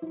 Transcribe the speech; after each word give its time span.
Eh, 0.00 0.08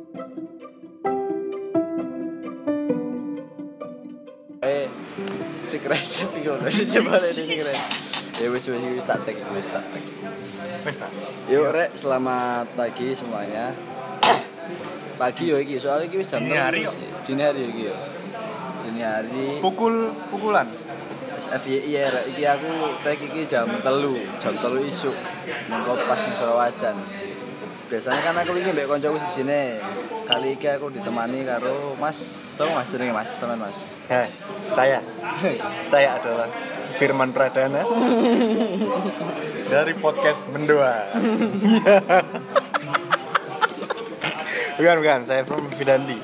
si 5.66 5.82
kresip 5.82 6.30
iku 6.38 6.62
lho, 6.62 6.70
coba 6.70 7.18
si 7.34 7.42
kresip. 7.42 7.74
Ya 8.38 8.54
wis 8.54 8.70
wis 8.70 8.86
wis 8.86 9.02
tak 9.02 9.26
tag 9.26 9.34
iki, 9.34 9.50
wis 9.50 9.66
tak 9.66 9.82
tag. 9.90 10.06
Wes 10.86 10.94
ta. 10.94 11.10
Yuk 11.50 11.74
rek, 11.74 11.98
selamat 11.98 12.70
pagi 12.78 13.18
semuanya. 13.18 13.74
Pagi 15.18 15.50
yo 15.50 15.58
iki, 15.58 15.82
soalnya 15.82 16.06
iki 16.06 16.22
wis 16.22 16.30
jam 16.30 16.46
Dini 16.46 16.54
hari, 16.54 16.86
6 16.86 16.86
yo. 16.86 16.94
Dini 17.26 17.42
hari 17.42 17.74
iki 17.74 17.90
yo. 17.90 17.98
Dini 18.86 19.02
hari 19.02 19.58
Pukul 19.58 20.14
pukulan. 20.30 20.70
FYI 21.40 21.88
ya, 21.90 22.14
iki 22.30 22.46
aku 22.46 22.94
tag 23.02 23.18
iki 23.18 23.42
jam 23.50 23.66
telu, 23.82 24.22
jam 24.38 24.54
telu 24.62 24.86
isuk 24.86 25.18
nang 25.66 25.82
Kompas 25.82 26.30
nang 26.30 26.38
Surawajan. 26.38 26.94
Biasanya 27.90 28.22
kan 28.22 28.38
aku 28.38 28.54
iki 28.62 28.70
mbek 28.70 28.86
koncoku 28.86 29.18
sijine. 29.18 29.82
Kali 30.30 30.54
iki 30.54 30.70
aku 30.70 30.94
ditemani 30.94 31.42
karo 31.42 31.98
Mas, 31.98 32.22
so 32.54 32.70
Mas 32.70 32.86
jenenge 32.94 33.18
Mas, 33.18 33.34
sampean 33.34 33.66
Mas. 33.66 33.98
Heh, 34.06 34.30
saya. 34.70 35.02
saya 35.90 36.22
adalah 36.22 36.54
Firman 37.02 37.34
Pradana 37.34 37.82
dari 39.74 39.98
podcast 39.98 40.46
Mendua. 40.54 41.10
bukan, 44.78 44.96
bukan. 45.02 45.20
Saya 45.26 45.42
Firman 45.42 45.74
Vidandi. 45.74 46.22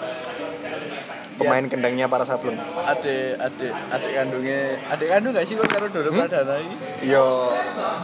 Pemain 1.41 1.65
kendangnya 1.65 2.05
para 2.05 2.29
sablon. 2.29 2.61
Adik, 2.85 3.41
adik, 3.41 3.73
adik 3.89 4.11
kandungnya, 4.13 4.77
adik 4.87 5.11
kandung 5.11 5.33
gak 5.33 5.43
sih 5.43 5.59
kok 5.59 5.67
karo 5.67 5.89
Dodo 5.89 6.13
Hmm? 6.13 6.29
Pradana 6.29 6.61
iki? 6.61 7.09
Yo, 7.09 7.49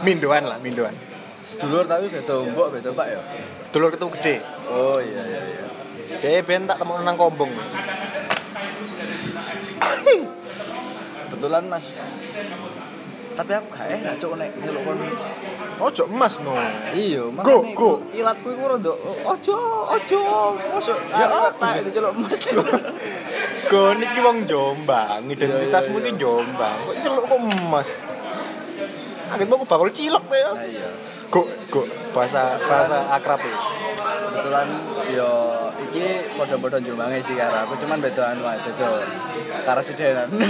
Mindoan 0.02 0.50
lah, 0.50 0.58
Mindoan. 0.58 1.11
Sedulur 1.42 1.84
tapi 1.84 2.06
beda 2.06 2.34
mbok, 2.46 2.68
beda 2.72 2.90
Pak 2.94 3.06
ya. 3.06 3.20
Dulur 3.74 3.90
ketemu 3.90 4.10
gede. 4.14 4.34
Oh 4.70 4.98
iya 5.02 5.22
iya 5.26 5.40
iya. 5.42 5.66
Dia 6.18 6.40
ben 6.40 6.64
tak 6.64 6.78
temu 6.78 6.94
nang 6.98 7.18
kombong. 7.18 7.50
Kebetulan 11.28 11.64
Mas 11.66 11.86
tapi 13.32 13.56
aku 13.56 13.66
gak 13.72 13.88
enak 13.88 14.14
cuk 14.20 14.36
nek 14.36 14.52
nyeluk 14.60 14.82
kon 14.84 14.98
Ojo 15.80 16.04
emas 16.04 16.36
no. 16.44 16.52
iya 16.92 17.24
Go, 17.24 17.32
makanya 17.32 17.72
go. 17.74 17.90
ilatku 18.12 18.48
iku 18.52 18.64
rada 18.68 18.92
ojo 19.24 19.56
ojo 19.88 20.20
masuk 20.68 20.98
Ya, 21.10 21.26
apa? 21.26 21.48
tak 21.56 21.80
itu 21.82 21.90
celuk 21.96 22.12
mas 22.20 22.44
Kau 23.72 23.96
niki 23.96 24.20
wong 24.20 24.44
Jombang, 24.44 25.32
identitasmu 25.32 25.96
Iya, 25.96 26.04
iya, 26.04 26.04
ki 26.04 26.12
iya. 26.12 26.20
Jombang. 26.20 26.76
Kok 26.84 26.96
celuk 27.00 27.24
kok 27.24 27.38
emas? 27.40 27.88
Angin 29.32 29.48
mau 29.48 29.64
bakul 29.64 29.88
cilok 29.88 30.24
ya. 30.28 30.50
nah 30.52 30.64
iya 30.66 30.88
Go, 31.32 31.48
go. 31.72 31.88
Bahasa 32.12 32.60
bahasa 32.68 33.08
akrab 33.16 33.40
ya. 33.40 33.56
kebetulan 34.32 34.68
yo 35.12 35.30
iki 35.88 36.04
padha-padha 36.36 36.78
jumbange 36.82 37.20
sih 37.22 37.32
karo 37.32 37.64
aku 37.64 37.76
cuman 37.80 38.00
beda 38.00 38.34
anu 38.34 38.44
ae 38.44 38.58
beda 38.60 38.88
karasidenan 39.64 40.28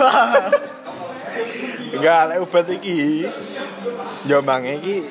Enggak, 1.92 2.20
lek 2.32 2.38
obat 2.40 2.66
iki 2.72 3.28
Jombang 4.24 4.64
iki 4.64 5.04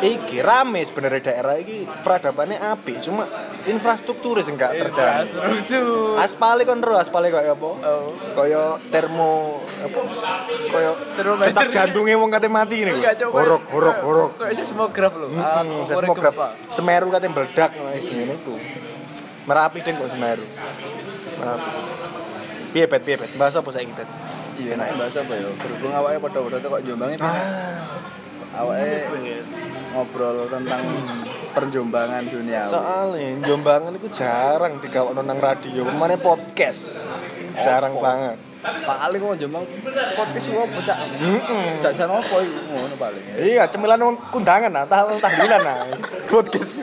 iki 0.00 0.38
rame 0.40 0.80
sebenarnya 0.82 1.30
daerah 1.30 1.56
iki 1.60 1.84
peradabannya 2.02 2.58
apik 2.58 2.98
cuma 3.04 3.28
infrastruktur 3.68 4.36
sing 4.40 4.56
gak 4.56 4.72
terjamin. 4.76 5.26
Infrastruktur. 5.26 6.16
Aspale 6.16 6.62
kon 6.64 6.80
ro, 6.80 6.96
aspale 6.96 7.28
kaya 7.28 7.52
apa? 7.52 7.70
Oh. 7.84 8.16
Kaya 8.36 8.80
termo 8.88 9.60
apa? 9.80 10.00
Termometer. 11.16 11.52
detak 11.52 11.68
jantungnya 11.68 12.16
wong 12.16 12.30
kate 12.32 12.48
mati 12.48 12.80
ngene. 12.80 13.00
Enggak. 13.00 13.26
Horok, 13.28 13.62
horok, 13.74 13.98
horok. 14.06 14.30
Kok 14.40 14.48
seismograf 14.56 15.12
lho. 15.16 15.28
Hmm, 15.28 15.84
ukur 15.84 15.88
seismograf. 15.88 16.34
Semeru 16.72 17.08
kate 17.12 17.26
meledak 17.28 17.70
isi 17.98 18.12
ngene 18.16 18.34
iku. 18.40 18.54
Merapi 19.44 19.78
deh 19.82 19.92
kok 19.92 20.08
Semeru. 20.08 20.46
Merapi. 21.40 21.70
Piye 22.70 22.86
bet, 22.86 23.02
piye 23.02 23.16
bet? 23.18 23.30
Bahasa 23.34 23.58
apa 23.60 23.70
saiki 23.74 23.90
bet? 23.98 24.06
Iya, 24.60 24.78
enak 24.78 24.94
bahasa 24.94 25.26
apa 25.26 25.32
ya? 25.34 25.50
Berhubung 25.58 25.92
awake 25.96 26.18
padha-padha 26.22 26.66
kok 26.70 26.82
Jombang 26.86 27.10
itu. 27.16 27.24
Ah, 27.24 27.98
Awake 28.50 29.46
ngobrol 29.90 30.46
tentang 30.50 30.82
perjombangan 31.54 32.22
dunia. 32.26 32.62
soalnya 32.66 33.42
Jombangan 33.46 33.94
itu 33.94 34.08
jarang 34.10 34.78
digawakno 34.78 35.22
nang 35.22 35.38
radio, 35.38 35.86
ke 35.86 35.94
mana 35.94 36.14
podcast. 36.18 36.94
Jarang 37.58 37.98
banget. 37.98 38.49
Paling 38.60 39.18
kok 39.18 39.36
Jombang 39.40 39.64
podcast 40.14 40.46
gua. 40.52 40.64
Heeh. 40.68 41.66
Jajan 41.80 42.08
apa 42.12 42.36
iku 42.40 42.60
ngono 42.68 42.94
paling. 42.94 43.22
Iya, 43.36 43.64
cemilan 43.72 44.00
kundangan 44.28 44.68
nah, 44.68 44.84
tahun 44.84 45.16
tahlilan 45.16 45.60
nah. 45.64 45.80
Podcast. 46.28 46.76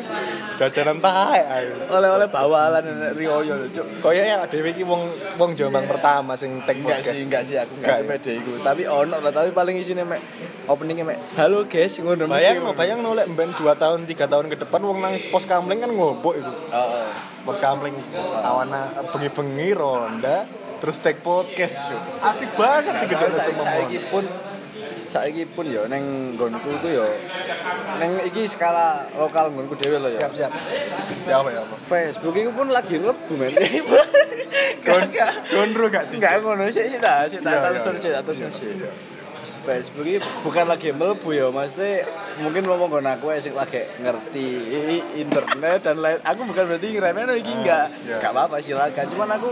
Jajanan 0.58 0.98
tae 0.98 1.42
ae. 1.42 1.66
Oleh-oleh 1.88 2.28
bawalan 2.28 3.14
riyoyo 3.14 3.54
lho, 3.62 3.68
Cuk. 3.70 3.86
Kaya 4.02 4.24
ya 4.26 4.38
dhewe 4.50 4.74
iki 4.74 4.82
wong 4.82 5.08
wong 5.38 5.54
Jombang 5.54 5.86
pertama 5.86 6.34
sing 6.34 6.66
tek 6.66 6.82
Enggak 6.82 7.00
podcast. 7.00 7.14
sih, 7.14 7.24
enggak 7.30 7.44
sih 7.46 7.56
aku 7.56 7.74
Enggak. 7.78 8.02
enggak 8.02 8.18
sepede 8.20 8.32
iku. 8.42 8.52
Tapi 8.66 8.84
ono 8.90 9.16
lah, 9.22 9.32
tapi 9.32 9.50
paling 9.54 9.76
isine 9.78 10.02
mek 10.02 10.22
openingnya 10.68 11.08
mek 11.08 11.16
halo 11.40 11.64
guys 11.64 11.96
ngono 11.96 12.28
Bayang 12.28 12.60
ngono. 12.60 12.76
bayang 12.76 13.00
no 13.00 13.16
lek 13.16 13.32
mben 13.32 13.56
2 13.56 13.64
tahun 13.80 14.04
3 14.04 14.28
tahun 14.28 14.46
ke 14.52 14.68
depan 14.68 14.84
wong 14.84 15.00
nang 15.00 15.16
pos 15.32 15.48
kamling 15.48 15.80
kan 15.80 15.92
ngobok 15.94 16.34
iku. 16.36 16.54
Heeh. 16.74 17.08
Pos 17.46 17.62
kamling 17.62 17.96
awana 18.42 18.92
bengi-bengi 19.14 19.72
ronda 19.72 20.44
terus 20.78 20.98
take 21.02 21.20
podcast 21.22 21.92
yo. 21.92 22.00
Asik 22.22 22.52
banget 22.54 22.94
iki 23.06 23.16
saiki, 23.18 23.40
semua. 23.42 23.66
saiki 23.66 23.98
pun 24.10 24.24
saiki 25.08 25.44
pun 25.50 25.66
yo 25.66 25.90
neng 25.90 26.36
nggonku 26.36 26.70
iku 26.82 26.88
yo 27.02 27.08
neng 27.98 28.22
iki 28.28 28.46
skala 28.46 29.08
lokal 29.18 29.50
nggonku 29.54 29.76
dhewe 29.78 29.98
lho 29.98 30.10
yo. 30.14 30.20
Siap 30.22 30.34
siap. 30.38 30.52
Ya 31.26 31.42
apa 31.42 31.50
ya 31.52 31.62
apa. 31.66 31.76
Facebook 31.90 32.36
itu 32.38 32.52
pun 32.54 32.68
lagi 32.70 32.96
mlebu 33.02 33.34
men. 33.36 33.54
Gondro 35.52 35.86
gak 35.92 36.08
sih? 36.08 36.16
Enggak 36.16 36.40
ngono 36.40 36.72
sih 36.72 36.88
sih 36.88 37.00
tak 37.04 37.28
sih 37.28 37.44
Iya, 37.44 37.60
terus 37.76 37.84
iya, 37.84 38.00
sih 38.00 38.12
terus 38.16 38.40
sih. 38.56 38.72
Facebook 39.68 40.08
ini 40.08 40.24
bukan 40.48 40.64
lagi 40.64 40.96
mlebu 40.96 41.30
ya 41.36 41.52
maksudnya 41.52 42.08
mungkin 42.40 42.64
ngomong 42.64 42.88
kon 42.88 43.04
aku 43.04 43.36
sing 43.44 43.52
lagi 43.52 43.84
ngerti 44.00 44.48
internet 45.20 45.84
dan 45.84 46.00
lain 46.00 46.24
aku 46.24 46.48
bukan 46.48 46.64
berarti 46.72 46.88
ngeremehno 46.96 47.36
iki 47.36 47.52
enggak 47.52 47.92
iya. 48.08 48.16
enggak 48.16 48.32
apa-apa 48.32 48.64
silakan 48.64 49.06
cuman 49.12 49.28
aku 49.36 49.52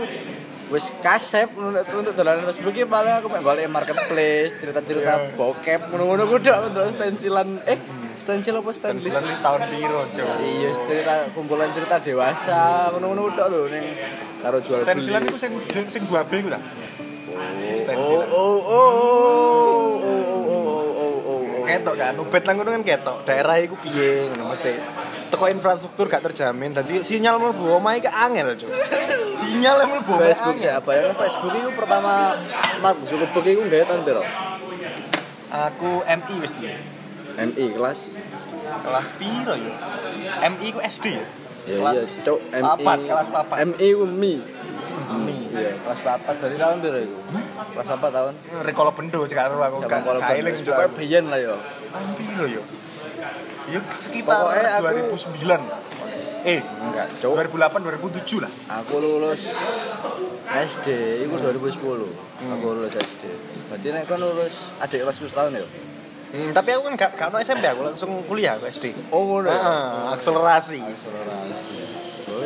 wis 0.66 0.90
kasep 0.98 1.54
untuk 1.54 1.86
untuk 1.94 2.12
dolanan 2.12 2.42
Facebook 2.44 2.74
ini 2.74 2.84
paling 2.84 3.14
aku 3.14 3.30
pengen 3.30 3.44
golek 3.44 3.70
marketplace 3.70 4.50
cerita-cerita 4.58 5.12
Iya. 5.14 5.38
bokep 5.38 5.80
ngono-ngono 5.88 6.26
aku 6.26 6.36
ndelok 6.42 6.90
stensilan 6.90 7.62
eh 7.64 7.78
stensil 8.16 8.58
apa 8.58 8.70
stenlis 8.74 9.06
Sembilan 9.06 9.38
tahun 9.38 9.60
piro, 9.70 10.02
Cok? 10.10 10.34
Iya, 10.42 10.68
cerita 10.74 11.14
kumpulan 11.30 11.70
cerita 11.70 12.02
dewasa, 12.02 12.90
ngono-ngono 12.90 13.22
udah 13.30 13.46
lho 13.46 13.62
ning 13.70 13.84
karo 14.40 14.58
jual 14.58 14.82
beli. 14.82 14.86
Stensilan 14.90 15.22
iku 15.22 15.38
sing 15.38 15.52
sing 15.86 16.02
2B 16.02 16.32
iku 16.42 16.48
ta? 16.50 16.58
Oh, 17.94 18.24
oh, 18.24 18.24
oh, 18.26 18.58
oh, 18.66 19.90
oh, 20.02 20.22
oh, 20.26 20.42
oh, 20.42 20.82
oh, 20.96 21.16
oh, 21.22 21.40
oh. 21.62 21.64
ketok 21.68 21.94
kan 21.94 22.14
ubet 22.16 22.42
nang 22.42 22.54
ngono 22.58 22.70
kan 22.74 22.82
ketok 22.82 23.18
daerah 23.22 23.54
iku 23.60 23.76
piye 23.78 24.26
ngono 24.32 24.50
mesti 24.50 24.72
teko 25.26 25.44
infrastruktur 25.46 26.06
gak 26.06 26.22
terjamin 26.24 26.70
dadi 26.70 27.02
sinyal 27.02 27.36
mlebu 27.36 27.76
omahe 27.76 27.98
ke 27.98 28.06
angel 28.06 28.54
cuk 28.54 28.70
sinyal 29.36 29.82
mlebu 29.84 30.12
Facebook 30.16 30.54
angel. 30.54 30.64
siapa 30.64 30.90
ya? 30.92 31.10
Facebook 31.12 31.52
itu 31.52 31.70
pertama 31.72 32.38
Mark 32.78 32.98
Zuckerberg 33.04 33.46
itu 33.46 33.62
gaya 33.66 33.84
tahun 33.84 34.02
piro? 34.02 34.22
aku 35.46 36.02
MI 36.04 36.34
wis 36.38 36.52
duwe 36.54 36.74
MI 37.36 37.64
kelas. 37.72 38.00
kelas 38.82 39.08
piro 39.14 39.54
yo 39.54 39.72
MI 40.44 40.66
ku 40.70 40.80
SD 40.80 41.06
ya 41.14 41.24
Ya 41.66 41.82
kelas 41.82 41.98
iya, 41.98 42.22
cuk 42.22 42.38
MI. 42.46 42.62
papat 42.62 42.98
kelas 43.02 43.28
papat 43.34 43.56
MI 43.66 43.88
ku 43.92 44.04
mi. 44.06 44.34
MI 45.18 45.38
Iya, 45.50 45.72
kelas 45.82 45.98
papat 45.98 46.34
berarti 46.38 46.56
tahun 46.56 46.76
piro 46.78 46.98
itu? 47.02 47.18
Kelas 47.74 47.86
papat 47.90 48.10
tahun. 48.14 48.32
rekolo 48.62 48.90
bendo 48.94 49.20
cek 49.24 49.34
karo 49.34 49.58
aku 49.58 49.82
eling 50.30 50.56
juga 50.62 50.86
juga 50.86 50.94
biyen 50.94 51.26
lah 51.26 51.42
yo. 51.42 51.58
tahun 51.90 52.08
piro 52.14 52.46
yo 52.46 52.62
yo 53.66 53.80
sekitar 53.90 54.46
Pokoknya 54.46 54.70
aku- 54.78 55.18
2009 55.18 55.62
eh 56.46 56.60
Enggak, 56.62 57.06
cuk. 57.18 57.34
2008 57.34 57.82
2007 57.82 58.38
lah 58.38 58.52
Aku 58.76 58.94
lulus 58.96 59.42
SD 60.46 60.86
itu 61.20 61.34
2010. 61.34 62.06
Aku 62.38 62.66
lulus 62.70 62.94
SD. 62.94 63.26
Berarti 63.66 63.86
nek 63.90 64.06
kon 64.06 64.16
lulus 64.16 64.70
adik 64.78 65.02
kelas 65.02 65.18
tahun 65.26 65.58
ya? 65.58 65.66
Hmm, 66.26 66.50
tapi 66.50 66.70
aku 66.70 66.82
kan 66.84 66.94
gak 66.96 67.10
gak 67.14 67.26
ono 67.28 67.38
SMP 67.38 67.66
aku 67.66 67.82
langsung 67.82 68.10
kuliah 68.24 68.54
aku 68.54 68.66
SD 68.66 68.94
Oh 69.10 69.26
ngono. 69.26 69.46
ya? 69.46 69.52
Heeh, 69.52 69.86
akselerasi 70.12 70.78
Akselerasi. 70.80 71.74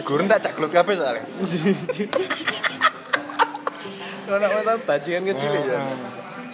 Gurun 0.01 0.25
tak 0.27 0.41
cak 0.41 0.53
gelut 0.55 0.71
kabeh 0.71 0.95
soalnya. 0.95 1.25
Kalau 4.23 4.39
mantan 4.41 4.79
bajingan 4.81 5.25
kecil 5.29 5.51
ya. 5.61 5.83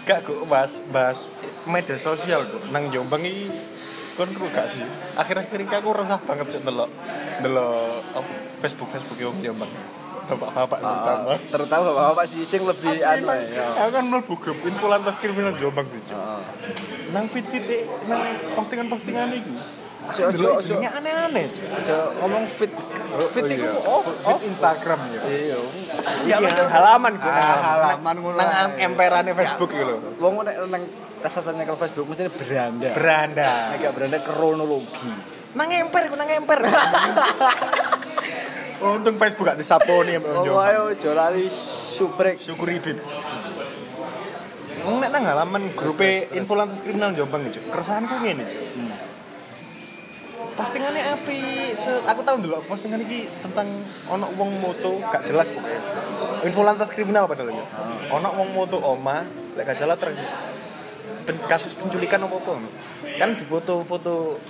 Gak 0.03 0.23
kok 0.23 0.47
bahas 0.47 0.83
bahas 0.89 1.29
media 1.63 1.95
sosial 1.97 2.43
kok 2.45 2.63
nang 2.71 2.89
Jombang 2.89 3.23
iki 3.23 3.51
kon 4.17 4.33
kok 4.33 4.49
gak 4.51 4.67
sih? 4.67 4.83
Akhir-akhir 5.15 5.59
ini 5.61 5.75
aku 5.77 5.93
resah 5.93 6.21
banget 6.25 6.47
cek 6.57 6.63
delok 6.65 6.89
delok 7.45 8.01
apa, 8.17 8.33
Facebook 8.65 8.89
Facebook 8.91 9.19
yang 9.21 9.37
Jombang. 9.45 9.69
Bapak-bapak 10.27 10.79
terutama. 10.83 11.31
Ah, 11.31 11.39
terutama 11.39 11.83
bapak-bapak 11.95 12.25
sih 12.27 12.43
sing 12.43 12.67
lebih 12.67 12.99
anu 12.99 13.31
ya. 13.31 13.79
Aku 13.87 13.91
kan 13.95 14.05
mlebu 14.09 14.35
grup 14.43 14.59
info 14.67 14.91
lantas 14.91 15.23
kriminal 15.23 15.55
Jombang 15.55 15.87
sih. 15.93 16.03
Heeh. 16.03 16.41
Nang 17.15 17.31
feed-feed 17.31 17.87
nang 18.11 18.25
postingan-postingan 18.59 19.31
iki 19.39 19.55
Ojo 20.07 20.23
ojo 20.31 20.47
ojo. 20.59 20.75
aneh-aneh. 20.79 21.47
Aja 21.73 21.97
ngomong 22.17 22.45
fit. 22.47 22.71
Fit 23.33 23.43
Oh, 23.43 23.49
iku 23.49 23.65
iya. 23.65 23.73
oh, 23.81 24.01
fit 24.05 24.41
Instagram 24.47 25.01
ya. 25.09 25.21
Iya. 25.25 25.57
Iya, 26.27 26.37
betul. 26.43 26.67
halaman 26.69 27.13
gue. 27.17 27.33
Ah, 27.33 27.57
halaman 27.75 28.15
ngono 28.21 28.37
Nang 28.37 28.71
emperane 28.77 29.31
Facebook 29.33 29.71
iki 29.73 29.83
lho. 29.83 29.97
Wong 30.21 30.45
nek 30.45 30.55
nang 30.69 30.83
tasasannya 31.19 31.65
ke 31.65 31.75
Facebook 31.75 32.07
mesti 32.07 32.29
beranda. 32.29 32.91
Beranda. 32.93 33.51
Nek 33.73 33.77
gak 33.81 33.93
beranda 33.97 34.19
kronologi. 34.21 35.11
Nang 35.57 35.69
emper, 35.73 36.03
ku 36.07 36.15
nang 36.15 36.29
emper. 36.29 36.59
Untung 38.77 39.17
Facebook 39.17 39.49
gak 39.49 39.57
disaponi 39.57 40.15
Oh, 40.15 40.21
mbak 40.21 40.33
Jombang. 40.45 40.69
ayo 40.69 40.81
ojo 40.93 41.11
lali 41.17 41.49
subrek. 41.97 42.37
Syukuri 42.37 42.77
bib. 42.79 43.01
Wong 44.85 45.01
nek 45.01 45.11
nang 45.11 45.25
halaman 45.25 45.73
grup 45.73 45.97
info 46.05 46.53
lantas 46.55 46.85
kriminal 46.85 47.17
Jombang 47.17 47.49
iki. 47.49 47.59
Keresahanku 47.67 48.21
ngene, 48.21 48.45
Cuk. 48.45 48.61
Postingannya 50.57 51.03
api, 51.13 51.41
aku 52.09 52.21
tahu 52.25 52.37
dulu 52.41 52.65
postingan 52.65 53.05
ini 53.05 53.29
tentang 53.45 53.69
ono 54.09 54.25
wong 54.41 54.57
moto 54.57 54.97
gak 55.13 55.21
jelas 55.23 55.53
pokoknya. 55.53 55.81
Info 56.49 56.65
lantas 56.65 56.89
kriminal 56.89 57.29
padahal 57.29 57.53
ya. 57.53 57.65
Ono 58.09 58.29
wong 58.33 58.57
moto 58.57 58.81
oma, 58.81 59.29
lek 59.53 59.69
gak 59.69 59.77
salah 59.77 60.01
ter 60.01 60.17
pen- 61.29 61.45
kasus 61.45 61.77
penculikan 61.77 62.25
apa 62.25 62.41
apa. 62.41 62.53
Kan 63.21 63.37
di 63.37 63.45
foto-foto 63.45 64.41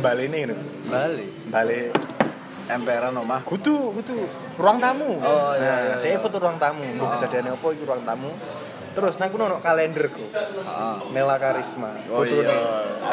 balik 0.00 0.32
ini, 0.32 0.48
Bali. 0.88 1.26
balik 1.52 1.92
Emperan 2.68 3.16
omah. 3.16 3.40
kudu 3.48 3.96
kudu 3.96 4.28
ruang 4.60 4.76
tamu 4.76 5.16
Oh, 5.24 5.56
iya, 5.56 5.76
iya, 5.88 5.94
dia 6.04 6.12
iya. 6.12 6.20
foto 6.20 6.36
ruang 6.36 6.60
tamu 6.60 6.84
oh. 7.00 7.08
bisa 7.08 7.24
dia 7.24 7.40
apa 7.40 7.64
itu 7.72 7.80
ruang 7.88 8.04
tamu 8.04 8.28
terus 8.92 9.16
nang 9.16 9.28
kuno 9.28 9.58
kalenderku. 9.58 10.24
Heeh. 10.28 10.96
Mela 11.10 11.36
Karisma 11.36 11.92
Oh, 12.08 12.22
foto 12.22 12.34
iya. 12.34 12.56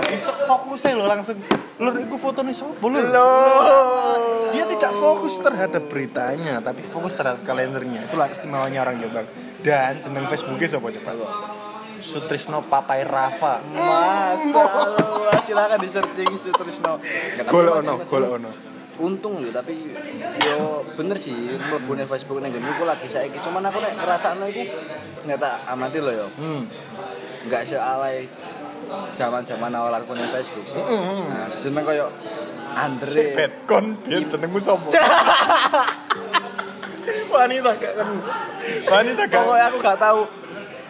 bisa 0.07 0.31
fokusnya 0.45 0.95
lo 0.95 1.06
langsung. 1.06 1.38
Lur 1.75 1.95
iku 2.00 2.16
foto 2.16 2.39
nih 2.39 2.56
sopo 2.56 2.88
Loh. 2.88 4.51
dia 4.51 4.63
tidak 4.63 4.92
fokus 4.95 5.36
terhadap 5.39 5.83
beritanya 5.92 6.63
tapi 6.63 6.83
fokus 6.88 7.16
terhadap 7.16 7.44
kalendernya. 7.44 8.00
Itulah 8.04 8.31
istimewanya 8.31 8.83
orang 8.83 9.04
Jombang. 9.04 9.27
Dan 9.60 10.00
jeneng 10.00 10.25
Facebooknya 10.27 10.68
siapa 10.69 10.88
coba? 10.88 11.12
Sutrisno 12.00 12.62
Papai 12.68 13.01
Rafa. 13.01 13.66
Masa? 13.66 14.63
Lu 15.00 15.39
silakan 15.42 15.80
di 15.81 15.89
searching 15.89 16.31
Sutrisno. 16.38 17.01
Golek 17.50 17.74
ono 17.81 17.94
golek 18.06 18.31
ono 18.31 18.75
Untung 18.95 19.44
yo 19.44 19.51
tapi 19.51 19.92
yo 20.39 20.88
bener 20.95 21.19
sih 21.19 21.36
mlebune 21.36 22.07
Facebook 22.07 22.39
ning 22.39 22.56
ngene 22.56 22.71
iku 22.75 22.88
lagi 22.88 23.07
saiki 23.12 23.44
cuman 23.44 23.68
aku 23.68 23.83
nek 23.83 24.00
ngrasakno 24.00 24.47
iku 24.47 24.63
ternyata 25.24 25.68
amati 25.68 26.00
lo 26.00 26.12
yo. 26.15 26.27
hmm. 26.31 26.63
Enggak 27.45 27.68
sealai 27.68 28.25
zaman-zaman 29.19 29.71
awal 29.75 29.94
aku 30.00 30.15
ning 30.15 30.30
Facebook 30.31 30.65
sih. 30.65 30.80
Nah, 30.80 31.51
jeneng 31.59 31.83
koyo 31.83 32.07
Andre. 32.75 33.24
Betkon 33.31 33.86
biar 34.03 34.24
jenengmu 34.27 34.59
sopo 34.59 34.92
wanita 37.36 37.71
gak 37.75 37.94
kan 38.00 38.09
wanita 38.88 39.24
gak 39.27 39.42
Pokoknya 39.44 39.65
aku 39.69 39.77
gak 39.83 40.00
tahu 40.00 40.21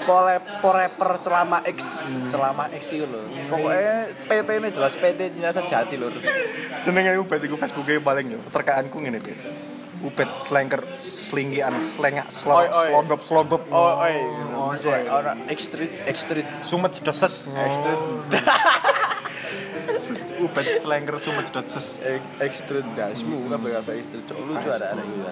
pole 0.03 0.36
poreper 0.59 1.09
celama 1.24 1.63
X. 1.63 2.03
Celama 2.27 2.68
X 2.75 2.83
itu 2.92 3.07
loh 3.07 3.24
pokoknya 3.47 4.12
PT 4.27 4.50
ini 4.59 4.69
jelas 4.74 4.94
PT 5.00 5.19
nya 5.39 5.50
sejati 5.56 5.95
lur. 5.95 6.12
Jenenge 6.83 7.15
ubet 7.21 7.39
iku 7.45 7.56
Facebooke 7.56 8.03
paling 8.03 8.36
yo 8.36 8.39
terkaanku 8.51 9.00
ngene 9.00 9.24
iki 9.24 9.33
ubet 10.06 10.30
slengker 10.44 10.83
slog 11.01 12.68
oi. 12.69 12.89
slogop 12.92 13.21
slogop. 13.25 13.63
Oh 13.71 14.03
oi. 14.03 14.15
Oh, 14.53 14.69
oi. 14.75 15.03
orang 15.09 15.47
X 15.50 15.71
Street 15.71 15.94
X 16.06 16.27
Street. 16.27 16.50
Sumet 16.62 16.94
doses 17.01 17.48
X 17.50 17.74
Street. 17.80 18.01
Ubet 20.36 20.68
slengker 20.68 21.18
sumet 21.18 21.48
doses 21.50 22.03
X 22.38 22.53
Street 22.62 22.86
dasmu 22.94 23.48
berapa 23.50 23.89
X 23.98 24.12
Street. 24.12 24.25
Cok, 24.30 24.38
lucu 24.45 24.68
ada 24.69 24.94
ada 24.94 25.01
gitu 25.01 25.31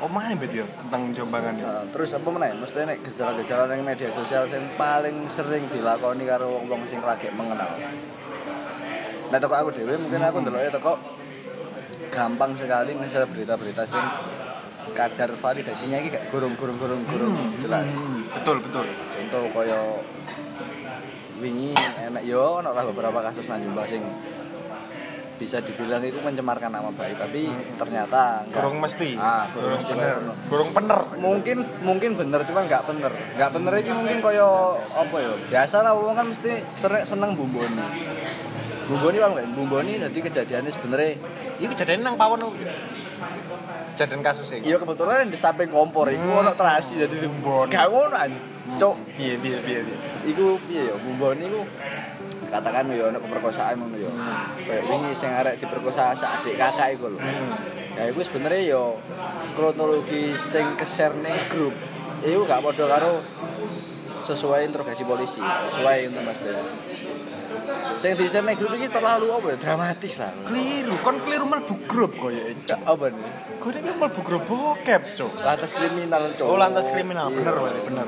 oh 0.00 0.10
mana 0.10 0.32
bet 0.32 0.52
yo 0.52 0.64
tentang 0.64 1.12
jombangan 1.12 1.54
ya? 1.60 1.64
Nah, 1.64 1.84
terus 1.92 2.16
apa 2.16 2.28
meneh? 2.32 2.56
Mesti 2.56 2.88
nek 2.88 2.98
gejala-gejala 3.04 3.68
ning 3.68 3.84
media 3.84 4.08
sosial 4.08 4.48
sing 4.48 4.64
paling 4.80 5.28
sering 5.28 5.68
dilakoni 5.68 6.24
karo 6.24 6.48
wong-wong 6.60 6.82
sing 6.88 7.04
lagi 7.04 7.28
mengenal. 7.32 7.68
Nah, 9.30 9.38
toko 9.38 9.54
aku 9.54 9.70
dhewe 9.76 9.94
mungkin 10.00 10.24
aku 10.24 10.42
ndeloknya 10.42 10.72
toko 10.74 10.96
gampang 12.10 12.58
sekali 12.58 12.96
misalnya 12.98 13.28
berita-berita 13.30 13.84
sing 13.86 14.02
kadar 14.90 15.30
validasinya 15.30 16.02
iki 16.02 16.08
gak 16.10 16.24
gurung-gurung 16.34 16.78
gurung 17.06 17.36
jelas. 17.62 17.94
Hmm, 17.94 18.26
betul 18.26 18.58
betul. 18.64 18.86
Contoh 18.88 19.44
kaya 19.54 19.80
wingi 21.40 21.72
enak 21.76 22.24
yo 22.26 22.60
ono 22.60 22.74
lah 22.74 22.84
beberapa 22.84 23.20
kasus 23.24 23.48
nang 23.48 23.62
sing 23.86 24.02
bisa 25.40 25.56
dibilang 25.58 26.04
itu 26.04 26.20
mencemarkan 26.20 26.68
nama 26.68 26.92
baik 26.92 27.16
tapi 27.16 27.48
ternyata 27.74 28.44
enggak. 28.44 28.60
burung 28.60 28.76
mesti 28.78 29.16
Ah, 29.16 29.48
burung 29.48 29.80
bener 29.80 30.16
burung 30.46 30.70
pener 30.70 31.00
mungkin 31.16 31.58
mungkin 31.80 32.10
bener 32.14 32.44
cuman 32.44 32.68
nggak 32.68 32.84
bener 32.84 33.08
nggak 33.34 33.50
bener 33.50 33.72
iki 33.74 33.88
mungkin 33.90 34.20
kaya 34.20 34.44
apa 34.76 35.16
ya 35.16 35.32
biasa 35.42 35.80
lah 35.80 35.96
wong 35.96 36.12
kan 36.12 36.28
mesti 36.28 36.60
sering 36.74 37.02
seneng 37.02 37.32
bumboni 37.32 37.72
bumboni 38.84 39.16
bang 39.16 39.32
kan 39.32 39.48
bumboni 39.50 39.92
jadi 39.98 40.18
kejadiannya 40.20 40.70
sebenarnya 40.70 41.12
Iku 41.56 41.68
kejadian 41.70 42.00
nang 42.02 42.16
pawon? 42.16 42.40
Kejadian 43.92 44.20
kasus 44.20 44.48
iki. 44.50 44.64
iya 44.66 44.76
kebetulan 44.76 45.24
di 45.26 45.36
samping 45.36 45.68
kompor 45.68 46.08
iku 46.08 46.20
Hmm. 46.22 46.40
ono 46.40 46.52
terasi 46.52 46.96
jadi 46.98 47.16
Bumboni. 47.22 47.68
gak 47.68 47.84
ngono 47.86 48.12
an 48.14 48.32
cok 48.72 48.96
piye 49.12 49.36
piye 49.36 49.56
piye. 49.58 49.80
iku 50.26 50.56
piye 50.62 50.84
ya 50.84 50.96
bumboni 50.96 51.44
iku 51.44 51.60
katakan 52.50 52.90
ya 52.90 53.08
ono 53.14 53.18
pemerkosaan 53.22 53.78
ngono 53.78 53.96
ya 53.96 54.10
kayak 54.66 54.84
wingi 54.90 55.14
sing 55.14 55.30
arek 55.30 55.62
diperkosa 55.62 56.12
sak 56.18 56.42
adik 56.42 56.58
kakak 56.58 56.98
iku 56.98 57.14
lho. 57.14 57.18
Ya 57.94 58.10
iku 58.10 58.20
sebenarnya 58.26 58.60
yo 58.74 58.98
kronologi 59.54 60.34
sing 60.34 60.74
ke-share 60.74 61.14
ning 61.14 61.46
grup 61.48 61.74
iku 62.26 62.44
gak 62.44 62.60
padha 62.60 62.84
karo 62.90 63.22
sesuai 64.20 64.68
interogasi 64.68 65.02
polisi 65.06 65.40
sesuai 65.40 66.12
untuk 66.12 66.22
Mas 66.26 66.38
Dea. 66.42 66.62
Sing 67.96 68.16
di 68.16 68.26
ning 68.26 68.56
grup 68.56 68.72
iki 68.76 68.88
terlalu 68.88 69.26
apa 69.30 69.46
ya 69.52 69.56
dramatis 69.60 70.12
lah. 70.20 70.32
Keliru, 70.48 70.94
kon 71.04 71.16
keliru 71.20 71.44
mlebu 71.46 71.74
grup 71.84 72.12
koyo 72.16 72.40
Gak 72.66 72.80
apa 72.84 73.12
nih. 73.12 73.30
Ini 73.60 73.90
mlebu 73.92 74.20
grup 74.24 74.42
bokep, 74.48 75.14
Cuk. 75.14 75.32
lantas 75.44 75.76
kriminal 75.76 76.32
cowok 76.32 76.48
Oh, 76.48 76.56
lantas 76.56 76.88
kriminal, 76.88 77.28
bener 77.28 77.52
bener. 77.84 78.06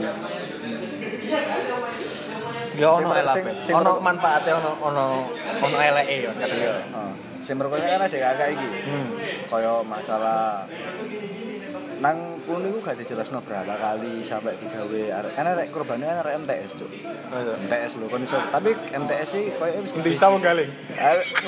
Ya 2.74 2.88
ono 2.90 3.08
elape. 3.10 3.50
Ono 3.70 3.92
manfaatnya 3.98 4.52
ono 4.56 4.70
ono 4.80 5.04
ono 5.58 5.76
eleke 5.78 6.14
ya 6.20 6.30
kata 6.32 6.46
iya 6.48 6.56
dia. 6.56 6.74
heeh. 6.80 7.12
sing 7.42 7.58
merkosa 7.58 7.82
kan 7.82 8.00
ada 8.00 8.14
kakak 8.14 8.48
iki 8.54 8.68
Hmm. 8.86 9.18
kaya 9.50 9.82
masalah 9.82 10.62
nang 11.98 12.38
kuno 12.42 12.66
iku 12.66 12.78
gak 12.80 12.98
dijelasno 12.98 13.42
berapa 13.42 13.74
kali 13.74 14.22
sampai 14.22 14.54
digawe 14.56 15.02
arek 15.12 15.32
kan 15.34 15.46
arek 15.48 15.70
korbannya 15.70 16.06
kan 16.06 16.22
arek 16.22 16.34
MTS 16.38 16.78
cuk 16.78 16.90
MTS 17.66 17.92
lho 17.98 18.06
kon 18.06 18.22
iso 18.22 18.38
tapi 18.46 18.74
MTS 18.74 19.28
sih 19.28 19.44
koyo 19.54 19.74
wis 19.82 20.22
galing? 20.38 20.70
Arek- 20.94 21.42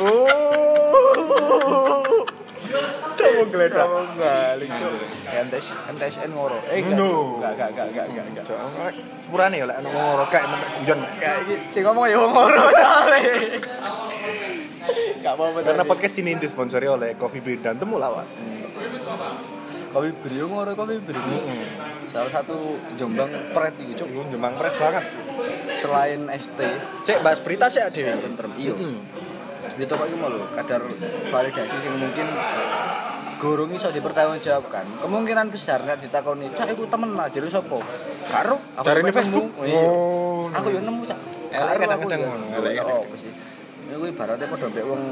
Sama 3.14 3.42
geledak. 3.48 3.86
Sama 3.86 4.00
balik 4.18 4.70
cuk. 4.74 4.92
MTS 5.30 5.66
MTSN 5.94 6.30
ngoro. 6.34 6.58
Eh 6.66 6.82
enggak. 6.82 6.98
Enggak 6.98 7.52
enggak 7.54 7.68
enggak 7.70 7.86
enggak 7.86 8.06
enggak. 8.06 8.24
enggak. 8.30 8.44
Cuk, 8.44 8.58
sepurane 9.22 9.56
ya 9.58 9.66
lek 9.70 9.76
ono 9.82 9.88
ngoro 9.94 10.24
kae 10.28 10.44
menek 10.44 10.70
guyon. 10.82 10.98
Enggak 11.02 11.34
iki 11.46 11.54
sing 11.70 11.82
ngomong 11.86 12.04
ya 12.10 12.16
wong 12.18 12.32
ngoro 12.34 12.62
soalnya. 12.74 13.22
Enggak 15.20 15.32
apa-apa. 15.38 15.58
Karena 15.64 15.84
podcast 15.86 16.16
ini 16.20 16.30
disponsori 16.36 16.86
oleh 16.90 17.10
Coffee 17.16 17.40
Bean 17.40 17.60
dan 17.62 17.76
Temu 17.78 17.96
Lawan. 17.96 18.26
Kopi 19.94 20.10
Brio 20.10 20.50
ngoro 20.50 20.74
kopi 20.74 20.98
Brio. 20.98 21.22
Heeh. 21.22 21.64
Salah 22.10 22.28
satu 22.28 22.76
Jombang 22.98 23.30
Pret 23.54 23.78
iki 23.78 23.94
cuk. 23.94 24.10
Jembang 24.28 24.58
pret 24.58 24.74
banget. 24.74 25.14
Cuk. 25.14 25.22
Selain 25.78 26.20
ST, 26.34 26.60
Cek 27.06 27.22
bahas 27.22 27.38
berita 27.40 27.70
sih 27.70 27.80
ya 27.80 27.88
tentrem. 27.90 28.50
Iya. 28.58 28.74
Toko 29.82 30.06
iki 30.06 30.14
mau 30.14 30.30
lho 30.30 30.46
kadar 30.54 30.86
validasi 31.34 31.76
sing 31.82 31.98
mungkin 31.98 32.30
gurung 33.42 33.74
iso 33.74 33.90
dipertanggungjawabkan. 33.90 35.02
Kemungkinan 35.02 35.50
besar 35.50 35.82
nek 35.82 35.98
ditakoni, 35.98 36.54
"Cak 36.54 36.70
iku 36.70 36.86
temen 36.86 37.18
lah 37.18 37.26
jare 37.26 37.50
sapa?" 37.50 37.82
Karo 38.30 38.56
aku 38.78 38.86
Dari 38.86 39.02
ini. 39.02 39.10
Facebook? 39.10 39.46
Iya. 39.60 39.82
Oh, 39.84 40.48
Aku 40.54 40.70
yo 40.70 40.80
nemu, 40.80 41.02
Cak. 41.04 41.18
Kadang-kadang 41.52 41.98
ngono, 42.24 42.46
apa 42.54 43.16
sih? 43.18 43.30
Ya 43.84 44.00
kuwi 44.00 44.16
ibaratnya 44.16 44.48
padha 44.48 44.66
mbek 44.72 44.84
wong 44.88 45.02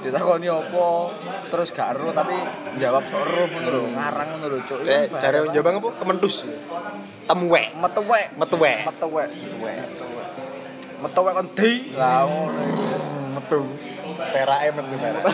ditakoni 0.00 0.48
apa 0.48 0.86
terus 1.52 1.68
gak 1.76 1.92
ero 1.92 2.08
tapi 2.16 2.32
jawab 2.80 3.04
ngono 3.04 3.68
lho, 3.68 3.82
ngarang 3.92 4.30
lho, 4.40 4.58
Cuk. 4.64 4.80
Eh, 4.88 5.12
yang 5.12 5.52
Jombang 5.52 5.76
apa? 5.76 5.88
Kementus. 6.00 6.48
Temuwek. 7.28 7.76
metuwek. 7.76 8.32
Metuwek. 8.34 8.78
Metuwek. 8.88 9.28
Metuwek 9.28 10.09
kon 11.08 11.48
di. 11.56 11.72
Lah 11.96 12.28
ngono. 12.28 12.62
Metu. 13.36 13.60
Perake 14.20 14.68
metu 14.76 14.96
perak. 15.00 15.24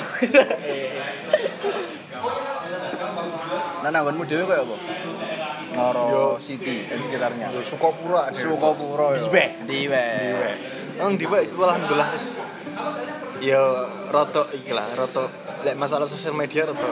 Nah, 3.82 3.90
nanggonmu 3.92 4.26
dhewe 4.26 4.42
koyo 4.44 4.62
apa? 4.66 4.76
Ngoro 5.76 6.04
Yo. 6.11 6.25
City 6.40 6.87
dan 6.88 6.99
sekitarnya. 6.99 7.46
Yo 7.52 7.61
Sukopura. 7.62 8.32
Yo. 8.32 8.56
Diwe. 8.56 9.44
Diwe. 9.68 10.04
Diwe. 10.08 10.50
Nang 10.96 11.14
diwe 11.14 11.38
iku 11.44 11.61
alhamdulillah 11.62 12.08
wis 12.16 12.40
yo 13.37 13.61
roto 14.08 14.49
iki 14.49 14.73
lah 14.73 14.88
roto 14.96 15.28
lek 15.61 15.76
masalah 15.76 16.08
sosial 16.08 16.32
media 16.32 16.64
roto 16.64 16.88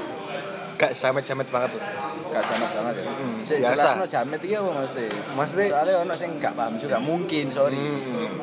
gak 0.77 0.93
jamet-jamet 0.93 1.49
banget 1.49 1.73
tuh 1.73 1.83
Gak 2.29 2.45
jamet 2.45 2.71
banget 2.75 2.95
ya. 2.99 3.05
Mm, 3.09 3.37
Sik 3.41 3.59
jelasno 3.63 4.05
jamet 4.05 4.41
iki 4.43 4.55
apa 4.59 4.71
mesti? 4.77 5.05
Maksudnya- 5.33 5.71
soalnya 5.73 5.95
ono 6.03 6.15
sing 6.15 6.31
gak 6.37 6.53
paham 6.53 6.75
juga 6.77 6.99
mungkin, 6.99 7.47
sorry. 7.49 7.79
Hmm. 7.79 8.43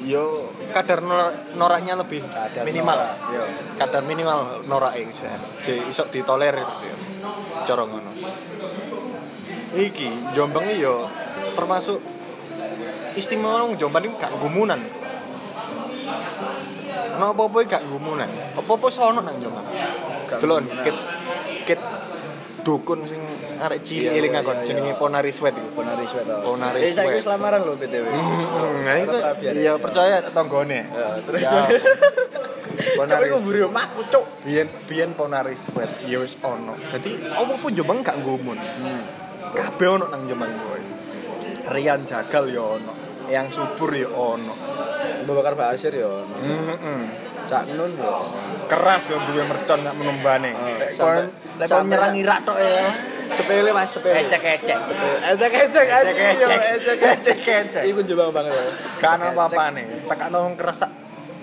Yo 0.00 0.48
kadar 0.72 1.04
nor- 1.04 1.36
noraknya 1.60 1.92
lebih 1.98 2.24
Kadar 2.24 2.64
minimal 2.64 2.96
norak, 2.96 3.16
yo. 3.36 3.42
kadar 3.76 4.02
minimal 4.04 4.38
norak 4.64 4.94
iki 4.96 5.12
jadi 5.60 5.86
iso 5.92 6.08
ditolerir 6.08 6.64
gitu 6.64 6.88
cara 7.68 7.84
ngono 7.84 8.10
iki 9.76 10.08
Jombang 10.32 10.64
yo 10.80 11.04
termasuk 11.52 12.00
istimewa 13.14 13.68
wong 13.68 13.76
Jombang 13.76 14.08
iki 14.08 14.16
gak 14.16 14.32
gumunan 14.40 14.80
Ono 17.20 17.36
apa-apa 17.36 17.68
gak 17.68 17.84
gumunan. 17.84 18.28
Apa-apa 18.56 18.88
sono 18.88 19.20
nang 19.20 19.36
Jombang. 19.44 19.66
Delon 20.40 20.64
kit 20.80 20.96
kit 21.68 21.80
dukun 22.64 23.04
sing 23.04 23.20
arek 23.60 23.80
cilik 23.80 24.02
Iya, 24.06 24.10
eling 24.16 24.32
iya, 24.32 24.40
aku 24.40 24.50
iya, 24.50 24.62
jenenge. 24.64 24.92
Ponari 24.94 25.30
Sweat 25.30 25.54
iku. 25.54 25.68
Ponari 25.74 26.04
Sweat. 26.04 26.26
oh. 26.26 26.40
Ponari 26.46 26.78
Eh, 26.78 26.90
saya 26.90 27.06
Sweat. 27.06 27.16
wis 27.16 27.26
lamaran 27.26 27.60
lho 27.60 27.74
BTW. 27.74 28.04
Hmm, 28.06 28.76
Nah 28.80 28.96
itu 28.98 29.16
iya 29.46 29.52
ya. 29.52 29.72
percaya 29.76 30.16
tanggone. 30.26 30.80
Ya, 30.82 31.08
terus 31.22 31.40
Ya. 31.40 31.50
Cok 31.50 31.68
Ponari 32.96 33.24
iku 33.26 33.38
buru 33.40 33.66
mah 33.68 33.86
cuk. 34.08 34.24
Biyen 34.42 34.68
biyen 34.84 35.10
Ponari 35.12 35.54
Sweat 35.54 36.00
ya 36.02 36.18
wis 36.18 36.34
ono. 36.40 36.74
Dadi 36.86 37.20
apa 37.22 37.52
pun 37.54 37.70
Jombang 37.70 38.00
gak 38.00 38.16
gumun. 38.20 38.56
Hmm. 38.56 39.02
Kabeh 39.52 39.88
ono 39.90 40.04
nang 40.06 40.24
Jombang 40.24 40.48
kowe. 40.50 40.80
Rian 41.70 42.00
Jagal 42.02 42.44
ya 42.48 42.62
ono. 42.72 42.92
Yang 43.26 43.46
subur 43.54 43.90
ya 43.90 44.08
ono. 44.08 44.54
Abu 45.20 45.32
Bakar 45.32 45.54
Basir 45.54 45.92
ya. 45.92 46.08
ono. 46.08 46.34
Heeh. 46.40 47.02
Cak 47.46 47.66
Nun 47.70 47.92
ya. 47.94 48.14
Keras 48.66 49.10
ya 49.10 49.18
duwe 49.20 49.42
mercon 49.42 49.82
gak 49.82 49.92
menumbane. 49.92 50.50
Oh, 50.50 50.78
Lek 51.58 51.66
kon 51.68 51.84
nyerang 51.84 52.14
Irak 52.14 52.38
tok 52.42 52.56
ya. 52.56 52.88
Sepele 53.30 53.70
Mas, 53.70 53.88
sepele. 53.94 54.26
Ecek-ecek. 54.26 54.78
Sepele. 54.82 55.18
Ecek-ecek 55.22 55.86
aja. 55.86 56.10
Ecek-ecek. 56.10 56.58
Ecek-ecek. 56.60 56.96
Ecek-ecek. 56.98 57.82
Iku 57.86 58.00
Jombang 58.02 58.30
banget 58.34 58.52
ya. 58.54 58.64
Gak 58.98 59.12
ana 59.16 59.24
apa-apane. 59.32 59.84
Tekan 60.10 60.28
nang 60.34 60.54
keras 60.58 60.82
sak 60.82 60.90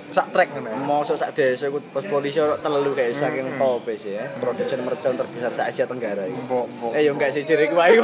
sak 0.07 0.31
trek 0.31 0.55
ngono. 0.55 0.71
ya. 0.71 0.77
Mosok 0.79 1.17
sak 1.19 1.35
desa 1.35 1.67
iku 1.67 1.83
pos 1.91 2.07
polisi 2.07 2.39
ono 2.39 2.55
telu 2.63 2.91
kayak 2.95 3.11
saking 3.15 3.59
top 3.59 3.87
sih 3.95 4.15
ya. 4.15 4.25
Produsen 4.39 4.83
mercon 4.83 5.15
terbesar 5.19 5.51
se 5.51 5.61
Asia 5.63 5.85
Tenggara 5.87 6.23
iku. 6.27 6.67
Mbok. 6.67 6.91
Eh 6.95 7.03
yo 7.07 7.11
enggak 7.15 7.31
sih 7.35 7.43
ciri 7.43 7.67
ku 7.71 7.79
ae. 7.79 7.95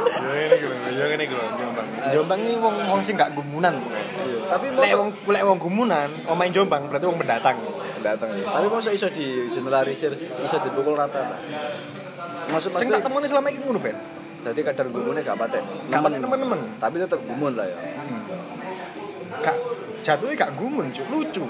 Ya 0.00 0.16
ngene 0.32 0.54
iki 0.56 0.66
lho, 0.66 0.76
ya 0.96 1.04
ngene 1.12 1.24
iki 1.28 1.34
lho 1.36 1.46
Jombang. 1.60 1.86
Jombang 2.10 2.40
iki 2.40 2.56
wong 2.56 2.76
wong 2.88 3.00
sing 3.04 3.14
gak 3.20 3.36
gumunan 3.36 3.74
pokoknya. 3.84 4.38
Tapi 4.48 4.66
mosok 4.72 4.98
wong 4.98 5.10
lek 5.28 5.42
wong 5.44 5.58
gumunan, 5.60 6.08
omain 6.26 6.50
Jombang 6.50 6.88
berarti 6.88 7.04
wong 7.04 7.18
pendatang. 7.20 7.56
Datang 8.02 8.28
ya. 8.34 8.44
Tapi 8.48 8.66
mosok 8.68 8.92
iso 8.92 9.08
di 9.12 9.46
generalisir 9.48 10.12
sih, 10.16 10.28
iso 10.28 10.56
dipukul 10.60 10.96
rata 10.96 11.20
ta. 11.24 11.36
Maksud 12.50 12.74
Sing 12.74 12.90
maksudnya 12.90 12.98
tak 12.98 13.06
temoni 13.06 13.26
selama 13.30 13.48
iki 13.52 13.60
ngono, 13.62 13.78
Ben. 13.78 13.96
Jadi 14.40 14.60
kadar 14.64 14.86
gumune 14.88 15.20
gak 15.20 15.36
patek. 15.36 15.62
Gak 15.92 16.00
patek 16.00 16.18
nemen-nemen. 16.24 16.60
Tapi 16.80 16.96
tetep 16.96 17.20
gumun 17.20 17.52
lah 17.60 17.68
ya. 17.68 17.76
Gak 19.44 19.56
jatuhnya 20.00 20.34
gak 20.34 20.52
gumun, 20.56 20.88
Cuk. 20.90 21.06
Lucu. 21.12 21.44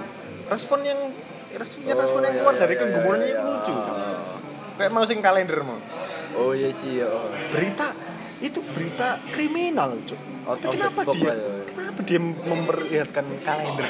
Respon 0.51 0.83
yang 0.83 0.99
respon, 1.55 1.87
Oh, 1.87 1.99
respon 1.99 2.21
yang 2.27 2.35
iya, 2.35 2.41
keluar 2.43 2.55
iya, 2.55 2.63
dari 2.67 2.75
iya, 2.75 2.83
kegumunannya 2.83 3.27
iya, 3.27 3.31
itu 3.31 3.43
iya. 3.43 3.51
lucu. 3.55 3.75
Kayak 4.81 4.91
mau 4.91 5.05
sing 5.07 5.19
kalender 5.23 5.59
mau. 5.63 5.79
Oh 6.35 6.53
iya 6.55 6.71
sih 6.75 6.99
ya. 6.99 7.07
Berita 7.55 7.95
itu 8.43 8.59
berita 8.75 9.23
kriminal, 9.31 9.95
Cuk. 10.03 10.21
Out 10.51 10.59
Tapi 10.65 10.75
kenapa 10.81 11.01
dia 11.15 11.31
ya. 11.31 11.35
kenapa 11.69 12.01
dia 12.03 12.19
memperlihatkan 12.19 13.27
kalender? 13.47 13.87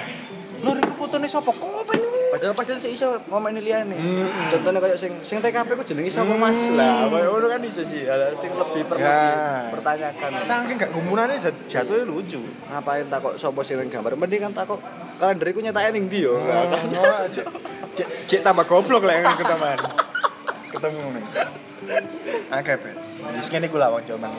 Lho 0.60 0.70
iku 0.76 0.92
fotone 0.98 1.24
sapa? 1.24 1.50
Komen. 1.50 2.00
Padahal 2.30 2.54
padahal 2.54 2.78
sih 2.78 2.92
iso 2.92 3.18
ngomongin 3.26 3.58
liyane. 3.58 3.96
Hmm. 3.96 4.28
Contohnya 4.48 4.78
kayak 4.78 4.96
sing 4.96 5.12
sing 5.20 5.40
TKP 5.40 5.72
ku 5.72 5.82
jenenge 5.82 6.10
sapa 6.10 6.30
Mas 6.32 6.68
lah. 6.70 7.08
Kayak 7.08 7.26
ngono 7.26 7.46
kan 7.48 7.60
iso 7.64 7.82
sih. 7.82 8.04
Sing 8.36 8.50
lebih 8.52 8.82
perlu 8.84 9.02
Ya. 9.02 9.66
dipertanyakan. 9.66 10.30
Saking 10.40 10.76
gak 10.76 10.90
gumunannya 10.92 11.36
jat- 11.36 11.64
jatuhnya 11.66 12.04
lucu. 12.04 12.38
Ngapain 12.68 13.08
takok 13.08 13.34
sapa 13.34 13.60
sing 13.60 13.80
gambar? 13.82 14.14
Mending 14.14 14.40
kan 14.46 14.52
takok 14.54 14.78
kalender 15.16 15.46
iku 15.48 15.60
nyetake 15.60 15.88
ning 15.90 16.06
ndi 16.06 16.22
yo. 16.22 16.38
Kan. 16.38 16.68
Oh, 16.94 17.24
cek, 17.26 17.46
cek, 17.94 18.08
cek 18.24 18.40
tambah 18.40 18.64
goblok 18.64 19.02
lah 19.02 19.16
yang 19.16 19.34
ketemu. 19.34 19.66
Ketemu 20.70 21.02
nih. 21.18 21.24
Oke, 22.52 22.72
Ben. 22.78 22.96
Wis 23.34 23.48
ngene 23.48 23.66
iku 23.66 23.76
lah 23.76 23.90
wong 23.90 24.04
Jombang. 24.04 24.32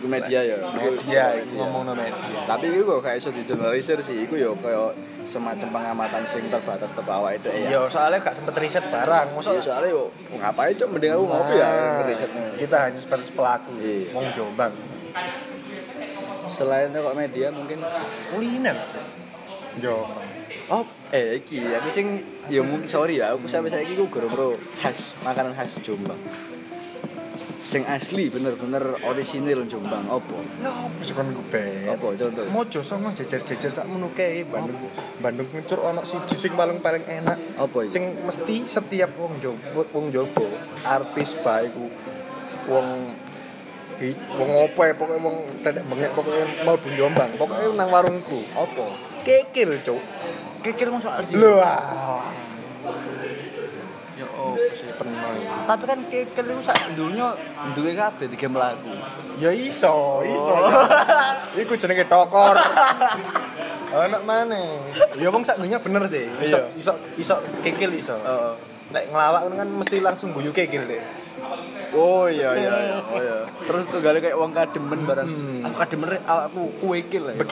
Iku 0.00 0.08
media 0.08 0.40
ya. 0.40 0.56
Media, 0.72 1.24
iku 1.44 1.60
ngomongno 1.60 1.92
media. 1.92 2.48
Tapi 2.48 2.72
iku 2.72 2.96
kok 2.96 3.04
kayak 3.04 3.20
iso 3.20 3.28
digeneralisir 3.28 4.00
sih. 4.00 4.24
Iku 4.24 4.40
yo 4.40 4.56
kayak 4.56 4.96
semacam 5.28 5.68
pengamatan 5.68 6.24
sing 6.24 6.48
terbatas 6.48 6.96
teko 6.96 7.20
awake 7.20 7.44
dhewe 7.44 7.68
ya. 7.68 7.76
Yo, 7.76 7.82
soalnya 7.92 8.24
gak 8.24 8.32
sempet 8.32 8.56
riset 8.56 8.88
barang. 8.88 9.36
Masa 9.36 9.52
Masa 9.52 9.60
soalnya 9.60 9.92
yo 9.92 10.08
ngapain 10.40 10.72
cok 10.72 10.88
mending 10.88 11.12
aku 11.12 11.24
ngopi 11.28 11.54
ya 11.60 11.68
ngerisetnya. 12.00 12.44
kita 12.56 12.76
hanya 12.88 12.96
sebatas 12.96 13.28
pelaku. 13.28 13.76
Iya. 13.76 14.16
Wong 14.16 14.26
Jombang. 14.32 14.72
Selain 16.48 16.88
kok 16.88 17.12
media 17.12 17.52
mungkin 17.52 17.84
Kuliner. 18.32 18.80
Jombang. 19.84 20.24
Oh, 20.70 20.86
eh 21.12 21.42
iki 21.42 21.60
aku 21.76 21.92
sing 21.92 22.24
ya 22.48 22.64
mungkin 22.64 22.86
sorry 22.86 23.18
ya, 23.18 23.34
aku 23.34 23.50
sampai 23.50 23.74
saiki 23.74 23.98
ku 23.98 24.06
goro 24.06 24.30
bro 24.30 24.48
khas 24.80 25.12
makanan 25.20 25.52
khas 25.52 25.76
Jombang. 25.84 26.16
Sing 27.60 27.84
asli 27.84 28.32
bener-bener 28.32 28.80
orisinil 29.04 29.68
Jombang 29.68 30.08
opo? 30.08 30.40
Ya 30.64 30.72
apa 30.72 31.00
sih 31.04 31.12
kon? 31.12 31.28
Apa 31.28 32.06
contoh? 32.16 32.44
Mojo 32.48 32.80
songo 32.80 33.12
jejer-jejer 33.12 33.68
sak 33.68 33.84
menu 33.84 34.08
kae 34.16 34.48
Bandung. 34.48 34.80
Bandung 35.20 35.44
ngucur 35.52 35.76
ono 35.84 36.00
siji 36.00 36.32
sing 36.32 36.56
paling 36.56 36.80
paling 36.80 37.04
enak. 37.04 37.36
Iki? 37.60 37.84
Sing 37.84 38.16
mesti 38.24 38.64
setiap 38.64 39.12
wong 39.20 39.36
Jombang, 39.44 39.84
wong 39.92 40.08
Jombang, 40.08 40.56
artis 40.88 41.36
bae 41.44 41.68
iku 41.68 41.84
wong 42.64 43.12
wong 44.40 44.50
opo 44.64 44.80
ya 44.80 44.96
pokoknya 44.96 45.20
wong 45.20 45.36
tetek 45.60 45.84
bengek 45.84 46.12
pokoknya 46.16 46.44
mau 46.64 46.80
Jombang. 46.80 47.30
Pokoknya 47.36 47.76
nang 47.76 47.88
warungku. 47.92 48.40
Opo? 48.56 48.88
Kekil, 49.20 49.84
Cuk. 49.84 50.00
Kikil 50.64 50.88
masuk 50.96 51.12
arsi. 51.12 51.36
Lho. 51.36 51.60
Ya. 54.60 55.64
Tapi 55.66 55.84
kan 55.86 55.98
kikil 56.10 56.44
itu 56.46 56.62
sak 56.62 56.76
dunya 56.94 57.32
duwe 57.72 57.92
kabeh 57.94 58.26
tiga 58.30 58.48
mlaku. 58.50 58.92
Ya 59.38 59.50
iso, 59.50 60.20
iso. 60.22 60.56
Iku 61.62 61.74
jenenge 61.74 62.04
tokor. 62.06 62.56
Anak 63.90 64.22
mana? 64.22 64.84
Ya 65.18 65.28
wong 65.32 65.42
sak 65.42 65.58
dunia 65.58 65.80
bener 65.80 66.04
sih. 66.06 66.28
Iso 66.42 66.58
Iya. 66.58 66.78
iso 66.78 66.92
iso 67.16 67.34
kekil 67.62 67.90
iso. 67.96 68.14
Heeh. 68.14 68.52
Nek 68.90 69.04
ngelawak 69.10 69.40
kan 69.54 69.68
mesti 69.70 69.96
langsung 70.02 70.34
guyu 70.34 70.50
kekil 70.50 70.86
deh. 70.86 71.02
Oh 71.90 72.30
iya 72.30 72.54
iya 72.54 72.70
iya. 72.70 72.96
Oh 73.02 73.18
iya. 73.18 73.38
Terus 73.66 73.90
tuh 73.90 73.98
gale 73.98 74.22
kayak 74.22 74.38
wong 74.38 74.54
kademen 74.54 75.02
barang. 75.02 75.26
Hmm. 75.26 75.66
Aku 75.66 75.76
kademen 75.78 76.08
aku 76.22 76.62
kuwekil 76.78 77.22
lah. 77.26 77.34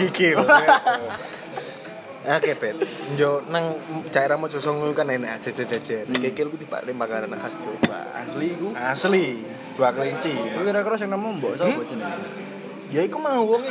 Oke, 2.29 2.53
Bet. 2.61 2.77
Yo 3.17 3.41
nang 3.49 3.73
daerah 4.13 4.37
Mojosongo 4.37 4.93
kan 4.93 5.09
enak 5.09 5.41
jajar-jajar. 5.41 6.05
Hmm. 6.05 6.21
Kekil 6.21 6.53
ku 6.53 6.61
tiba 6.61 6.85
makanan 6.85 7.33
khas 7.41 7.57
Jombang. 7.57 8.05
Asli 8.13 8.47
iku. 8.53 8.69
Asli, 8.77 9.27
dua 9.73 9.97
kelinci. 9.97 10.37
Iku 10.37 10.61
kira-kira 10.61 11.01
sing 11.01 11.09
nemu 11.09 11.41
mbok 11.41 11.57
sapa 11.57 11.81
jenenge? 11.89 12.21
Ya 12.93 13.01
iku 13.01 13.17
mau 13.17 13.49
wong 13.49 13.65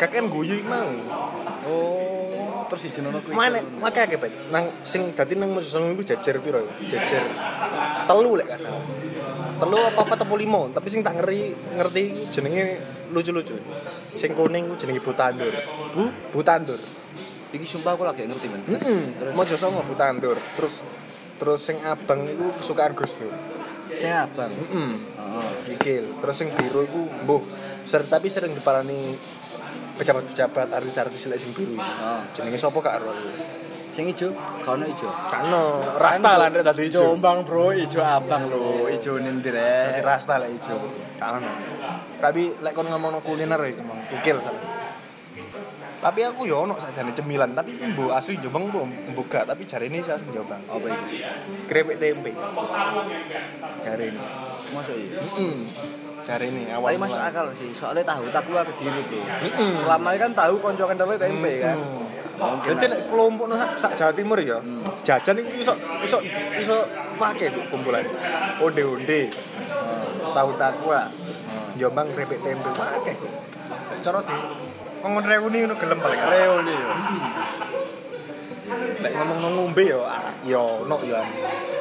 kakek 0.00 0.24
guyu 0.32 0.64
iku 0.64 0.68
mau. 0.72 0.88
Oh, 1.68 2.64
terus 2.72 2.88
dijenono 2.88 3.20
kuwi. 3.20 3.36
Mana? 3.36 3.60
Maka 3.84 4.08
akeh, 4.08 4.16
Bet. 4.16 4.32
Nang 4.48 4.80
sing 4.80 5.12
dadi 5.12 5.36
nang 5.36 5.52
Mojosongo 5.52 5.92
iku 5.92 6.00
jajar 6.00 6.40
piro? 6.40 6.64
ya? 6.88 7.04
Jajar 7.04 7.28
telu 8.08 8.32
lek 8.40 8.48
gak 8.48 8.64
salah. 8.64 8.80
Telu 9.60 9.76
apa 9.76 10.00
apa 10.08 10.14
tepu 10.16 10.40
limo, 10.40 10.72
tapi 10.72 10.88
sing 10.88 11.04
tak 11.04 11.20
ngeri 11.20 11.52
ngerti 11.76 12.32
jenenge 12.32 12.80
lucu-lucu. 13.12 13.60
Sing 14.16 14.32
kuning 14.32 14.72
ku 14.72 14.74
jenenge 14.80 15.04
Butandur. 15.04 15.52
Bu, 15.92 16.08
Butandur. 16.32 16.80
Iki 17.50 17.66
sumpah 17.66 17.98
aku 17.98 18.06
lagi 18.06 18.22
ngerti 18.26 18.46
men. 18.46 18.62
Heeh. 18.62 19.02
Terus 19.18 19.32
Mojosongo 19.34 19.82
Butandur. 19.82 20.38
Terus 20.54 20.86
terus 21.40 21.60
sing 21.64 21.82
abang 21.82 22.22
iku 22.28 22.54
kesukaan 22.60 22.94
Gus 22.94 23.12
Dur. 23.18 23.34
sing 23.90 24.10
abang. 24.14 24.54
Heeh. 24.54 24.92
Heeh. 25.18 25.50
Kikil. 25.74 26.04
Terus 26.22 26.36
sing 26.38 26.48
biru 26.54 26.86
iku 26.86 27.02
mbuh 27.26 27.42
sering 27.82 28.06
tapi 28.06 28.30
sering 28.30 28.54
diparani 28.54 29.18
pejabat-pejabat 29.98 30.70
artis-artis 30.70 31.26
lek 31.26 31.42
sing 31.42 31.50
biru. 31.50 31.74
Heeh. 31.74 32.20
Jenenge 32.38 32.58
sapa 32.60 32.78
kak 32.78 33.02
ro? 33.02 33.10
Sing 33.90 34.06
ijo, 34.06 34.30
kono 34.62 34.86
ijo. 34.86 35.10
Kano, 35.10 35.82
rasta 35.98 36.38
lah 36.38 36.46
ndek 36.46 36.62
dadi 36.62 36.94
ijo. 36.94 37.02
Jombang 37.02 37.42
bro, 37.42 37.74
ijo 37.74 37.98
abang 37.98 38.46
lho, 38.46 38.86
ijo 38.86 39.18
nindir 39.18 39.58
Dadi 39.58 39.98
eh. 39.98 40.06
rasta 40.06 40.38
lah 40.38 40.46
ijo. 40.46 40.78
Kano. 41.18 41.50
Tapi 42.22 42.62
lek 42.62 42.70
kon 42.70 42.86
ngomong 42.86 43.18
kuliner 43.18 43.58
iki 43.66 43.82
ngomong 43.82 44.06
kikil 44.06 44.38
salah. 44.38 44.62
Tapi 46.00 46.20
aku 46.24 46.48
yo 46.48 46.64
ono 46.64 46.80
sakjane 46.80 47.12
cemilan, 47.12 47.52
tapi 47.52 47.76
mbo 47.76 48.08
asli 48.08 48.40
Jombang 48.40 48.72
mbo 48.72 49.22
gak, 49.28 49.44
tapi 49.44 49.68
jarine 49.68 50.00
sih 50.00 50.08
asli 50.08 50.32
Jombang. 50.32 50.64
Apa 50.64 50.86
iki? 50.88 51.20
Krepek 51.68 52.00
tempe. 52.00 52.32
Jarine. 53.84 54.20
Masuk 54.72 54.96
iya. 54.96 55.20
Heeh. 55.20 55.54
Jarine 56.24 56.62
awal. 56.72 56.96
Tapi 56.96 57.04
masuk 57.04 57.20
akal 57.20 57.46
sih, 57.52 57.68
soalnya 57.76 58.00
tahu 58.08 58.32
tak 58.32 58.48
gua 58.48 58.64
kediri 58.64 59.00
bro. 59.12 59.20
Mm-mm. 59.20 59.70
Selama 59.76 60.16
ini 60.16 60.24
kan 60.24 60.32
tahu 60.32 60.54
konco 60.64 60.84
kendalnya 60.88 61.20
tempe 61.20 61.52
kan. 61.60 61.76
Hmm. 61.76 62.08
Mungkin 62.40 62.72
Jadi 62.72 62.84
lah. 62.88 62.96
nek 62.96 63.00
kelompok 63.04 63.44
no 63.52 63.54
sak, 63.60 63.70
sak 63.76 63.92
Jawa 64.00 64.12
Timur 64.16 64.40
ya, 64.40 64.64
jajan 65.04 65.44
iki 65.44 65.60
iso 65.60 65.76
iso 66.00 66.24
iso 66.56 66.76
pakai 67.20 67.52
tuh 67.52 67.68
kumpulan. 67.68 68.00
Onde-onde, 68.64 69.28
tahu 70.32 70.50
takwa, 70.56 71.12
Jombang 71.76 72.08
krepek 72.16 72.40
tempe 72.40 72.72
pakai. 72.72 73.20
Cara 74.00 74.24
di 74.24 74.36
ngomong 75.00 75.24
reuni 75.24 75.56
ngono 75.64 75.74
gelem 75.80 75.98
paling. 75.98 76.20
reuni 76.20 76.74
yo 76.76 76.90
Nek 79.00 79.12
ngomong 79.16 79.38
nang 79.42 79.52
ngombe 79.56 79.82
yo, 79.82 80.04
ah, 80.06 80.30
yo 80.46 80.86
ono 80.86 81.02
yo. 81.02 81.18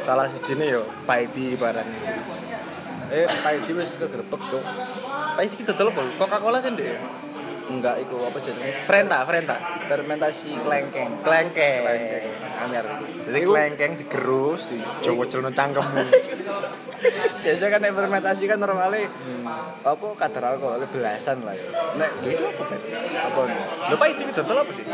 Salah 0.02 0.26
sijine 0.26 0.66
yo 0.72 0.82
paiti 1.06 1.54
barang. 1.54 1.90
eh 3.10 3.26
paidi 3.42 3.74
wis 3.74 3.98
kegrebek 3.98 4.42
tuh 4.54 4.62
Paiti 5.34 5.58
kita 5.58 5.74
apa? 5.74 6.02
Coca-Cola 6.18 6.62
ndek. 6.62 6.98
enggak 7.70 8.02
iku 8.02 8.26
apa 8.26 8.38
jenenge 8.42 8.82
Frenta, 8.82 9.22
Frenta. 9.30 9.58
fermentasi 9.86 10.58
klengkeng 10.58 11.22
Klengkeng. 11.22 11.86
anyar 12.66 12.86
Jadi 13.30 13.40
klengkeng 13.46 13.94
digerus, 13.94 14.74
dijowo-jowo 14.74 15.54
cangkemmu. 15.54 16.04
biasanya 17.44 17.70
kan 17.72 17.94
fermentasi 17.94 18.44
kan 18.46 18.58
normalnya 18.58 19.08
apa 19.82 20.06
kadar 20.18 20.44
alkohol 20.54 20.82
belasan 20.86 21.42
lah 21.42 21.54
ya 21.54 21.68
nek 21.96 22.12
Itu 22.22 22.44
apa 22.46 22.64
kan? 22.66 22.80
apa 23.22 23.40
nih 23.46 23.98
paiti 23.98 24.22
iki 24.24 24.34
dodol 24.34 24.58
apa 24.60 24.72
sih? 24.72 24.86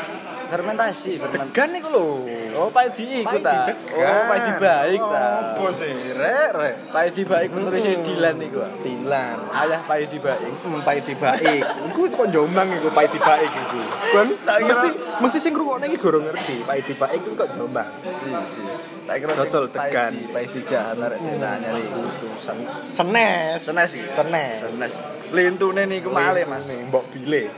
fermentasi 0.46 1.12
fermentasi 1.18 1.34
Degan 1.36 1.70
iku 1.74 1.90
lho. 1.90 2.08
oh 2.56 2.70
paidi 2.70 3.22
ikut 3.22 3.42
ta 3.42 3.66
oh 3.92 4.22
paidi 4.28 4.52
baik 4.56 5.02
ta 5.02 5.26
Apa 5.52 5.68
sih? 5.72 5.92
Rek, 6.12 6.50
rek. 6.54 6.76
paidi 6.90 7.22
baik 7.24 7.50
menulisnya 7.50 8.00
Dilan 8.00 8.36
iku 8.40 8.58
ah. 8.60 8.72
Tilan. 8.80 9.38
ayah 9.56 9.82
paidi 9.84 10.18
baik 10.18 10.54
Hmm, 10.62 10.82
paiti 10.82 11.14
baik. 11.14 11.62
Iku 11.92 12.00
itu 12.06 12.16
kok 12.16 12.30
jombang 12.30 12.70
iku 12.72 12.90
paiti 12.90 13.18
baik 13.18 13.50
iku. 13.50 13.82
Kan 14.16 14.28
mesti 14.62 14.88
mesti 15.20 15.38
sing 15.38 15.52
ngrungokne 15.52 15.86
iki 15.86 15.98
gorong 15.98 16.26
ngerti. 16.26 16.64
Paiti 16.64 16.94
baik 16.94 17.22
itu 17.22 17.34
kok 17.34 17.50
jombang. 17.52 17.86
iya 18.26 18.42
sih 18.46 18.66
tak 19.06 19.16
kira 19.18 19.34
Betul, 19.38 19.66
tegan. 19.70 20.14
paidi 20.30 20.60
jahat 20.62 20.98
arek 20.98 21.20
ditanya 21.20 21.70
nih 21.72 21.86
itu 21.86 22.30
Senes. 22.90 23.60
senes 23.62 23.88
sih 23.88 24.02
Senes. 24.10 24.58
senes 24.60 24.94
lintune 25.30 25.86
niku 25.86 26.10
male 26.10 26.42
mas 26.44 26.66
Nih, 26.66 26.86
Mbok 26.86 27.06
bile. 27.12 27.42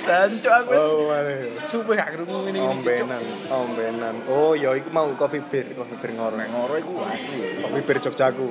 dan 0.00 0.40
cok 0.40 0.54
aku 0.58 0.70
wis 0.70 0.82
Oh, 0.82 1.00
male. 1.06 1.34
sumpah 1.64 1.92
gak 1.94 2.08
kerungu 2.12 2.38
ini 2.48 2.58
Ombenan, 2.58 3.22
ombenan. 3.48 4.14
Oh, 4.26 4.52
ya 4.52 4.72
iku 4.72 4.90
mau 4.90 5.06
coffee 5.14 5.40
beer, 5.42 5.70
coffee 5.72 5.96
beer 5.96 6.12
ngoreng. 6.14 6.50
ngoro 6.50 6.74
iku 6.76 6.92
asli 7.04 7.60
Coffee 7.60 7.84
beer 7.84 7.98
Jogjaku. 8.00 8.48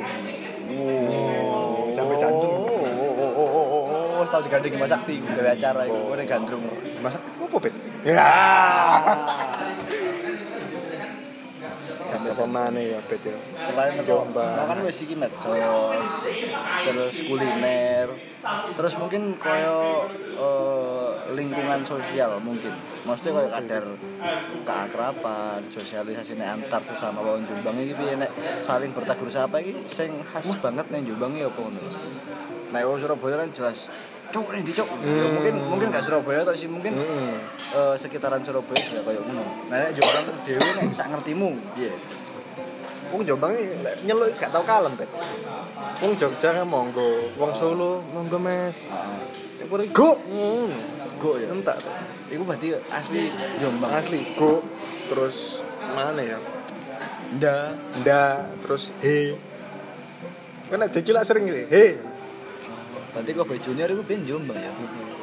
Oh, 0.70 1.90
sampai 1.92 2.16
jantung. 2.16 2.54
Oh, 2.54 2.86
oh, 2.86 3.12
oh, 3.18 3.32
oh, 3.36 3.50
oh, 3.50 3.68
oh, 3.68 4.22
oh, 4.22 4.26
tau 4.26 4.40
digandeng 4.40 4.78
Mas 4.78 4.88
Sakti 4.88 5.18
gawe 5.20 5.50
acara 5.50 5.82
iku 5.84 6.14
ngene 6.14 6.24
gandrung. 6.24 6.64
Masak 7.02 7.26
itu 7.26 7.42
apa, 7.44 7.58
Bet? 7.58 7.74
Ya. 8.06 8.30
Apa 12.20 12.44
mana 12.44 12.80
ya, 12.84 13.00
Bet 13.08 13.24
ya? 13.24 13.38
Selain 13.64 13.96
itu, 13.96 14.16
kan 14.36 14.78
wis 14.84 15.00
iki 15.08 15.16
medsos, 15.16 16.10
terus 16.84 17.16
kuliner, 17.24 18.12
terus 18.76 18.94
mungkin 19.00 19.40
koyo 19.40 20.12
eh, 20.36 21.10
lingkungan 21.32 21.80
sosial 21.88 22.44
mungkin. 22.44 22.76
Maksudnya 23.08 23.32
koyo 23.40 23.50
kadar 23.56 23.84
keakraban, 24.68 25.62
sosialisasi 25.72 26.36
nek 26.36 26.60
antar 26.60 26.82
sesama 26.84 27.24
wong 27.24 27.48
Jombang 27.48 27.80
iki 27.80 27.96
piye 27.96 28.20
nek 28.20 28.32
saling 28.60 28.92
bertegur 28.92 29.32
sapa 29.32 29.64
iki 29.64 29.80
sing 29.88 30.20
khas 30.28 30.48
banget 30.60 30.92
ning 30.92 31.08
Jombang 31.08 31.40
iki 31.40 31.48
apa 31.48 31.60
ngono. 31.64 31.80
Nek 32.70 32.84
wong 32.86 32.98
Surabaya 33.00 33.48
kan 33.48 33.50
jelas 33.56 33.88
cuk 34.30 34.48
ning 34.54 34.64
di 34.64 34.74
cuk. 34.74 34.90
Ya, 35.02 35.26
mungkin 35.30 35.54
mungkin 35.66 35.88
gak 35.90 36.06
Surabaya 36.06 36.46
tok 36.46 36.56
sih 36.58 36.70
mungkin 36.70 36.94
Hmm. 36.98 37.36
eh, 37.74 37.96
sekitaran 37.98 38.42
Surabaya 38.42 38.78
juga 38.82 39.02
kayak 39.10 39.22
ngono. 39.26 39.44
Nah, 39.70 39.90
Jombang 39.94 40.26
dhewe 40.46 40.70
nek 40.78 40.94
sak 40.94 41.08
ngertimu, 41.10 41.50
piye? 41.74 41.92
Wong 43.10 43.26
Jombang 43.26 43.58
nyeluk 44.06 44.38
gak 44.38 44.54
tau 44.54 44.62
kalem, 44.62 44.94
Bet. 44.94 45.10
Wong 46.00 46.14
Jogja 46.14 46.54
kan 46.54 46.66
monggo, 46.70 47.34
wong 47.36 47.52
Solo 47.58 48.06
monggo, 48.14 48.38
Mes. 48.38 48.86
Heeh. 48.86 49.66
Pura 49.66 49.86
go. 49.90 50.18
Hmm. 50.30 50.72
Go 51.20 51.38
ya. 51.38 51.50
Entak 51.52 51.78
tuh. 51.84 51.94
Iku 52.30 52.42
berarti 52.46 52.74
asli 52.90 53.34
Jombang. 53.62 53.92
Asli 53.92 54.22
go. 54.38 54.62
Terus 55.10 55.62
mana 55.94 56.22
ya? 56.22 56.38
Nda. 57.34 57.74
Nda, 58.02 58.50
terus 58.62 58.94
he. 59.02 59.34
Kan 60.70 60.86
ada 60.86 61.00
cilak 61.02 61.26
sering 61.26 61.50
gitu. 61.50 61.66
He. 61.70 61.98
Berarti 63.10 63.30
kok 63.34 63.46
Boy 63.50 63.60
Junior 63.60 63.90
iku 63.90 64.04
ben 64.06 64.22
Jombang 64.26 64.60
ya. 64.60 64.72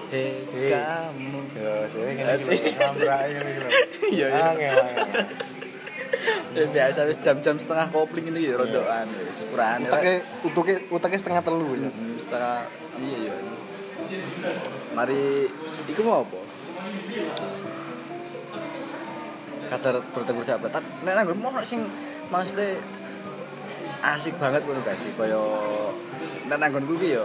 Hei 0.07 0.71
kamu. 0.71 1.41
Ya, 1.59 1.75
saya 1.91 2.11
ngene 2.15 2.55
iki 2.55 2.71
ngambrai 2.79 3.31
iki. 3.35 3.53
Iya 4.17 4.27
iya. 4.31 4.43
Angel. 4.55 4.77
Eh, 6.57 6.67
biasa 6.73 7.05
wis 7.11 7.19
jam-jam 7.21 7.59
setengah 7.59 7.91
kopling 7.91 8.31
ini 8.31 8.51
ya 8.51 8.55
rodokan 8.59 9.07
wis 9.23 9.47
purane. 9.51 9.87
Utake 9.91 10.13
utuke 10.47 10.75
utake 10.91 11.17
setengah 11.19 11.43
telu 11.43 11.75
ya. 11.75 11.91
Hmm, 11.91 12.17
setengah 12.19 12.67
iya 13.03 13.17
iya. 13.29 13.35
Mari 14.95 15.51
iku 15.91 16.01
mau 16.07 16.23
apa? 16.23 16.41
Kadar 19.67 19.95
bertegur 20.15 20.45
sahabat. 20.47 20.71
Tapi 20.71 20.87
nek 21.03 21.13
nang 21.19 21.25
nggonmu 21.27 21.47
ono 21.51 21.63
sing 21.67 21.83
maksudnya 22.31 22.79
asik 24.07 24.39
banget 24.39 24.63
ngono 24.63 24.81
gak 24.87 24.95
sih 24.95 25.11
kaya 25.19 25.43
nek 26.47 26.57
nang 26.63 26.71
nggonku 26.71 26.95
iki 27.03 27.19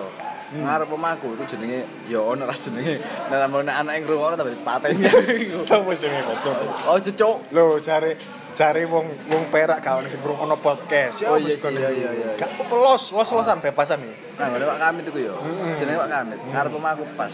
yo 0.52 0.60
ngarep 0.68 0.90
omahku 0.92 1.28
iku 1.40 1.44
jenenge 1.48 1.88
yo 2.12 2.36
ono 2.36 2.44
ra 2.44 2.56
jenenge 2.56 3.00
nek 3.32 3.48
nek 3.48 3.76
anak 3.76 3.94
ngrungokno 4.04 4.36
tapi 4.36 4.52
paten 4.68 4.92
Sopo 5.68 5.96
sing 5.96 6.12
kocok? 6.12 6.56
oh 6.92 6.98
cucuk 7.00 7.36
Lho, 7.56 7.80
cari 7.80 8.12
cari 8.52 8.84
wong 8.84 9.08
wong 9.32 9.44
perak 9.48 9.80
kawan 9.80 10.06
sing 10.12 10.20
ono 10.22 10.60
podcast. 10.60 11.24
Oh, 11.24 11.40
iya 11.40 11.56
iya, 11.56 11.90
iya, 11.90 12.10
iya. 12.12 12.28
Gak 12.36 12.52
apa-apa, 12.60 12.76
los, 12.76 13.16
los-losan 13.16 13.64
bebasan 13.64 14.04
iki. 14.04 14.16
Nah, 14.38 14.52
Pak 14.52 14.80
Kamit 14.80 15.04
iku 15.08 15.20
yo. 15.24 15.36
Jenenge 15.80 15.98
Pak 16.04 16.10
Kamit. 16.12 16.40
Ngarep 16.52 16.72
omahku 16.76 17.04
pas. 17.16 17.34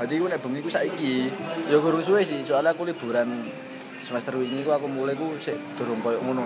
Dadi 0.00 0.12
iku 0.16 0.28
nek 0.28 0.40
bengi 0.40 0.60
ku 0.64 0.70
saiki 0.72 1.28
ya 1.68 1.76
gurung 1.80 2.00
suwe 2.04 2.24
sih, 2.24 2.40
soalnya 2.44 2.72
aku 2.72 2.88
liburan 2.88 3.48
semester 4.10 4.34
wingi 4.34 4.66
ku 4.66 4.74
aku 4.74 4.90
mulai 4.90 5.14
ku 5.14 5.38
sik 5.38 5.54
durung 5.78 6.02
koyo 6.02 6.18
ngono. 6.18 6.42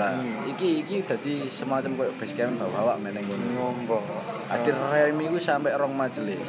Lah, 0.00 0.16
iki 0.48 0.80
iki 0.80 1.04
dadi 1.04 1.44
semacam 1.44 1.92
koyo 1.92 2.10
base 2.16 2.32
camp 2.32 2.56
bawa 2.56 2.96
meneng 2.96 3.28
ngono. 3.28 3.44
Ngombo. 3.52 4.00
Akhir 4.48 4.72
remi 4.72 5.28
ku 5.28 5.36
sampai 5.36 5.76
rong 5.76 5.92
majelis. 5.92 6.40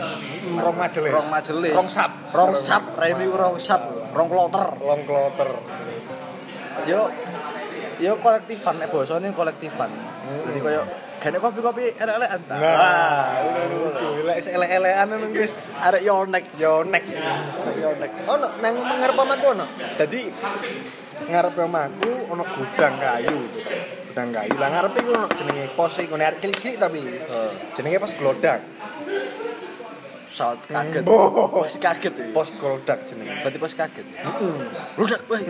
Rong 0.55 0.77
majelis. 0.79 1.11
Rong 1.11 1.27
majelis. 1.27 1.73
Rong 1.75 1.89
sap. 1.91 2.11
Rong 2.31 2.55
sap, 2.55 2.95
remi 2.95 3.27
ku 3.27 3.35
rong 3.35 3.59
sap, 3.59 3.91
rong 4.15 4.31
kloter. 4.31 4.65
Long 4.79 5.03
kloter. 5.03 5.51
Yo 6.87 7.11
yo 7.99 8.15
kolektifan 8.23 8.79
nek 8.79 8.87
basane 8.87 9.35
kolektifan. 9.35 9.91
Jadi 10.47 10.59
koyo 10.63 10.87
kene 11.17 11.37
kopi-kopi 11.41 11.97
elek-elekan 11.97 12.41
ta. 12.45 12.55
Nah, 12.61 13.41
itu 13.65 14.07
lek 14.23 14.37
elek-elekan 14.45 15.05
ngono 15.09 15.27
guys. 15.33 15.55
arek 15.81 16.01
yonek 16.05 16.45
Yonek. 16.61 17.03
Yonek. 17.81 18.11
Ono 18.29 18.47
nang 18.61 18.73
ngarep 18.77 19.17
omahku 19.17 19.45
ono. 19.57 19.65
Dadi 19.97 20.21
ngarep 21.27 21.55
omahku 21.57 22.11
ono 22.29 22.43
gudang 22.45 22.93
kayu. 23.01 23.37
Gudang 24.13 24.29
kayu. 24.33 24.53
Lah 24.57 24.69
ngarepe 24.73 24.97
iku 25.01 25.11
ono 25.17 25.27
jenenge 25.33 25.65
pos 25.73 25.97
iku 26.01 26.15
nek 26.17 26.37
cilik-cilik 26.41 26.77
tapi. 26.77 27.01
Heeh. 27.01 27.51
Jenenge 27.73 27.97
pos 27.97 28.13
glodak. 28.13 28.61
Saat 30.27 30.69
kaget. 30.69 31.01
Pos 31.01 31.75
kaget 31.81 32.13
ya. 32.13 32.25
Pos 32.29 32.49
glodak 32.61 32.99
jenenge. 33.09 33.41
Berarti 33.41 33.57
pos 33.57 33.73
kaget. 33.73 34.05
Ludak, 34.99 35.21
weh. 35.31 35.41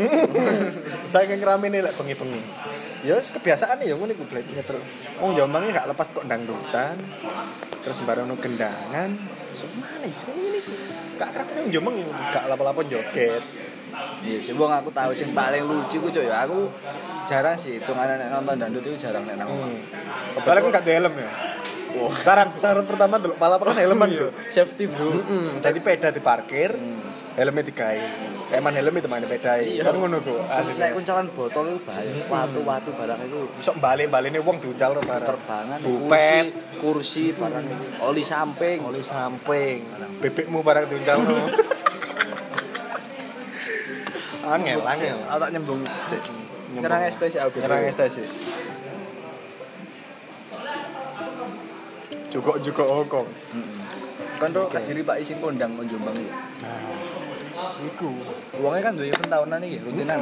Saya 1.12 1.28
ngeramene 1.28 1.84
lek 1.84 1.94
bengi-bengi. 2.00 2.42
Ya 3.06 3.22
kebiasaan 3.22 3.84
ya 3.86 3.94
ngono 3.94 4.12
iku 4.14 4.26
blek 4.26 4.46
nyetel. 4.50 4.82
Wong 5.22 5.38
Jombang 5.38 5.70
gak 5.70 5.86
lepas 5.90 6.08
kok 6.10 6.26
dangdutan. 6.26 6.98
Terus 7.86 8.00
bareng 8.06 8.34
gendangan. 8.42 9.14
Semane 9.54 10.10
sih 10.10 10.34
iki. 10.34 10.74
Gak 11.18 11.30
kerap 11.34 11.48
nang 11.54 11.70
Jombang 11.70 12.02
gak 12.34 12.50
lapo-lapo 12.50 12.82
joget. 12.86 13.44
Iya 14.22 14.38
sih, 14.42 14.54
wong 14.54 14.70
aku 14.70 14.90
tahu 14.94 15.14
sing 15.14 15.34
paling 15.34 15.66
lucu 15.66 15.98
ku 16.02 16.10
coy. 16.10 16.30
Aku 16.30 16.70
jarang 17.26 17.58
sih 17.58 17.78
hitungan 17.78 18.18
nek 18.18 18.30
nonton 18.34 18.58
dangdut 18.58 18.84
itu 18.86 18.98
jarang 19.10 19.26
nek 19.26 19.38
nang. 19.38 19.50
Hmm. 19.50 19.78
Soalnya 20.42 20.62
aku 20.62 20.70
gak 20.74 20.86
helm 20.86 21.14
ya. 21.18 21.30
Wah, 21.98 22.14
Syarat 22.14 22.54
syarat 22.60 22.86
pertama 22.86 23.18
dulu 23.18 23.34
pala 23.42 23.58
kan 23.58 23.74
helman 23.74 24.10
yo. 24.14 24.30
safety 24.54 24.86
bro. 24.86 25.18
Heeh, 25.18 25.58
jadi 25.64 25.80
peda 25.82 26.10
diparkir, 26.14 26.78
helmnya 27.40 27.64
digawe. 27.66 28.37
Eman 28.48 28.72
helmnya 28.72 29.04
teman 29.04 29.28
peda 29.28 29.60
Iya. 29.60 29.84
Kan 29.84 30.00
ngono 30.00 30.24
ku. 30.24 30.32
Nek 30.80 30.96
kuncalan 30.96 31.28
botol 31.36 31.68
itu 31.68 31.80
bahaya. 31.84 32.12
Watu-watu 32.26 32.90
barang 32.96 33.20
itu 33.28 33.40
Iso 33.60 33.76
balik-balikne 33.76 34.40
wong 34.40 34.64
diuncal 34.64 34.96
ro 34.96 35.02
barang. 35.04 35.28
terbangan 35.28 35.78
Bupet, 35.84 36.46
kursi, 36.80 37.36
barang 37.36 37.66
oli 38.00 38.24
samping. 38.24 38.88
oli 38.88 39.04
samping, 39.04 39.84
bebekmu 40.24 40.64
barang 40.64 40.88
diuncal. 40.88 41.20
Angel, 44.48 44.80
angel. 44.80 45.18
Aku 45.28 45.40
tak 45.44 45.52
nyembung 45.52 45.84
sik. 46.08 46.24
Nyerang 46.72 47.04
ST 47.12 47.20
sih 47.28 47.40
aku. 47.44 47.60
Nyerang 47.60 47.84
estesi. 47.84 48.24
Juga 52.32 52.56
juga 52.64 52.84
Hongkong. 52.88 53.28
Kan 54.38 54.50
tuh 54.56 54.72
kajiri 54.72 55.04
Pak 55.04 55.20
Isin 55.20 55.44
kondang 55.44 55.76
Jombang 55.84 56.16
iki. 56.16 56.32
Iku 57.58 58.10
Uangnya 58.62 58.82
kan 58.90 58.94
duwe 58.98 59.10
event 59.10 59.30
tahunan 59.30 59.62
iki, 59.66 59.78
rutinan. 59.82 60.20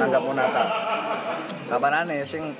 Nanggap 0.00 0.22
Monata. 0.24 0.64
Kapanane 1.68 2.24
sing 2.24 2.52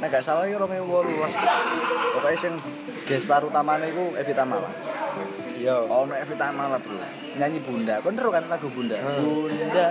nek 0.00 0.08
gak 0.12 0.24
salah 0.24 0.44
iki 0.48 0.56
2018. 0.56 2.14
Pokoke 2.14 2.36
sing 2.36 2.52
gestar 3.08 3.44
utamane 3.44 3.88
iku 3.88 4.16
Evita 4.16 4.44
Mala. 4.44 4.68
Iya 5.64 5.76
Ono 5.80 6.12
Evita 6.12 6.52
Mala, 6.52 6.76
Bro. 6.76 7.00
Nyanyi 7.40 7.58
Bunda. 7.64 7.94
Kon 8.04 8.14
ngerti 8.14 8.30
kan 8.30 8.44
lagu 8.52 8.68
Bunda? 8.68 8.96
Hmm. 9.00 9.16
Bunda. 9.24 9.88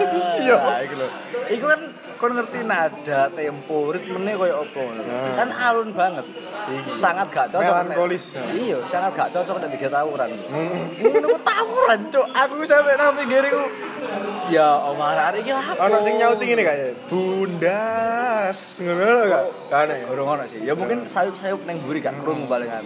Iya. 0.40 0.56
Iku 0.88 0.94
lho. 0.96 1.08
Iku 1.52 1.64
kan 1.68 1.80
kon 2.16 2.32
ngerti 2.32 2.64
nada, 2.64 3.28
tempo, 3.36 3.92
ritmene 3.92 4.32
koyo 4.32 4.64
apa. 4.64 4.80
Hmm. 4.80 5.32
Kan 5.36 5.48
alun 5.52 5.88
banget. 5.92 6.24
Iki. 6.70 6.90
Sangat 6.96 7.28
gak 7.28 7.52
cocok. 7.52 7.68
Melankolis. 7.68 8.40
Iya, 8.56 8.80
sangat 8.88 9.12
gak 9.12 9.30
cocok 9.36 9.60
nek 9.60 9.70
tiga 9.76 9.88
tawuran. 9.92 10.30
Hmm. 10.48 10.88
Ngono 10.96 11.26
ku 11.36 11.40
tawuran, 11.44 12.00
Cuk. 12.08 12.26
Aku 12.32 12.64
sampe 12.64 12.96
nang 12.96 13.12
pinggir 13.12 13.44
iku. 13.44 13.64
Ya, 14.50 14.82
Omar 14.82 15.14
hari 15.14 15.44
iki 15.46 15.52
lah. 15.54 15.62
Ono 15.78 15.96
sing 16.02 16.16
nyauti 16.18 16.44
ngene 16.48 16.62
kayaknya. 16.64 16.90
Bundas. 17.06 18.58
Ngono 18.82 19.04
lho 19.04 19.24
gak? 19.28 19.44
Kan 19.68 19.92
ya. 19.92 20.08
Urung 20.08 20.28
ono 20.32 20.44
sih. 20.48 20.64
Ya 20.64 20.72
mungkin 20.72 21.04
sayup-sayup 21.04 21.62
neng 21.68 21.78
buri 21.84 22.00
gak 22.00 22.16
krungu 22.24 22.48
palingan. 22.48 22.82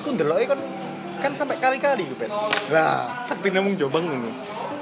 Iku 0.00 0.08
ndeloke 0.16 0.48
kan 0.48 0.60
kan 1.22 1.32
sampai 1.32 1.56
kali-kali 1.62 2.10
ku, 2.10 2.14
Ben. 2.18 2.30
Lah, 2.74 3.22
sakti 3.22 3.54
nemung 3.54 3.78
Jombang 3.78 4.02
ngono. 4.02 4.30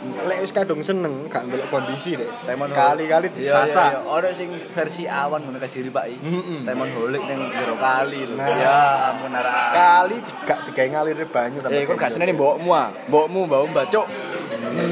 Lek 0.00 0.40
wis 0.40 0.48
kadung 0.56 0.80
seneng 0.80 1.28
gak 1.28 1.44
ndelok 1.44 1.68
kondisi 1.68 2.16
deh. 2.16 2.24
Temon 2.48 2.72
Kali-kali 2.72 3.28
Iya, 3.28 3.36
iya, 3.36 3.44
iya. 3.44 3.68
disasa. 3.68 3.84
Ono 4.08 4.28
sing 4.32 4.48
versi 4.56 5.04
awan 5.04 5.44
ngono 5.44 5.60
kajiri 5.60 5.92
Pak. 5.92 6.24
Mm-mm. 6.24 6.64
Temon 6.64 6.88
holik 6.96 7.20
neng 7.28 7.52
jero 7.52 7.76
kali 7.76 8.24
lho. 8.24 8.40
Nah. 8.40 8.48
Ya 8.48 8.78
ampun 9.12 9.36
arek. 9.36 9.52
Kali 9.76 10.16
gak 10.48 10.58
digawe 10.72 10.88
ngalir 10.88 11.20
banyu 11.28 11.60
Eh, 11.68 11.84
kok 11.84 12.00
gak 12.00 12.16
seneng 12.16 12.32
mbokmu 12.32 12.72
ah. 12.72 12.88
Mbokmu 13.12 13.44
mbau 13.44 13.68
mbacuk. 13.68 14.08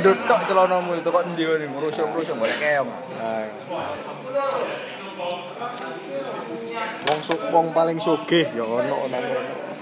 Ndut 0.05 0.19
tok 0.29 0.45
celanamu 0.45 1.01
itu 1.01 1.09
kok 1.09 1.25
endi 1.25 1.43
ngene 1.49 1.67
ngrusuk-ngrusuk 1.73 2.37
golek 2.37 2.59
keong. 2.61 2.91
Nah. 3.17 3.49
Wong 7.09 7.21
wong 7.49 7.67
paling 7.73 7.97
sugih 7.97 8.45
ya 8.53 8.61
ono 8.61 9.09
nang. 9.09 9.25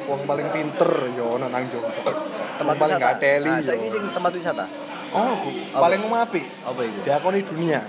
Wong 0.06 0.20
paling 0.22 0.46
pinter 0.54 0.90
ya 1.12 1.24
ono 1.26 1.46
nang 1.50 1.64
Jombang. 1.66 2.16
Tempat 2.56 2.76
paling 2.78 2.96
gak 2.96 3.16
teli. 3.18 3.50
Nah, 3.50 3.58
ya. 3.58 3.74
saiki 3.74 3.88
sing 3.90 4.02
tempat 4.14 4.30
wisata. 4.32 4.64
Oh, 5.10 5.34
aku 5.34 5.48
paling 5.72 6.00
apik. 6.06 6.44
Apa 6.62 6.80
iku? 6.82 6.98
Diakoni 7.02 7.40
dunia. 7.42 7.80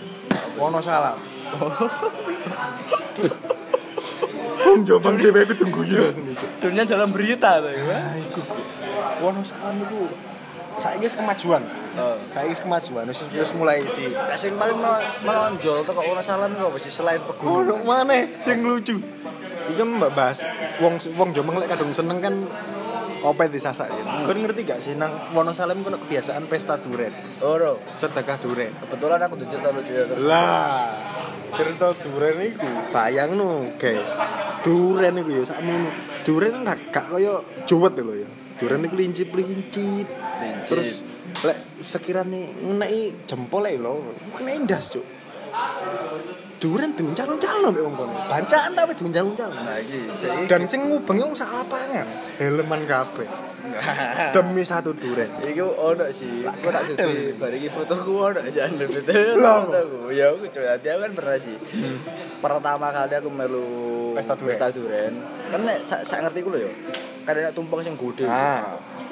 Wono 0.58 0.82
salam. 0.82 1.18
Wong 4.58 4.80
Jombang 4.84 5.16
dhewe 5.22 5.46
iku 5.46 5.54
tunggu 5.56 5.82
ya. 5.86 6.10
Dunia 6.60 6.84
dalam 6.84 7.14
berita 7.14 7.62
to 7.62 7.70
iku. 7.70 7.88
Ah, 7.94 8.14
iku. 8.18 8.40
Gu. 8.42 8.60
Wono 9.22 9.40
salam 9.46 9.78
iku 9.80 10.10
saiki 10.78 11.08
kemajuan. 11.14 11.64
Oh. 11.98 12.18
Saiki 12.34 12.54
kemajuan 12.62 13.06
wis 13.10 13.22
wis 13.30 13.52
mulai 13.54 13.82
di 13.82 14.10
sing 14.38 14.54
paling 14.58 14.78
me- 14.78 15.06
menonjol 15.22 15.82
teko 15.82 16.02
ono 16.02 16.22
salam 16.22 16.54
iku 16.54 16.70
apa 16.70 16.78
sih 16.78 16.94
selain 16.94 17.22
Ono 17.22 17.30
pegunungan? 17.30 17.86
maneh 17.86 18.42
sing 18.42 18.62
lucu. 18.62 18.98
Iki 19.68 19.84
mbak 19.84 20.12
bahas 20.16 20.48
wong 20.80 20.96
wong 21.20 21.30
Jombang 21.36 21.60
lek 21.60 21.70
kadung 21.72 21.92
seneng 21.92 22.24
kan 22.24 22.36
opet 23.24 23.50
disasak 23.50 23.90
ya. 23.90 24.04
Hmm. 24.04 24.26
Kau 24.30 24.34
ngerti 24.34 24.62
gak 24.64 24.80
sih 24.80 24.94
nang 24.96 25.12
Wonosalem 25.34 25.82
kono 25.82 25.98
kebiasaan 26.02 26.46
pesta 26.48 26.78
duren, 26.78 27.14
Oro. 27.42 27.82
sedekah 27.98 28.38
duren. 28.40 28.72
Kebetulan 28.86 29.20
aku 29.26 29.34
tuh 29.42 29.48
cerita 29.50 29.70
lucu 29.74 29.92
ya. 29.92 30.04
Lah, 30.22 30.94
cerita 31.58 31.92
duren 31.98 32.38
iku 32.46 32.68
bayang 32.94 33.36
no, 33.36 33.74
guys. 33.76 34.10
Duren 34.62 35.20
iku 35.20 35.30
ya 35.34 35.44
sakmono. 35.44 35.90
Duren 36.24 36.62
gak 36.64 36.80
gak 36.94 37.06
kaya 37.18 37.42
jowet 37.66 37.94
lho 37.98 38.14
ya. 38.16 38.30
Duren 38.58 38.86
iku 38.86 38.96
lincip-lincip. 38.98 40.08
Lincip. 40.08 40.68
Terus 40.68 40.90
lek 41.46 41.58
sekirane 41.82 42.54
ngeneki 42.64 43.30
jempol 43.30 43.66
lho, 43.66 43.94
kena 44.38 44.52
indas, 44.54 44.90
Cuk. 44.94 45.06
Duren 46.58 46.89
diuncal-uncalno 46.98 47.70
mek 47.70 47.84
wong 47.86 47.96
kono. 47.96 48.13
Bancaan 48.26 48.72
tapi 48.74 48.91
diuncal-uncalno. 48.98 49.62
Nah 49.62 49.78
iki 49.78 50.10
sik 50.17 50.50
Dan 50.50 50.65
sing 50.65 50.89
ngubengi 50.89 51.22
wong 51.22 51.38
sak 51.38 51.54
lapangan, 51.54 52.08
helman 52.41 52.82
kabeh. 52.89 53.30
Demi 54.34 54.63
satu 54.65 54.96
duren. 54.98 55.30
Iku 55.38 55.67
ono 55.78 56.10
sih. 56.10 56.48
Aku 56.50 56.74
tak 56.74 56.89
dudu 56.89 57.38
bar 57.38 57.54
iki 57.54 57.70
fotoku 57.70 58.12
ono 58.34 58.41
sih 58.50 58.62
andel 58.63 58.89
betul. 58.89 59.38
Fotoku. 59.38 60.00
Ya 60.10 60.34
aku 60.34 60.50
coba 60.50 60.74
dia 60.82 60.93
kan 60.98 61.12
pernah 61.13 61.38
sih. 61.38 61.58
Pertama 62.41 62.88
kali 62.89 63.13
aku 63.22 63.30
melu 63.30 63.67
Pesta 64.17 64.34
duren. 64.34 64.50
Pesta 64.50 64.67
duren. 64.74 65.13
Kan 65.54 65.62
nek 65.62 65.86
sak 65.86 66.20
ngerti 66.26 66.39
ku 66.41 66.50
lho. 66.50 66.74
Kan 67.22 67.38
nek 67.38 67.54
tumpeng 67.54 67.86
sing 67.86 67.93
gede. 67.93 68.26
Ah. 68.26 68.65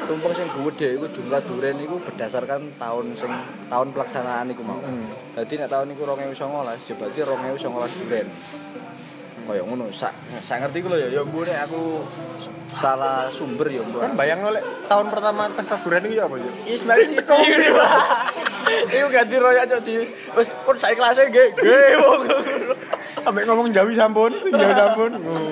Tumpeng 0.03 0.33
sing 0.35 0.47
gede 0.51 0.99
iku 0.99 1.07
jumlah 1.07 1.39
duren 1.47 1.79
iku 1.79 1.95
berdasarkan 2.03 2.75
tahun 2.75 3.15
sing 3.15 3.31
tahun 3.71 3.87
pelaksanaan 3.95 4.51
iku 4.51 4.61
mau. 4.61 4.83
Hmm. 4.83 5.07
Dadi 5.33 5.55
nek 5.55 5.71
tahun 5.71 5.95
iku 5.95 6.03
2019, 6.03 6.35
ya 6.91 6.93
berarti 6.99 7.19
2019 7.23 8.01
duren. 8.03 8.27
Kaya 9.45 9.61
ngono, 9.61 9.93
sak 9.93 10.13
sak 10.41 10.57
ngerti 10.65 10.81
ku 10.81 10.89
lho 10.89 10.97
ya. 11.05 11.07
Ya 11.09 11.21
mbune 11.21 11.53
aku 11.53 12.01
salah 12.75 13.29
sumber 13.29 13.69
ya 13.69 13.85
mbok. 13.85 14.01
Kan 14.01 14.13
bayang 14.17 14.41
lek 14.49 14.65
tahun 14.89 15.07
pertama 15.13 15.47
pesta 15.53 15.77
duren 15.79 16.03
iki 16.05 16.17
apa 16.17 16.35
ya? 16.41 16.49
Ismail 16.75 17.01
siji 17.05 17.21
kuwi, 17.21 17.69
Pak. 17.71 17.91
Iku 18.89 19.07
ganti 19.13 19.35
royak 19.37 19.69
cok 19.69 19.81
di 19.85 19.95
wis 20.33 20.49
pun 20.65 20.75
sak 20.75 20.97
kelasnya 20.97 21.29
nggih. 21.29 21.49
Nggih 21.61 21.93
wong. 22.01 22.21
Ambek 23.25 23.43
ngomong 23.45 23.69
Jawi 23.69 23.93
sampun, 23.93 24.33
Jawi 24.33 24.73
sampun. 24.73 25.11
Ngono. 25.13 25.45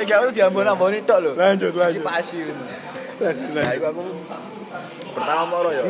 Nek 0.00 0.12
ono 0.16 0.30
diambon-amboni 0.32 0.98
tok 1.04 1.18
lho. 1.20 1.32
Lanjut, 1.36 1.72
lanjut. 1.76 2.00
Iki 2.00 2.04
pasi 2.04 2.36
ngono. 2.48 2.89
Nah, 3.20 3.70
iku 3.76 3.84
aku 3.92 4.02
pertama 5.12 5.42
moro 5.44 5.70
ya. 5.70 5.84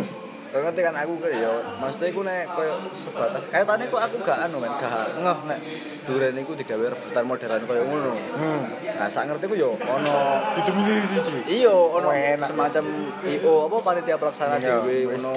Kau 0.50 0.58
ngerti 0.66 0.82
kan 0.82 0.90
aku 0.98 1.14
kayak 1.22 1.46
ya, 1.46 1.52
maksudnya 1.78 2.10
aku 2.10 2.26
nek 2.26 2.42
koyo 2.58 2.74
sebatas 2.90 3.46
kayak 3.54 3.70
tadi 3.70 3.86
aku 3.86 4.02
aku 4.02 4.18
gak 4.18 4.50
anu 4.50 4.58
men, 4.58 4.74
gak 4.82 5.14
ngeh 5.22 5.38
nek 5.46 5.58
duren 6.02 6.34
iku 6.34 6.58
digawe 6.58 6.90
rebutan 6.90 7.22
modern 7.22 7.62
koyo 7.70 7.86
ngono. 7.86 8.18
Hmm. 8.34 8.66
Nah, 8.98 9.06
sak 9.06 9.30
ngerti 9.30 9.46
ku 9.46 9.54
yo 9.54 9.78
ono 9.78 10.42
Ditumi 10.58 11.06
siji. 11.06 11.38
Iya, 11.46 11.70
ono 11.70 12.10
semacam 12.42 12.82
IO 13.30 13.70
apa 13.70 13.76
panitia 13.78 14.18
pelaksana 14.18 14.58
Iya, 14.58 14.82
dhewe 14.82 15.14
ngono. 15.14 15.30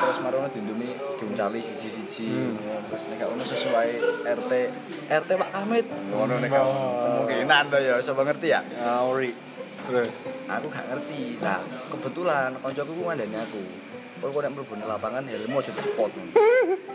Terus 0.00 0.16
marono 0.24 0.48
dindumi 0.48 0.88
diuncali 1.20 1.60
siji-siji 1.60 2.32
Hmm. 2.32 2.56
Terus 2.88 3.12
nek 3.12 3.20
ono 3.28 3.44
sesuai 3.44 3.88
RT 4.24 4.52
RT 5.20 5.30
Pak 5.36 5.50
Kamit 5.52 5.84
ngono 6.16 6.40
nek 6.40 6.48
gak 6.48 6.64
Oh. 6.64 7.28
kemungkinan 7.28 7.68
to 7.68 7.76
ya, 7.76 8.00
sapa 8.00 8.24
ngerti 8.24 8.56
ya? 8.56 8.64
Ngawuri. 8.64 9.49
Terus. 9.90 10.14
Aku 10.46 10.66
gak 10.70 10.86
ngerti. 10.86 11.42
Nah, 11.42 11.58
kebetulan 11.90 12.54
koncoku 12.62 12.92
ku 12.94 13.02
ngandani 13.10 13.36
aku. 13.42 13.62
Kowe 14.20 14.30
kok 14.30 14.42
nek 14.44 14.52
mlebu 14.52 14.74
lapangan 14.84 15.24
helmmu 15.24 15.58
aja 15.58 15.72
dicepot. 15.72 16.12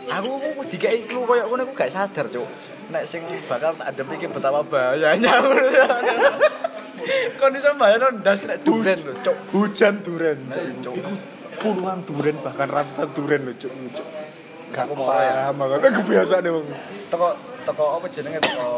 aku 0.06 0.30
ku 0.40 0.62
dikai 0.70 1.04
clue 1.04 1.26
koyo 1.26 1.44
ngono 1.50 1.68
aku 1.68 1.72
gak 1.76 1.92
sadar, 1.92 2.24
Cuk. 2.32 2.48
Nek 2.94 3.04
sing 3.04 3.20
bakal 3.50 3.76
tak 3.76 3.92
adem 3.92 4.08
iki 4.16 4.30
betapa 4.32 4.64
bahayanya. 4.64 5.34
Kondisi 7.38 7.68
bahaya 7.76 8.08
ndas 8.14 8.48
nek 8.48 8.64
duren 8.64 8.96
lho, 8.96 9.12
Cuk. 9.20 9.36
Hujan 9.52 10.00
duren. 10.00 10.38
Nah, 10.48 10.64
Cuk. 10.80 10.94
Iku 10.96 11.12
puluhan 11.60 12.00
duren 12.08 12.40
bahkan 12.40 12.70
ratusan 12.70 13.12
duren 13.12 13.44
lho, 13.44 13.52
Cuk. 13.58 13.72
Cuk. 13.92 14.08
Gak 14.72 14.88
aku 14.88 15.04
ya. 15.04 15.52
Paham. 15.52 15.82
Eh, 15.82 15.92
kebiasaan 15.92 16.48
wong. 16.48 16.66
Teko 17.12 17.28
teko 17.66 17.98
apa 17.98 18.06
jenenge 18.06 18.38
teko 18.38 18.70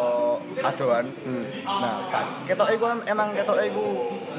adoan. 0.62 1.07
Hmm. 1.25 1.44
Nah, 1.64 1.97
tak 2.11 2.25
ketoke 2.49 2.75
iku 2.75 2.87
emang 3.07 3.35
ketoke 3.35 3.62
iku 3.68 3.85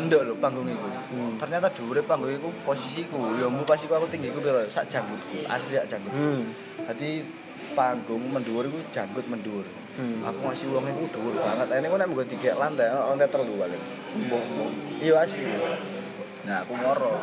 nduk 0.06 0.22
lho 0.28 0.34
panggung 0.38 0.68
iku. 0.68 0.88
Hmm. 1.14 1.36
Ternyata 1.40 1.68
dhuwure 1.72 2.02
panggung 2.04 2.34
iku 2.34 2.50
posisiku, 2.64 3.38
ya 3.40 3.48
mbu 3.48 3.64
pas 3.64 3.80
iku 3.80 3.98
aku 4.00 4.08
tinggiku 4.12 4.40
piro? 4.44 4.64
Sak 4.68 4.88
janggutku, 4.92 5.46
asli 5.48 5.76
sak 5.80 5.88
janggutku. 5.92 6.18
Hmm. 6.18 6.42
Dadi 6.90 7.24
panggung 7.78 8.24
mendhuwur 8.32 8.66
iku 8.68 8.80
janggut 8.90 9.26
mendhuwur. 9.30 9.68
Hmm. 10.00 10.24
Aku 10.24 10.40
masih 10.48 10.68
wong 10.72 10.86
iku 10.88 11.04
dhuwur 11.12 11.36
banget. 11.40 11.68
Ini 11.76 11.88
kok 11.92 11.98
nek 12.00 12.08
menggo 12.08 12.26
tiga 12.28 12.52
lantai, 12.56 12.88
lantai 12.92 13.28
telu 13.28 13.54
paling. 13.60 13.84
Iya 15.04 15.16
asli. 15.24 15.44
Nah, 16.48 16.64
aku 16.64 16.74
moro. 16.80 17.20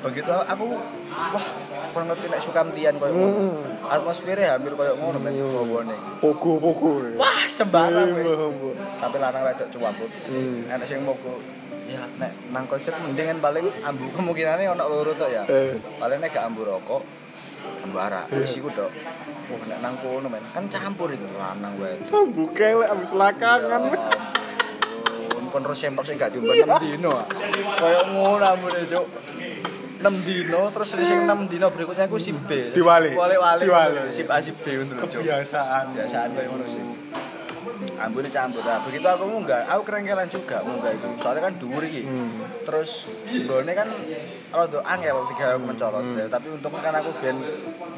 Begitu 0.00 0.32
aku 0.32 0.64
wah, 1.12 1.46
kok 1.92 2.02
ngerti 2.08 2.26
nek 2.32 2.40
sukamtian 2.40 2.96
koyo 2.96 3.12
ngono. 3.12 3.44
Atmosfernya 3.92 4.56
hampir 4.56 4.72
koyo 4.72 4.96
ngono 4.96 5.18
men 5.20 5.36
Iya. 5.36 5.44
bawane. 5.44 5.96
Pogo-pogo. 6.24 7.12
Wah, 7.20 7.44
sembarang 7.48 8.16
wis. 8.16 8.28
Iya, 8.32 8.48
mbok. 8.48 8.74
Tapi 9.00 9.16
lanang 9.20 9.42
wedok 9.44 9.68
cuwambut. 9.68 10.10
Hmm. 10.28 10.72
Enak 10.72 10.86
sing 10.88 11.04
mogo 11.04 11.40
ya 11.84 12.00
nek 12.16 12.32
nang 12.48 12.64
kocet 12.64 12.96
mending 12.96 13.28
kan 13.28 13.38
paling 13.44 13.68
ambu 13.84 14.08
kemungkinannya 14.16 14.72
ono 14.72 14.84
loro 14.88 15.12
tok 15.12 15.28
ya. 15.28 15.44
Eh. 15.44 15.76
Paling 16.00 16.16
nek 16.16 16.32
gak 16.32 16.48
ambu 16.48 16.64
rokok, 16.64 17.04
ambu 17.84 17.96
arak. 18.00 18.32
Wis 18.32 18.56
iku 18.56 18.72
tok. 18.72 18.88
Wah, 19.52 19.60
nek 19.68 19.78
nang 19.84 19.94
kono 20.00 20.32
men 20.32 20.40
kan 20.56 20.64
campur 20.72 21.12
iku 21.12 21.28
lanang 21.36 21.76
wedok. 21.76 22.08
Ambu 22.08 22.48
kelek 22.56 22.88
abis 22.88 23.12
lakangan. 23.12 23.92
Kon 25.54 25.62
ro 25.62 25.70
sempak 25.70 26.02
sing 26.02 26.18
gak 26.18 26.34
diumbar 26.34 26.58
6 26.58 26.82
dino. 26.82 27.14
Kayak 27.78 28.10
ngono 28.10 28.42
ambune, 28.42 28.82
Cuk. 28.84 29.06
6 30.02 30.26
dino 30.26 30.68
terus 30.68 30.88
sing 30.92 31.20
6 31.22 31.46
dino 31.46 31.70
berikutnya 31.70 32.10
aku 32.10 32.18
sip 32.18 32.34
B. 32.42 32.74
Diwali. 32.74 33.14
Wale-wale. 33.14 33.62
Diwali. 33.62 34.10
Sip 34.10 34.26
A 34.26 34.42
sip 34.42 34.58
B 34.58 34.74
ngono 34.74 34.98
lho, 34.98 35.06
Cuk. 35.06 35.22
Kebiasaan. 35.22 35.94
Biasaan 35.94 36.34
kayak 36.34 36.48
ngono 36.50 36.66
sih. 36.66 36.82
ambune 37.94 38.26
campur 38.26 38.58
nah 38.60 38.82
begitu 38.82 39.06
aku 39.06 39.24
munggah 39.24 39.64
aku 39.66 39.86
kerengkelan 39.86 40.26
juga 40.26 40.60
munggah 40.60 40.90
itu 40.90 41.06
soalnya 41.16 41.46
kan 41.46 41.54
dhuwur 41.56 41.80
iki 41.80 42.02
Hmm. 42.02 42.42
terus 42.66 43.06
nggone 43.24 43.70
kan 43.70 43.86
rada 44.50 44.78
angel 44.84 45.16
tiga 45.30 45.54
mencolot 45.56 46.02
Hmm. 46.02 46.18
ya, 46.18 46.26
tapi 46.26 46.50
untung 46.50 46.74
kan 46.74 46.90
aku 46.92 47.14
ben 47.22 47.38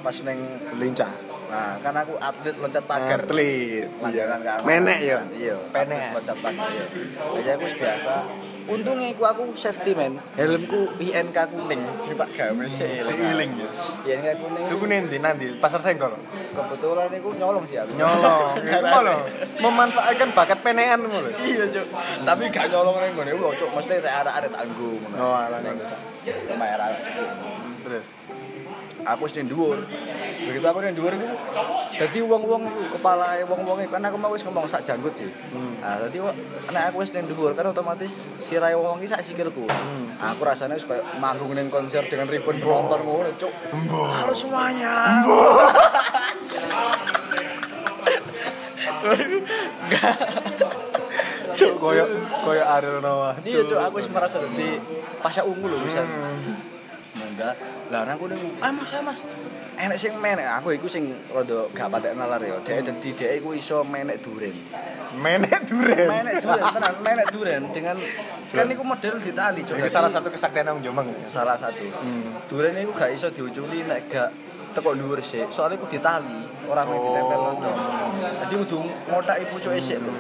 pas 0.05 0.17
neng 0.23 0.39
lincah 0.77 1.09
nah 1.47 1.79
kan 1.79 1.95
aku 1.95 2.15
atlet 2.19 2.57
loncat 2.59 2.85
pagar. 2.85 3.21
Atlet 3.23 3.87
iya. 4.11 4.25
Menek 4.67 4.99
ya? 5.01 5.19
Iya. 5.31 5.57
Penek. 5.71 6.19
Loncat 6.19 6.39
pagar 6.43 6.69
iya. 6.75 6.85
Jadi 7.39 7.49
aku 7.55 7.65
biasa. 7.79 8.15
Untungnya 8.67 9.09
aku 9.15 9.23
aku 9.23 9.45
safety 9.55 9.95
man 9.95 10.19
helmku 10.35 10.91
INK 10.99 11.39
kuning 11.55 11.83
jadi 12.03 12.15
tak 12.19 12.31
gawe 12.35 12.67
sih. 12.67 12.99
Si 12.99 13.15
iling 13.15 13.53
ya. 13.63 13.69
INK 14.11 14.29
kuning. 14.43 14.65
Tuku 14.67 14.85
nanti 14.91 15.17
nanti 15.23 15.47
pasar 15.63 15.79
senggol? 15.79 16.19
Kebetulan 16.51 17.07
aku 17.11 17.31
nyolong 17.39 17.65
sih 17.65 17.79
aku. 17.79 17.95
Nyolong. 17.95 18.53
Itu 18.67 18.87
malah 18.91 19.19
memanfaatkan 19.63 20.29
bakat 20.35 20.59
penean 20.67 20.99
ngono 21.07 21.31
iya 21.47 21.65
cuk. 21.71 21.87
Tapi 22.27 22.43
gak 22.51 22.67
nyolong 22.75 22.97
neng 22.99 23.13
ngene 23.15 23.39
cuk. 23.39 23.71
Mesti 23.71 24.03
rek 24.03 24.15
arek-arek 24.27 24.51
tanggung 24.51 24.99
ngono. 24.99 25.23
Oh 25.23 25.37
ala 25.39 25.63
neng 25.63 25.79
lumayan 26.27 26.81
arek 26.83 27.01
terus 27.87 28.11
aku 29.07 29.21
wis 29.25 29.35
ning 29.35 29.47
dhuwur 29.47 29.79
begitu 30.43 30.63
aku 30.63 30.79
ning 30.81 30.93
dhuwur 30.93 31.13
iku 31.13 31.27
dadi 31.97 32.19
wong-wong 32.21 32.63
iku 32.67 32.83
kepala 32.93 33.39
wong-wong 33.45 33.79
iku 33.81 33.93
kan 33.93 34.05
aku 34.05 34.17
mau 34.17 34.29
wis 34.29 34.43
ngomong 34.43 34.67
sak 34.67 34.83
janggut 34.83 35.15
sih 35.15 35.31
Hmm. 35.49 35.79
nah 35.79 35.97
dadi 35.99 36.19
nek 36.69 36.91
aku 36.91 37.01
wis 37.01 37.11
ning 37.11 37.25
dhuwur 37.25 37.53
kan 37.53 37.67
otomatis 37.67 38.27
sirahe 38.39 38.75
wong 38.75 38.99
iki 38.99 39.09
sak 39.09 39.23
sikilku 39.23 39.65
Hmm. 39.67 40.13
Nah, 40.17 40.33
aku 40.33 40.43
rasanya 40.43 40.75
wis 40.75 40.85
kayak 40.85 41.05
manggung 41.17 41.53
ning 41.53 41.69
konser 41.69 42.03
dengan 42.05 42.27
ribuan 42.27 42.57
penonton 42.57 43.01
ngono 43.01 43.31
cuk 43.33 43.53
halo 44.13 44.33
semuanya 44.33 45.23
Enggak. 49.07 50.17
cuk 51.57 51.73
koyo 51.79 52.05
koyo 52.43 52.63
Ariel 52.67 53.01
Noah 53.01 53.35
Iya 53.41 53.65
cuk, 53.65 53.79
aku 53.79 53.95
wis 53.97 54.09
merasa 54.09 54.37
dadi 54.39 54.77
pasha 55.19 55.41
ungu 55.41 55.67
lho 55.67 55.81
bisa. 55.81 56.05
Hmm. 56.05 56.76
Enggak. 57.37 57.55
Lah 57.93 58.09
aku 58.09 58.25
ning 58.33 58.41
ah 58.65 58.73
Mas, 58.73 58.93
ah, 58.97 59.05
Mas. 59.05 59.21
Enek 59.77 60.01
sing 60.01 60.17
menek, 60.17 60.49
aku 60.49 60.73
iku 60.73 60.89
sing 60.89 61.13
rada 61.29 61.69
gak 61.77 61.93
patek 61.93 62.17
nalar 62.17 62.41
ya. 62.41 62.57
Dhek 62.65 62.89
dadi 62.89 63.13
dhek 63.13 63.45
iku 63.45 63.53
iso 63.53 63.85
menek 63.85 64.25
duren. 64.25 64.57
menek 65.17 65.69
duren 65.69 66.09
Menek 66.09 66.41
duren 66.41 66.65
tenan, 66.77 66.95
menek 67.05 67.29
duren 67.33 67.63
dengan 67.73 67.97
kan 68.53 68.69
iku 68.69 68.85
model 68.85 69.17
ditali 69.21 69.65
Dadi 69.65 69.89
salah 69.89 70.13
satu 70.13 70.29
kesaktian 70.33 70.73
Om 70.73 70.81
Jombang 70.81 71.13
salah 71.29 71.61
satu. 71.61 71.85
Hmm. 71.93 72.41
Duren 72.49 72.73
iku 72.81 72.97
gak 72.97 73.13
iso 73.13 73.29
diuculi 73.29 73.85
nek 73.85 74.09
gak 74.09 74.33
teko 74.73 74.97
dhuwur 74.97 75.21
sik. 75.21 75.53
Soalnya 75.53 75.77
iku 75.77 75.93
ditali, 75.93 76.41
ora 76.73 76.89
mung 76.89 77.13
ditempel 77.13 77.41
ngono. 77.45 77.73
Dadi 78.45 78.55
kudu 78.57 78.81
ngotak 79.13 79.45
ibu 79.45 79.61
cuk 79.61 79.77
esik 79.77 80.01
lho. 80.01 80.13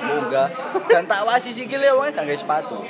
Munggah 0.00 0.48
dan 0.90 1.02
tak 1.06 1.20
wasi 1.22 1.50
sikile 1.54 1.90
wong 1.94 2.10
gak 2.10 2.24
nggae 2.26 2.38
sepatu. 2.38 2.82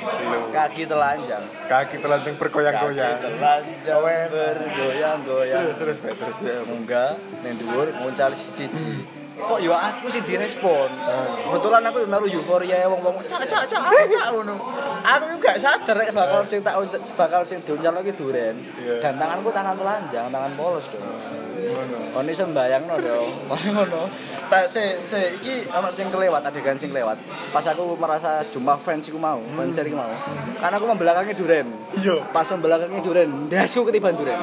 Kaki 0.49 0.83
telanjang. 0.89 1.43
kaki 1.69 1.97
telanjang 2.01 2.33
Kaki 2.33 2.41
bergoyang-goyang 2.41 3.17
telanjang 3.21 3.97
Awen. 4.01 4.27
bergoyang-goyang. 4.31 5.61
terus 5.77 5.97
terus 6.01 6.17
terus 6.17 6.37
ya 6.41 6.57
Munggah 6.65 7.13
ning 7.45 7.53
dhuwur 7.61 7.87
nguncal 7.93 8.33
siji. 8.33 9.21
Kok 9.41 9.57
yo 9.57 9.73
aku 9.73 10.05
sih 10.11 10.21
direspon. 10.21 10.89
Hmm. 10.91 11.49
Kebetulan 11.49 11.81
aku 11.89 12.05
melu 12.05 12.27
euforia 12.29 12.85
wong-wong 12.85 13.25
cak 13.25 13.41
cak 13.49 13.65
cak 13.65 13.81
cak 13.89 14.25
ngono. 14.29 14.53
Aku 15.01 15.25
gak 15.41 15.57
sadar 15.57 15.97
rek 15.97 16.13
bakal 16.13 16.45
sing 16.45 16.61
tak 16.61 16.77
bakal 17.17 17.41
sing 17.41 17.57
diuncal 17.65 17.95
lagi 17.95 18.13
duren. 18.13 18.61
Iya. 18.77 19.01
Dan 19.01 19.17
tanganku 19.17 19.49
tangan 19.49 19.73
telanjang, 19.73 20.29
tangan 20.29 20.51
polos 20.53 20.85
dong. 20.93 21.01
ngono 21.01 21.97
Kon 22.13 22.27
iso 22.29 22.43
mbayangno 22.49 22.95
yo. 23.01 23.17
Ngono. 23.49 24.01
Tak 24.51 24.67
se 24.67 24.99
se 24.99 25.39
iki 25.39 25.63
ana 25.71 25.87
sing 25.87 26.11
kelewat 26.11 26.43
adegan 26.43 26.75
sing 26.75 26.91
kelewat. 26.91 27.15
Pas 27.55 27.63
aku 27.63 27.95
merasa 27.95 28.43
jumpa 28.51 28.75
fans 28.75 29.07
iku 29.07 29.15
mau, 29.15 29.39
konser 29.55 29.87
iku 29.87 29.95
mau. 29.95 30.11
Karena 30.59 30.75
aku 30.75 30.91
membelakangi 30.91 31.31
duren. 31.39 31.71
iya 31.95 32.19
Pas 32.35 32.43
membelakangi 32.51 32.99
duren, 32.99 33.47
ndasku 33.47 33.87
ketiban 33.87 34.11
duren. 34.11 34.35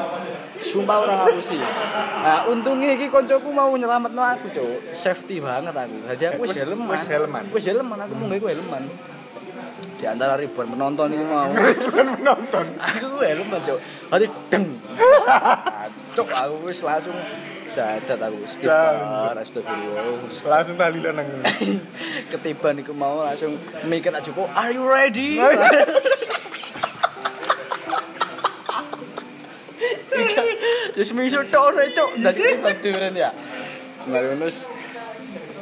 Sumpah 0.65 1.05
ora 1.05 1.13
ngapusi. 1.13 1.61
Nah, 2.25 2.49
untungnya 2.49 2.97
iki 2.97 3.13
koncoku 3.13 3.53
mau 3.53 3.69
nyelametno 3.77 4.25
aku, 4.25 4.49
Cuk. 4.49 4.97
Safety 4.97 5.45
banget 5.45 5.77
aku. 5.77 5.97
Jadi 6.09 6.25
aku 6.33 6.41
wis 6.49 6.57
helman. 6.57 6.89
wis 6.89 7.05
helman. 7.05 7.45
Wis 7.53 7.65
helman, 7.69 7.99
aku 8.01 8.13
munggah 8.17 8.37
iku 8.41 8.49
helman. 8.49 8.83
Di 10.01 10.09
antara 10.09 10.41
ribuan 10.41 10.73
penonton 10.73 11.13
itu 11.13 11.25
mau. 11.29 11.53
bukan 11.85 12.07
menonton 12.17 12.67
aku 12.81 13.21
helman, 13.29 13.61
Cuk. 13.61 13.79
Hati 14.09 14.27
deng. 14.49 14.65
Cuk, 16.17 16.29
aku 16.33 16.55
wis 16.65 16.81
langsung 16.81 17.13
sadat 17.79 18.19
aku. 18.19 18.37
Istighfar, 18.43 19.39
astagfirullah. 19.39 20.03
langsung 20.51 20.75
tahlilan 20.75 21.15
nang 21.15 21.29
Ketiban 22.35 22.75
iku 22.83 22.91
mau 22.91 23.23
langsung 23.23 23.55
mikir 23.87 24.11
tak 24.11 24.27
cukup, 24.27 24.51
"Are 24.59 24.75
you 24.75 24.83
ready?" 24.83 25.39
ya 30.99 31.05
seminggu 31.07 31.47
tok 31.47 31.63
ora 31.63 31.87
cuk 31.87 32.11
ndak 32.19 32.35
ketiban 32.35 33.15
ya 33.15 33.31
nah 34.11 34.19
terus 34.19 34.67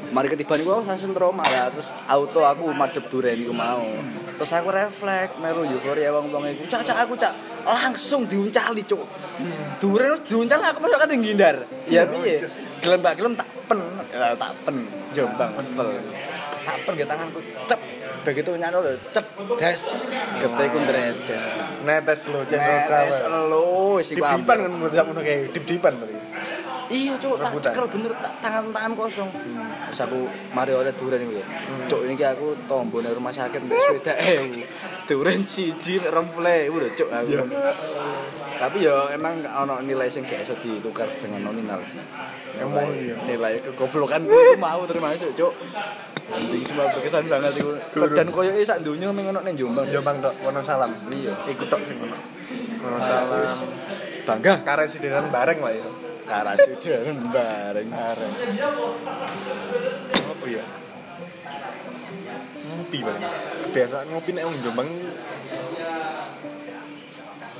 mari 0.08 0.32
ketiban 0.32 0.64
iku 0.64 0.80
aku 0.80 0.88
langsung 0.88 1.12
trauma 1.12 1.44
lah 1.44 1.68
terus 1.68 1.92
auto 2.08 2.40
aku 2.48 2.72
madep 2.72 3.04
duren 3.12 3.36
iku 3.36 3.52
mau 3.52 3.84
terus 4.36 4.52
aku 4.52 4.68
refleks 4.68 5.34
melu 5.40 5.64
euforia 5.64 6.12
wong-wong 6.12 6.44
iku. 6.52 6.62
Cak 6.68 6.84
cak 6.84 7.08
aku 7.08 7.16
cak. 7.16 7.32
Langsung 7.66 8.28
diuncali 8.28 8.84
cuk. 8.84 9.02
Duren 9.80 10.14
wis 10.14 10.22
diuncal 10.28 10.60
aku 10.60 10.78
masuk 10.84 10.98
kan 11.00 11.08
ngindar. 11.10 11.56
Ya 11.88 12.04
piye? 12.04 12.44
gelem 12.84 13.00
gak 13.02 13.14
gelem 13.18 13.34
tak 13.34 13.48
pen. 13.66 13.78
Ya, 14.12 14.36
tak 14.36 14.52
pen. 14.62 14.76
Jombang 15.16 15.50
pel 15.56 15.88
tak 16.66 16.76
pen 16.82 16.92
ke 16.98 17.04
tanganku 17.06 17.40
cep. 17.66 17.80
Begitu 18.26 18.50
nyano 18.58 18.78
lho 18.82 18.92
cep. 19.14 19.26
Des. 19.58 19.82
Geteku 20.42 20.76
ndredes. 20.82 21.44
Netes 21.86 22.20
lo 22.30 22.40
Netes 22.42 22.86
kawe 22.90 23.10
elo 23.30 23.96
wis 23.98 24.10
iku 24.12 24.22
dip-dipan 24.22 24.58
ambruk. 24.58 24.66
kan 24.66 24.72
menurut 24.74 24.92
ngono 24.94 25.20
kayak 25.22 25.40
dip-dipan 25.54 25.92
berarti 25.96 26.15
Iya 26.86 27.18
cuk, 27.18 27.34
tak 27.36 27.50
cekel 27.60 27.86
bener 27.90 28.12
tak 28.14 28.32
tangan-tangan 28.38 28.92
kosong. 28.94 29.26
Terus 29.90 30.00
aku 30.00 30.20
mari 30.50 30.70
oleh 30.70 30.94
duren 30.94 31.18
iku 31.18 31.34
ya. 31.34 31.46
Cuk 31.86 32.00
ini 32.06 32.14
ki 32.14 32.22
aku 32.24 32.54
tombone 32.64 33.10
rumah 33.10 33.30
sakit 33.30 33.58
mbek 33.58 33.74
sepeda 33.74 34.14
ewu. 34.14 34.62
Duren 35.08 35.38
siji 35.40 35.98
20.000 35.98 36.10
lho 36.68 36.88
cuk 36.92 37.08
aku. 37.08 37.30
Iya. 37.30 37.42
Tapi 38.56 38.78
ya 38.80 39.10
emang 39.10 39.38
ono 39.42 39.78
nilai 39.80 40.06
sing 40.06 40.22
gak 40.22 40.42
iso 40.42 40.54
ditukar 40.56 41.06
dengan 41.16 41.42
nominal 41.44 41.82
sih. 41.82 41.98
Emang 42.56 42.86
Nilai- 42.86 43.02
iya. 43.02 43.14
Nilai 43.24 43.54
kegoblokan 43.60 44.22
itu 44.22 44.54
mau 44.56 44.82
termasuk 44.82 45.30
cuk. 45.32 45.52
Anjing 46.26 46.62
semua 46.62 46.90
berkesan 46.90 47.26
banget 47.26 47.54
iku. 47.56 47.70
Guru. 47.92 48.14
Dan 48.14 48.30
koyoke 48.30 48.62
sak 48.62 48.82
donya 48.82 49.10
mung 49.10 49.26
ono 49.26 49.42
ning 49.42 49.54
Jombang. 49.54 49.86
Jombang 49.86 50.18
tok 50.18 50.34
Wonosalam 50.42 50.90
Iya. 51.08 51.34
ikut 51.46 51.66
tok 51.66 51.82
sing 51.82 51.98
Aku 51.98 52.14
Wonosalam 52.82 53.42
Bangga 54.22 54.58
karesidenan 54.62 55.30
bareng 55.30 55.62
lah 55.62 55.70
ya 55.70 55.86
karasudan 56.26 57.18
bareng. 57.30 57.88
bareng 57.88 58.32
apa 60.26 60.46
ya? 60.50 60.64
Ngopi 62.66 62.98
bareng 63.00 63.22
kebiasaan 63.64 64.06
ngopi 64.10 64.30
nek 64.34 64.44
wong 64.44 64.56
Jombang. 64.60 64.88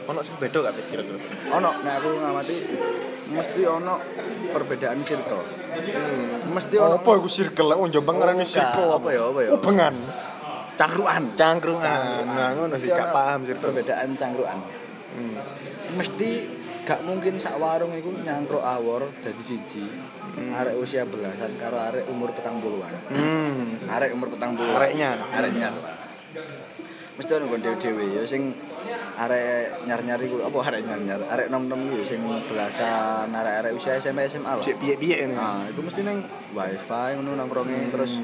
Ono 0.06 0.22
sing 0.22 0.38
beda 0.38 0.58
gak 0.62 0.74
kira-kira? 0.86 1.18
Ono 1.50 1.70
nek 1.82 1.94
aku 1.98 2.08
ngamati 2.14 2.56
mesti 3.26 3.60
ono 3.66 3.94
perbedaan 4.50 5.02
circle. 5.02 5.42
Mesti 6.46 6.74
ono 6.78 7.02
apa 7.02 7.10
iku 7.16 7.26
circle? 7.26 7.74
Wong 7.74 7.90
Jombang 7.90 8.22
ngarani 8.22 8.42
Oh, 8.42 8.48
circle 8.48 8.88
apa? 8.92 9.08
Ya, 9.10 9.22
apa 9.26 9.40
ya? 9.42 9.50
ubengan. 9.54 9.94
Cangkruan 10.76 11.32
cangkrungan 11.32 12.28
nah 12.28 12.52
ngono 12.52 12.76
sih 12.76 12.92
gak 12.92 13.08
paham 13.08 13.48
circle. 13.48 13.72
perbedaan 13.72 14.12
cangkruan 14.12 14.60
Hmm. 15.16 15.32
mesti 15.96 16.55
gak 16.86 17.02
mungkin 17.02 17.34
sak 17.34 17.58
warung 17.58 17.90
iku 17.98 18.14
nyangkruk 18.22 18.62
awor 18.62 19.10
dadi 19.18 19.42
siji. 19.42 19.82
Arek 20.36 20.78
usia 20.78 21.02
belasan 21.02 21.58
karo 21.58 21.82
arek 21.82 22.06
umur 22.06 22.30
petang 22.30 22.62
puluhan. 22.62 22.94
Hmm. 23.10 23.82
arek 23.90 24.14
umur 24.14 24.30
petang 24.30 24.54
puluhan. 24.54 24.78
Areknya. 24.78 25.10
areknya. 25.34 25.74
Mesti 27.16 27.30
ono 27.32 27.44
nggon 27.48 27.60
dhewe-dhewe 27.64 28.04
ya 28.20 28.22
sing 28.28 28.54
arek 29.16 29.82
nyar-nyar 29.88 30.20
iku 30.22 30.46
apa 30.46 30.58
arek 30.70 30.86
nyar-nyar? 30.86 31.20
Arek 31.26 31.48
nom-nom 31.50 31.90
iku 31.90 32.04
ya 32.04 32.06
sing 32.06 32.20
belasan 32.22 33.34
arek-arek 33.34 33.72
usia 33.74 33.98
SMP 33.98 34.30
SMA 34.30 34.60
lah. 34.60 34.62
Cek 34.62 34.78
piye-piye 34.78 35.26
Nah, 35.32 35.66
itu 35.66 35.80
mesti 35.82 36.06
neng 36.06 36.22
wifi 36.54 37.18
ngono 37.18 37.34
nongkrongnya 37.34 37.90
terus 37.90 38.22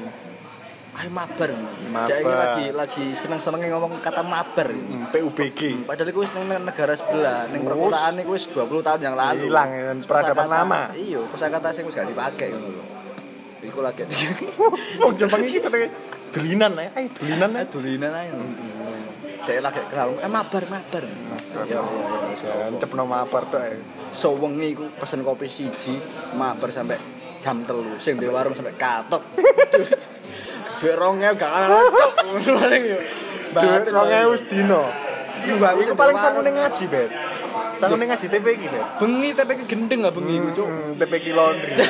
ayo 0.93 1.09
mabar. 1.09 1.49
Mabar. 1.89 2.19
Ini 2.21 2.33
lagi 2.33 2.65
lagi 2.69 3.05
seneng-senengnya 3.17 3.73
ngomong 3.73 3.97
kata 3.99 4.21
mabar. 4.21 4.69
Hmm, 4.69 5.09
PUBG 5.09 5.89
Padahal 5.89 6.09
itu 6.09 6.19
wis 6.21 6.31
neng 6.37 6.47
negara 6.61 6.93
sebelah, 6.93 7.49
neng 7.49 7.65
perkotaan 7.65 8.21
itu 8.21 8.29
wis 8.29 8.45
20 8.49 8.85
tahun 8.85 8.99
yang 9.01 9.15
lalu. 9.17 9.49
Hilang, 9.49 9.69
ya, 9.73 9.91
peradaban 10.05 10.47
lama. 10.49 10.81
Iya, 10.93 11.19
kosakata 11.29 11.73
sing 11.73 11.89
wis 11.89 11.97
gak 11.97 12.09
dipakai 12.09 12.53
ngono 12.53 12.69
lho. 12.77 12.83
Iku 13.63 13.79
lagi 13.79 14.03
wong 14.99 15.15
Jombang 15.15 15.47
iki 15.47 15.55
seneng 15.55 15.87
dulinan 16.35 16.75
ae 16.75 16.91
ayo 16.99 17.07
dulinan 17.15 17.51
ae 17.55 17.63
Eh 17.63 17.67
dulinan 17.71 18.11
ae. 18.11 18.29
Dek 19.43 19.59
lagi 19.59 19.79
kenal, 19.87 20.19
eh 20.19 20.31
mabar 20.31 20.63
mabar. 20.67 21.03
Iya 21.07 21.79
iya 21.79 21.79
iya. 22.43 22.79
cepno 22.79 23.03
mabar 23.07 23.43
tok 23.47 23.63
ae 23.63 23.75
So 24.11 24.35
wengi 24.35 24.75
iku 24.75 24.91
pesen 24.99 25.23
kopi 25.23 25.47
siji, 25.47 25.95
mabar 26.35 26.69
sampai 26.75 26.99
jam 27.43 27.63
telu 27.67 27.99
sing 27.99 28.15
di 28.15 28.27
warung 28.31 28.55
sampai 28.55 28.71
katok 28.79 29.19
duit 30.83 30.95
rongnya 30.99 31.31
gak 31.31 31.51
cuk 32.19 32.35
ngono 32.43 32.75
yo. 32.75 32.99
Duit 33.55 33.81
2000 33.87 34.41
sedino. 34.43 34.83
Enggak, 35.43 35.75
Iku 35.79 35.95
paling 35.95 36.15
sangune 36.19 36.51
ngaji, 36.55 36.83
Bet. 36.87 37.11
Sangune 37.75 38.03
ngaji 38.07 38.25
TPQ, 38.31 38.61
Bet. 38.67 38.85
bengi 38.99 39.29
ke 39.31 39.63
gendeng 39.67 40.03
gak 40.03 40.15
bengi 40.15 40.35
Hmm, 40.39 40.51
cuk. 40.51 40.67
Hmm, 40.67 40.91
TPQ 40.99 41.25
laundry. 41.31 41.71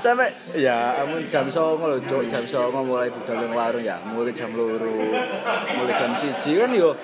sampai 0.00 0.32
ya 0.56 0.96
amun 1.04 1.28
jam 1.28 1.44
songo 1.52 1.84
lho 1.84 2.00
cuk. 2.08 2.24
Jam 2.24 2.40
songo 2.48 2.80
mulai 2.80 3.12
budal 3.12 3.36
ning 3.36 3.52
warung 3.52 3.84
ya 3.84 4.00
mulai 4.08 4.32
jam 4.32 4.48
loro 4.56 4.88
mulai 5.76 5.92
jam 5.92 6.16
siji 6.16 6.56
kan 6.56 6.72
yo. 6.72 6.96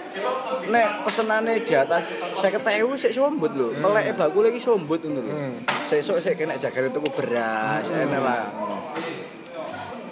Nek 0.72 1.04
pesenane 1.04 1.60
di 1.60 1.76
atas 1.76 2.24
saya 2.40 2.56
ketemu 2.56 2.96
sik 2.96 3.12
sombut 3.12 3.52
lho. 3.52 3.76
Meleke 3.76 4.16
bakul 4.16 4.48
iki 4.48 4.56
sombut 4.56 5.04
ngono 5.04 5.20
lho. 5.20 5.28
Hmm. 5.28 5.54
sesuk 5.84 6.24
sik 6.24 6.40
kena 6.40 6.56
jagare 6.56 6.88
tuku 6.88 7.12
beras 7.12 7.84
enak 7.92 8.20
lah 8.24 8.48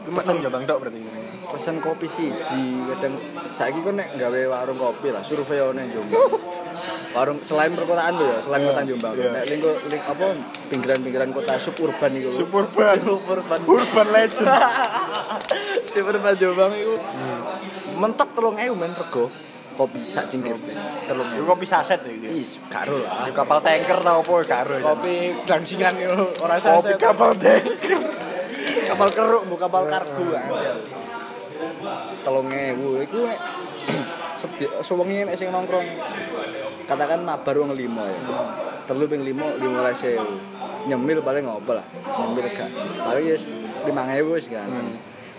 Iku 0.04 0.10
pesen 0.12 0.36
Jombang 0.44 0.64
tok 0.68 0.78
berarti. 0.84 1.00
pesen 1.44 1.78
kopi 1.78 2.10
siji 2.10 2.82
kadang 2.90 3.14
saiki 3.54 3.78
kok 3.78 3.94
nek 3.94 4.18
gawe 4.18 4.40
warung 4.50 4.74
kopi 4.74 5.14
lah 5.14 5.22
survei 5.22 5.62
one 5.62 5.86
Jombang 5.86 6.18
warung 7.14 7.38
selain 7.46 7.70
perkotaan 7.78 8.18
lho 8.18 8.26
ya 8.26 8.38
selain 8.42 8.60
Iya, 8.66 8.68
kota 8.74 8.82
Jombang 8.90 9.12
iya. 9.14 9.30
nek 9.30 9.44
lingko 9.46 9.70
ling, 9.86 10.02
apa 10.02 10.24
pinggiran-pinggiran 10.66 11.30
kota 11.30 11.54
suburban 11.62 12.10
iku 12.18 12.34
lho 12.34 12.38
Suburban. 12.42 12.96
suburban 12.98 13.58
Urban 13.70 14.06
legend. 14.10 14.50
di 15.94 16.00
perban 16.02 16.34
Jombang 16.34 16.72
iku 16.74 16.94
mentok 18.02 18.28
3000 18.34 18.74
men 18.74 18.92
rego 18.98 19.24
kopi 19.78 20.00
sak 20.10 20.26
cingkir 20.26 20.58
Telung. 21.06 21.30
Iku 21.38 21.44
kopi 21.54 21.66
saset 21.70 22.02
iki. 22.02 22.34
is 22.34 22.58
karo 22.66 22.98
lah 22.98 23.30
kapal 23.30 23.62
tanker 23.62 24.02
tau 24.02 24.26
apa 24.26 24.34
karo. 24.42 24.74
ya. 24.74 24.82
kopi 24.82 25.14
dangsingan 25.46 25.94
itu 26.02 26.18
ora 26.42 26.58
Kopi 26.58 26.66
saset 26.66 26.98
kapal 26.98 27.38
tanker. 27.38 27.98
Kapal 28.84 29.08
keruk 29.12 29.42
bu 29.48 29.56
kapal 29.56 29.84
kargo 29.88 30.26
kan 30.32 30.48
telung 32.24 32.48
ewu. 32.50 33.02
Itu 33.04 33.28
nek 33.28 33.40
sedi 34.40 34.64
suwengi 34.80 35.28
nek 35.28 35.36
sing 35.36 35.52
nongkrong 35.52 35.86
katakan 36.88 37.22
mabar 37.24 37.54
wong 37.60 37.76
lima 37.76 38.04
ya. 38.08 38.18
Telu 38.84 39.08
ping 39.08 39.24
lima 39.24 39.56
lima 39.60 39.84
belas 39.84 40.02
ewu. 40.04 40.36
Nyemil 40.84 41.24
paling 41.24 41.48
ngopo 41.48 41.72
lah? 41.72 41.86
Nyemil 42.20 42.52
gak 42.52 42.68
paling 43.00 43.24
ya 43.24 43.36
lima 43.88 44.02
ewu 44.20 44.36
wis 44.36 44.48
kan. 44.48 44.68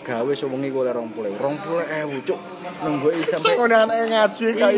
Gawe 0.05 0.31
suwengi 0.37 0.69
ku 0.69 0.85
oleh 0.85 0.93
rong 0.93 1.09
puluh 1.13 1.33
rong 1.37 1.57
puluh 1.61 1.85
ewu 1.85 2.21
cuk. 2.21 2.39
Nunggu 2.85 3.09
sampai 3.25 3.57
ngene 3.57 3.75
anake 3.75 4.05
ngaji 4.13 4.45
kae. 4.53 4.77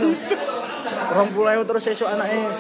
rong 1.08 1.30
puluh 1.36 1.50
ewu 1.56 1.64
terus 1.68 1.84
sesuk 1.84 2.08
anaknya 2.08 2.52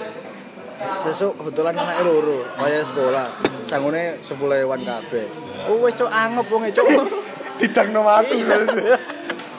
sesuk 0.77 1.33
kebetulan 1.41 1.73
anaknya 1.73 2.03
loro 2.05 2.45
kaya 2.57 2.81
sekolah. 2.85 3.27
Sangune 3.67 4.21
sepuluh 4.21 4.55
ewan 4.61 4.81
kabeh. 4.85 5.25
Oh 5.67 5.81
wis 5.83 5.97
cuk 5.97 6.07
angep 6.07 6.45
wong 6.47 6.63
e, 6.67 6.71
cuk. 6.71 6.87
Didangno 7.59 8.05
matu. 8.05 8.37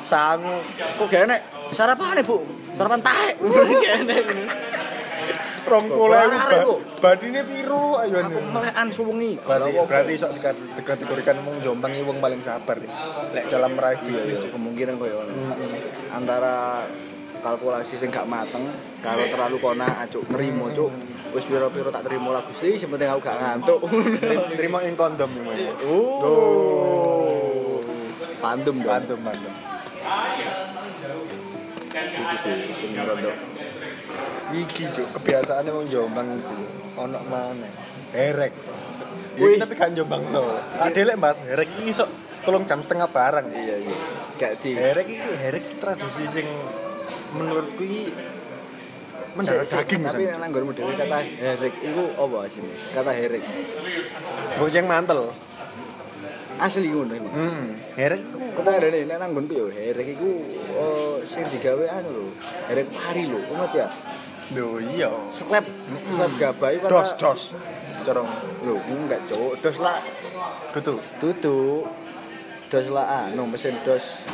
sangu. 0.07 0.57
Kok 0.97 1.07
gak 1.11 1.27
enek? 1.29 1.41
Sarapan 1.75 2.23
bu. 2.25 2.41
Sarapan 2.79 3.01
taek. 3.05 3.35
Gak 3.85 3.95
enek 4.07 4.25
Rong 5.69 5.87
puluh 5.93 6.17
Bu. 6.65 6.75
Badine 6.99 7.45
piro 7.45 8.01
ayo 8.01 8.25
aku 8.25 8.41
melekan 8.41 8.89
suwengi 8.89 9.37
Berarti 9.37 9.77
berarti 9.85 10.13
sok 10.17 10.33
dikategorikan 10.81 11.45
wong 11.45 11.61
Jombang 11.61 11.93
iki 11.93 12.09
wong 12.09 12.19
paling 12.25 12.41
sabar 12.41 12.81
ya. 12.81 12.89
Lek 13.37 13.53
dalam 13.53 13.77
meraih 13.77 14.01
iya 14.01 14.09
bisnis. 14.09 14.49
iya, 14.49 14.51
kemungkinan 14.57 14.97
koyo 14.97 15.29
antara 16.09 16.89
kalkulasi 17.45 18.01
sing 18.01 18.09
gak 18.09 18.25
mateng 18.25 18.73
karo 18.99 19.23
terlalu 19.31 19.57
kona 19.63 20.03
acuk 20.03 20.27
nerimo 20.33 20.71
cuk 20.75 20.91
wis 21.33 21.45
piro-piro 21.47 21.93
tak 21.93 22.09
terima 22.09 22.35
lah 22.35 22.43
Gusti 22.43 22.75
sing 22.81 22.89
penting 22.91 23.09
aku 23.09 23.21
gak 23.23 23.39
ngantuk 23.39 23.81
Terima 24.59 24.83
ing 24.83 24.97
kondom 24.99 25.31
nih. 25.55 25.71
oh 25.87 27.79
pandem 28.43 28.81
dong 28.81 28.91
Mantap, 28.91 29.19
mantap. 29.23 29.55
itu 31.99 32.37
sih 32.39 32.55
sing 32.75 32.91
rodok 32.97 33.37
Iki 34.49 34.85
cuk, 34.97 35.07
kebiasaane 35.13 35.69
wong 35.69 35.85
Jombang 35.85 36.41
iku. 36.41 36.57
Ono 37.05 37.21
mana? 37.29 37.69
Herek. 38.17 38.57
Wih. 39.37 39.61
Ya, 39.61 39.69
tapi 39.69 39.77
kan 39.77 39.93
Jombang 39.93 40.25
to. 40.33 40.41
Ade 40.81 41.05
lek 41.05 41.21
Mas, 41.21 41.37
herek 41.45 41.69
iki 41.77 41.93
iso 41.93 42.09
tolong 42.49 42.65
jam 42.65 42.81
setengah 42.81 43.13
barang. 43.13 43.45
iya 43.53 43.77
iya 43.77 43.97
gak 44.39 44.63
di 44.63 44.71
Herek 44.73 45.07
iki 45.11 45.31
herek 45.43 45.63
iki 45.67 45.77
tradisi 45.83 46.25
sing 46.31 46.47
menurutku 47.35 47.83
iki 47.83 48.15
sik, 49.39 49.59
daging 49.67 50.01
tapi 50.03 50.25
nang 50.31 50.49
nggonmu 50.49 50.73
dhewe 50.73 50.93
kata 50.95 51.19
herek 51.23 51.75
iku 51.81 52.05
apa 52.17 52.37
asine 52.45 52.73
kata 52.91 53.11
herek 53.11 53.43
Gojeng 54.55 54.87
mantel. 54.87 55.31
asli 56.59 56.91
ngono 56.91 57.15
emang 57.15 57.33
Hmm, 57.33 57.67
herek 57.95 58.19
iku 58.21 58.39
kata 58.57 58.71
ada 58.75 58.89
nih 58.91 59.07
nang 59.07 59.31
nggonku 59.31 59.55
yo 59.55 59.67
herek 59.69 60.09
iku 60.11 60.43
oh, 60.75 61.17
sing 61.23 61.47
digawe 61.47 61.87
anu 61.89 62.09
lho 62.11 62.25
herek 62.67 62.91
pari 62.91 63.23
lho 63.25 63.39
ingat 63.45 63.73
ya 63.73 63.89
Lho 64.49 64.81
iya. 64.81 65.13
slab 65.29 65.63
slab 66.09 66.33
gabai 66.35 66.81
kata 66.81 66.89
Dos 66.89 67.11
dos. 67.15 67.43
Corong 68.03 68.31
lho 68.65 68.75
enggak 68.89 69.21
cowok 69.29 69.55
dos 69.61 69.77
lah 69.79 70.01
kutu. 70.73 70.97
tutu 71.21 71.85
dos 72.67 72.87
lah 72.89 73.29
anu 73.29 73.47
mesin 73.47 73.77
dos 73.85 74.25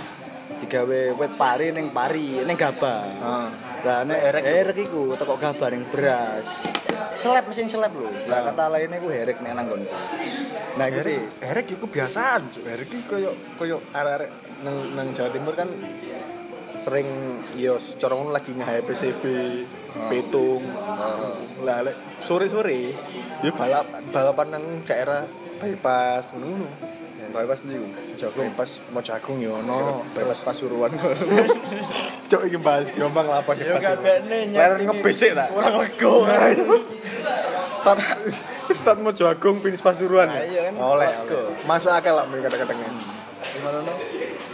digawe 0.54 1.00
wet 1.12 1.32
pari 1.34 1.74
ning 1.74 1.90
pari 1.90 2.40
ning 2.40 2.56
gabah 2.56 3.04
Heeh. 3.04 3.48
Lah 3.84 4.00
nek 4.08 4.16
Herek 4.16 4.44
herek 4.48 4.78
iku 4.88 5.12
teko 5.12 5.36
gabar 5.36 5.76
ning 5.76 5.84
beras. 5.92 6.64
Seleb 7.12 7.44
mesin 7.52 7.68
seleb 7.68 7.92
lho. 7.92 8.08
Lah 8.32 8.40
kata 8.48 8.72
lainnya 8.72 8.96
iku 8.96 9.12
herek 9.12 9.44
nek 9.44 9.52
nang 9.52 9.68
nggonku. 9.68 9.92
Nah 10.80 10.88
gitu. 10.88 11.04
Herek, 11.04 11.20
herek 11.44 11.66
iku 11.76 11.84
kebiasaan, 11.86 12.48
Cuk. 12.48 12.64
Herek 12.64 12.88
iki 12.88 13.04
koyo 13.04 13.30
koyo 13.60 13.76
arek-arek 13.92 14.30
nang 14.64 14.76
nang 14.96 15.12
Jawa 15.12 15.28
Timur 15.28 15.52
kan 15.52 15.68
sering 16.74 17.38
yo 17.60 17.76
secara 17.76 18.16
ngono 18.16 18.32
lagi 18.32 18.56
nge 18.56 18.82
PCB, 18.88 19.24
petung. 20.08 20.64
Lah 21.62 21.84
lek 21.84 22.24
sore-sore 22.24 22.80
yo 23.44 23.52
balapan, 23.52 24.00
balapan 24.08 24.48
nang 24.48 24.64
daerah 24.88 25.28
bypass 25.60 26.32
ngono. 26.32 26.93
Bypass 27.34 27.66
ndi 27.66 27.82
ku? 27.82 27.88
Jagung. 28.14 28.46
Bypass 28.54 28.78
mau 28.94 29.02
jagung 29.02 29.42
yo 29.42 29.58
ono. 29.58 30.06
Bypass 30.14 30.46
Pasuruan. 30.46 30.94
Cuk 32.30 32.42
iki 32.46 32.58
bahas 32.62 32.86
Jombang 32.94 33.26
lah 33.26 33.42
apa 33.42 33.58
Yo 33.58 33.74
kabehne 33.82 34.54
Leren 34.54 34.86
ngebesik 34.86 35.34
ta. 35.34 35.50
Kurang 35.50 35.82
lego. 35.82 36.22
Start 37.82 37.98
start 38.70 38.98
mau 39.02 39.10
jagung 39.10 39.58
finish 39.58 39.82
Pasuruan. 39.82 40.30
Nah, 40.30 40.46
ya? 40.46 40.46
iya 40.46 40.60
kan. 40.70 40.74
Oleh. 40.78 41.10
Masuk 41.66 41.90
akal 41.90 42.22
lah 42.22 42.24
mereka 42.30 42.54
kata-katanya. 42.54 42.86
Gimana 43.42 43.78
no? 43.82 43.94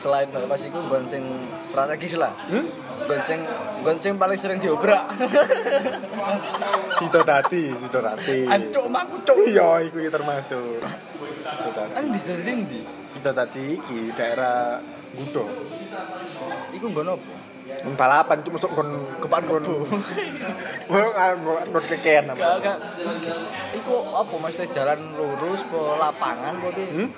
Selain 0.01 0.33
bypass 0.33 0.65
iku 0.65 0.81
nggon 0.81 1.05
sing 1.05 1.23
strategis 1.61 2.17
lah. 2.17 2.33
Hmm? 2.49 2.65
Nggon 3.11 3.97
sing 3.99 4.15
paling 4.15 4.39
sering 4.39 4.63
diobrak. 4.63 5.03
Sito 7.01 7.21
tadi, 7.25 7.73
sito 7.75 7.99
tadi. 7.99 8.45
Ancuk 8.47 8.87
maku 8.87 9.17
cuk. 9.25 9.37
Iya, 9.51 9.83
iku 9.89 9.99
termasuk. 10.07 10.79
Sito 10.79 11.71
tadi. 11.75 11.91
Kan 11.97 12.05
di 12.13 12.19
sini 12.21 12.53
ndi? 12.63 12.81
Sito 13.11 13.31
tadi 13.33 13.81
iki 13.81 14.13
daerah 14.15 14.79
Gudo. 15.17 15.43
Iku 16.71 16.87
nggon 16.87 17.19
apa? 17.19 17.35
Balapan 17.97 18.43
cuma 18.47 18.59
sok 18.59 18.73
kon 18.79 18.89
Kepan 19.23 19.43
kon. 19.47 19.63
kebu. 19.63 19.77
Wah, 20.93 21.35
kon 21.67 21.85
kekean 21.87 22.31
Gak, 22.31 22.37
apa. 22.37 22.63
gak. 22.63 22.79
Iku 23.75 23.95
apa 24.13 24.35
maksudnya 24.37 24.69
jalan 24.71 25.01
lurus 25.17 25.63
ke 25.67 25.81
lapangan 25.99 26.55
di? 26.75 26.85
Hmm? 26.95 27.09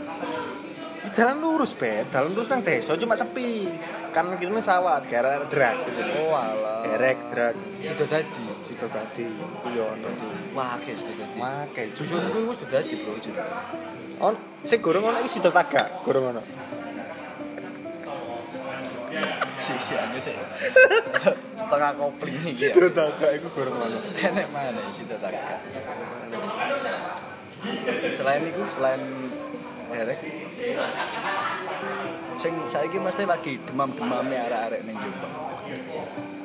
Jalan 1.11 1.43
lurus, 1.43 1.75
Bet. 1.75 2.15
Jalan 2.15 2.31
lurus 2.31 2.47
nang 2.47 2.63
desa 2.63 2.95
cuma 2.95 3.19
sepi. 3.19 3.67
Kan 4.15 4.31
kene 4.39 4.63
sawah, 4.63 5.03
daerah 5.03 5.43
drag 5.51 5.83
gitu. 5.83 5.99
Oh 6.23 6.39
alah. 6.39 6.87
Erek 6.95 7.19
drag. 7.35 7.59
Sito 7.83 8.07
tadi. 8.07 9.27
Iku 9.27 9.69
yo 9.75 9.91
ono. 9.91 10.09
Wah, 10.55 10.79
akeh 10.79 10.95
sido 10.95 11.13
dadi. 11.19 11.35
Makai. 11.35 11.91
Dusunku 11.99 12.39
iku 12.47 12.53
sudah 12.55 12.79
dadi, 12.79 12.95
Bro. 13.03 13.19
Jun. 13.19 13.35
On, 14.23 14.35
sing 14.63 14.79
gorong 14.79 15.11
ono 15.11 15.19
iki 15.19 15.43
sito 15.43 15.51
taga, 15.51 15.91
gorong 16.07 16.39
ono. 16.39 16.43
Si 19.59 19.75
si 19.83 19.95
aku 19.99 20.19
sih. 20.23 20.39
Setengah 21.59 21.91
kopling 21.99 22.47
iki. 22.47 22.71
ya. 22.71 22.71
Sito 22.71 22.87
taga 22.95 23.27
iku 23.35 23.51
gorong 23.51 23.77
ono. 23.91 23.99
Enek 24.15 24.47
mana 24.55 24.87
sido 24.95 25.19
taka. 25.19 25.59
Selain 28.15 28.43
itu, 28.47 28.63
selain 28.75 29.03
Erek 29.93 30.42
sing 32.43 32.55
saiki 32.67 32.99
mesti 32.99 33.23
lagi 33.23 33.59
demam-demame 33.63 34.35
arek-arek 34.35 34.81
ning 34.83 34.97
Jombang. 34.99 35.33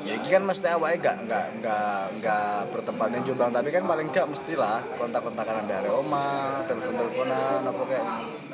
Ya 0.06 0.14
iki 0.16 0.30
kan 0.32 0.46
mesti 0.46 0.72
awake 0.72 1.04
gak 1.04 1.26
enggak 1.26 1.46
enggak 1.58 2.02
enggak 2.16 2.70
bertempat 2.72 3.08
ning 3.12 3.24
Jombang, 3.26 3.50
tapi 3.52 3.70
kan 3.74 3.84
paling 3.84 4.08
gak 4.14 4.30
mestilah 4.30 4.80
kontak-kontakan 4.96 5.66
dari 5.66 5.90
oma, 5.90 6.62
telepon-teleponan 6.70 7.62
apa 7.66 7.82
kayak 7.90 8.06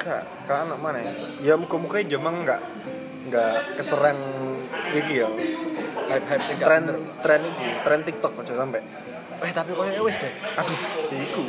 Kak, 0.03 0.23
kak 0.43 0.67
anak 0.67 0.79
mana 0.83 0.99
ya? 0.99 1.11
Ya 1.39 1.53
muka-muka 1.55 2.03
Jemang 2.03 2.43
enggak 2.43 2.59
enggak 3.27 3.79
keserang 3.79 4.19
iki 4.91 5.23
ya. 5.23 5.29
Tren 6.59 6.83
tren 7.23 7.41
iki, 7.47 7.67
tren 7.87 7.99
TikTok 8.03 8.43
aja 8.43 8.53
sampai. 8.59 8.83
Eh 9.43 9.51
tapi 9.55 9.71
koyo 9.71 10.03
wis 10.03 10.19
deh. 10.19 10.31
Aduh, 10.59 10.79
iku. 11.11 11.43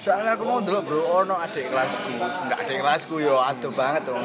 Soalnya 0.00 0.32
aku 0.32 0.48
mau 0.48 0.64
dulu 0.64 0.80
bro, 0.80 1.00
ono 1.20 1.36
adik 1.44 1.68
kelasku, 1.68 2.08
enggak 2.08 2.58
adik 2.64 2.80
kelasku 2.80 3.20
yo 3.20 3.36
aduh 3.36 3.68
banget 3.68 4.08
tuh. 4.08 4.16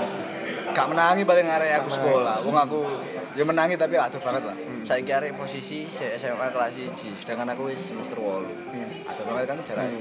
Gak 0.71 0.87
menangi 0.87 1.27
paling 1.27 1.51
arek 1.51 1.83
aku 1.83 1.89
sekolah. 1.99 2.39
Wong 2.47 2.55
aku 2.55 2.79
ya 3.35 3.43
menangi 3.43 3.75
tapi 3.75 3.99
aduh 3.99 4.23
banget 4.23 4.47
lah. 4.47 4.55
Saya 4.87 5.03
kira 5.03 5.27
posisi 5.35 5.83
saya 5.91 6.15
SMA 6.15 6.47
kelas 6.55 6.79
1, 6.79 6.95
sedangkan 7.19 7.51
aku 7.51 7.75
semester 7.75 8.15
8. 8.15 9.11
Aduh 9.11 9.23
banget 9.27 9.45
kan 9.51 9.57
jaraknya. 9.67 9.99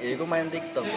Ya 0.00 0.08
iku 0.16 0.24
main 0.24 0.48
TikTok. 0.48 0.88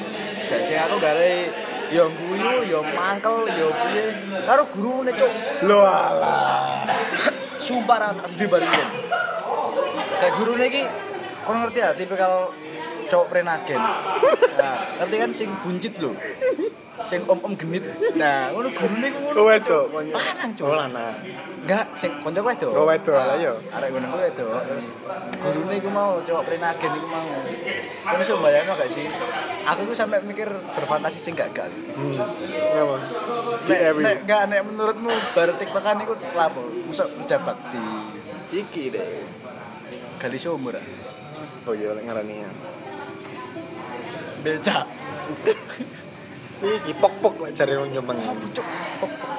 Dan 0.47 0.59
cek 0.63 0.79
aku 0.87 0.95
gare 1.03 1.51
yo 1.91 2.07
guyu, 2.15 2.71
yo 2.71 2.79
mangkel, 2.95 3.51
yo 3.51 3.67
piye. 3.75 4.15
Karo 4.47 4.63
gurune 4.71 5.11
cuk. 5.11 5.31
Lo 5.67 5.83
alah. 5.83 6.87
Sumpah 7.59 7.97
ra 7.99 8.09
tak 8.15 8.31
di 8.39 8.47
baringin. 8.47 8.87
Kayak 10.23 10.33
gurune 10.39 10.65
iki 10.71 10.87
kon 11.43 11.59
ngerti 11.61 11.83
ya 11.83 11.91
tipikal 11.93 12.55
cowok 13.09 13.27
prenagen. 13.31 13.81
Nah, 14.55 14.77
ngerti 15.01 15.15
kan 15.19 15.31
sing 15.31 15.49
buncit 15.61 15.93
lho. 16.01 16.11
Sing 17.05 17.27
om-om 17.27 17.53
genit. 17.59 17.83
Nah, 18.15 18.49
ngono 18.55 18.71
gurune 18.71 19.07
ku 19.11 19.19
ngono. 19.19 19.35
Lo 19.35 19.43
wedok. 19.51 19.85
Lanang, 19.91 20.51
Cuk. 20.55 20.63
Oh, 20.63 20.79
lanang. 20.79 21.15
Enggak, 21.67 21.85
sing 21.99 22.11
konco 22.23 22.39
ku 22.39 22.47
wedok. 22.47 22.71
Oh, 22.71 22.87
wedok, 22.87 23.19
lah, 23.19 23.35
iya. 23.35 23.53
Arek 23.75 23.89
ngono 23.91 24.15
ku 24.15 24.17
wedok. 24.23 24.59
Terus 24.63 24.87
gurune 25.43 25.73
iku 25.75 25.89
mau 25.91 26.23
cowok 26.23 26.43
prenagen 26.47 26.91
iku 26.95 27.07
mau. 27.11 27.29
Kan 28.07 28.21
iso 28.23 28.33
bayangno 28.39 28.73
gak 28.79 28.89
sih? 28.89 29.05
Aku 29.67 29.81
ku 29.85 29.93
sampe 29.93 30.23
mikir 30.23 30.47
berfantasi 30.47 31.19
sing 31.19 31.35
gak 31.35 31.51
gak. 31.51 31.67
Hmm. 31.67 32.15
Ngapa? 32.15 32.95
Di 33.67 33.75
Nek, 34.01 34.17
gak, 34.23 34.43
nek 34.47 34.61
menurutmu 34.63 35.11
bar 35.35 35.49
tiktokan 35.59 35.99
iku 35.99 36.15
lapo? 36.31 36.63
Musok 36.87 37.11
kerja 37.21 37.43
bakti. 37.43 37.81
Iki 38.55 38.83
deh. 38.95 39.07
Gali 40.15 40.39
sumur. 40.39 40.79
ah? 40.79 40.85
Oh 41.65 41.73
iya, 41.73 41.97
lek 41.97 42.05
ngarani 42.05 42.45
Becak. 44.45 44.85
Iki 46.61 46.93
pok-pok 47.01 47.33
lek 47.41 47.57
jare 47.57 47.81
wong 47.81 47.89
Jombang. 47.89 48.21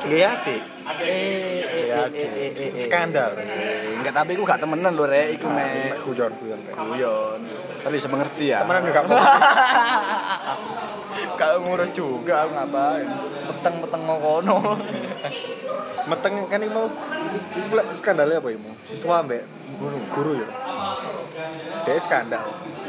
Nggih 0.06 0.22
adik. 0.26 0.62
Eh, 1.02 1.62
eh. 1.62 2.70
Skandal. 2.74 3.38
Eh, 3.38 4.02
Enggak, 4.02 4.14
tapi 4.18 4.34
aku 4.34 4.42
gak 4.42 4.58
temenan 4.62 4.98
lho, 4.98 5.06
Rek. 5.06 5.38
Iku 5.38 5.46
me 5.46 5.94
Mek 5.94 6.02
guyon, 6.02 6.32
guyon. 6.42 6.58
Rek. 6.66 6.74
guyon. 6.74 7.40
Tapi 7.86 7.94
bisa 8.02 8.10
mengerti 8.10 8.50
ya. 8.50 8.66
Temenan 8.66 8.82
juga. 8.82 9.02
Kalau 11.40 11.56
ngurus 11.64 11.90
juga 11.94 12.44
aku 12.44 12.52
ngapain? 12.58 13.08
Peteng-peteng 13.46 14.02
ngono. 14.10 14.58
Meteng 16.10 16.34
kan 16.46 16.62
iki 16.62 16.70
mau 16.70 16.86
lek 17.74 17.86
skandalnya 17.94 18.38
apa 18.38 18.48
imu? 18.54 18.78
Siswa 18.86 19.26
mbek 19.26 19.42
guru, 19.82 19.98
guru 20.14 20.32
ya. 20.38 20.48
Dia 21.82 21.98
skandal. 21.98 22.46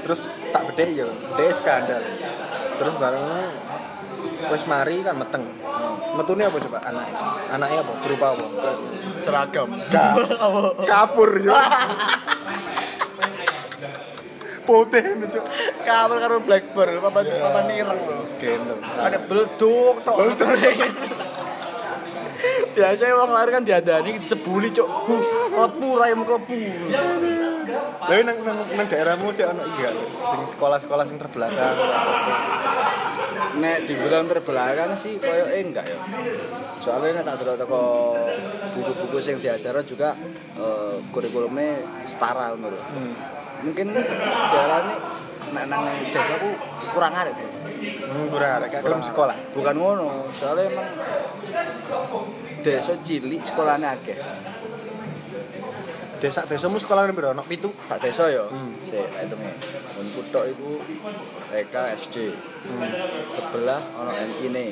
Terus 0.07 0.31
tak 0.55 0.71
bedek 0.71 0.87
ya, 0.95 1.03
dia 1.35 1.51
skandal. 1.51 1.99
Terus 2.79 2.95
bareng 2.95 3.27
wis 4.55 4.63
mari 4.63 5.03
kan 5.03 5.19
meteng. 5.19 5.43
Metune 6.15 6.47
apa 6.47 6.55
coba 6.63 6.79
anaknya? 6.79 7.19
Anaknya 7.51 7.79
apa? 7.83 7.93
Berupa 8.07 8.25
apa? 8.39 8.71
Seragam. 9.19 9.67
Ka 9.91 10.15
kapur 10.95 11.43
ya. 11.43 11.59
Putih 14.63 15.03
cuk. 15.27 15.43
Kabar 15.83 16.17
karo 16.23 16.39
Blackbird, 16.39 17.03
apa 17.03 17.19
apa 17.27 17.59
nireng 17.67 17.99
lho. 18.07 18.31
Gendong. 18.39 18.79
Ada 18.79 19.19
beleduk 19.27 20.07
tok. 20.07 20.23
Biasanya 22.79 23.13
wong 23.17 23.31
lari 23.35 23.49
kan 23.51 23.67
diadani 23.67 24.23
sebuli, 24.23 24.71
Cuk. 24.71 24.87
Klepu 25.51 25.99
rayem 25.99 26.23
klepu. 26.23 26.63
Lalu 28.07 28.21
nang, 28.23 28.37
nang, 28.43 28.57
nang 28.63 28.87
daerahmu 28.87 29.29
sih 29.35 29.43
anak 29.43 29.65
iya 29.79 29.91
sing 30.31 30.41
sekolah-sekolah 30.47 31.03
sing 31.03 31.19
terbelakang. 31.19 31.75
Nek 33.57 33.89
dibilang 33.89 34.29
terbelakang 34.29 34.95
sih 34.95 35.19
koyo 35.19 35.51
eh 35.51 35.61
enggak 35.65 35.85
ya. 35.87 35.97
Soalnya 36.79 37.21
nek 37.21 37.25
tak 37.27 37.35
delok 37.43 37.57
teko 37.65 37.83
buku-buku 38.77 39.17
sing 39.19 39.41
diajar 39.43 39.75
juga 39.83 40.15
eh, 40.55 40.95
kurikulumnya 41.11 41.83
setara 42.07 42.55
menurut. 42.55 42.81
Mungkin 43.65 43.87
diarani 44.53 44.95
nek 45.51 45.65
nang 45.67 45.83
desaku 46.11 46.49
kurang 46.93 47.13
arek. 47.15 47.35
Hmm, 47.77 48.25
kurang 48.33 48.51
ada 48.57 48.67
kayak 48.71 48.83
belum 48.89 49.01
sekolah. 49.05 49.37
Bukan 49.53 49.75
ngono, 49.77 50.25
soalnya 50.33 50.65
emang 50.71 50.89
desa 52.65 52.93
cilik 53.05 53.41
sekolahnya 53.45 53.95
akeh. 53.95 54.17
Desa 56.17 56.41
desamu 56.49 56.81
sekolah 56.81 57.05
piro? 57.13 57.29
Ono 57.29 57.45
pitu. 57.45 57.69
Sak 57.85 58.01
desa 58.01 58.25
ya. 58.29 58.49
Hmm. 58.49 58.73
Sik 58.81 59.05
tak 59.05 59.21
hitunge. 59.29 59.51
Mun 59.97 60.07
kutok 60.17 60.43
iku 60.49 60.81
TK 61.53 61.75
SD. 62.01 62.15
Sebelah 63.37 63.81
ono 64.01 64.11
NI 64.17 64.47
ne. 64.49 64.65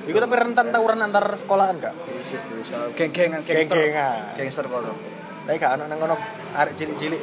Iku 0.09 0.19
tapi 0.19 0.35
rentan 0.35 0.73
tawuran 0.73 1.05
antar 1.05 1.27
sekolahan 1.37 1.77
gak? 1.79 1.95
Bisa 1.95 2.39
bisa 2.55 2.77
geng-gengan 2.97 3.45
gangster. 3.45 3.77
Geng-gengan. 3.77 4.35
Gangster 4.39 4.67
kono. 4.67 5.14
Tapi 5.45 5.57
gak 5.61 5.77
ono 5.77 5.85
nang 5.85 6.01
kono 6.01 6.17
arek 6.57 6.73
cilik-cilik. 6.73 7.23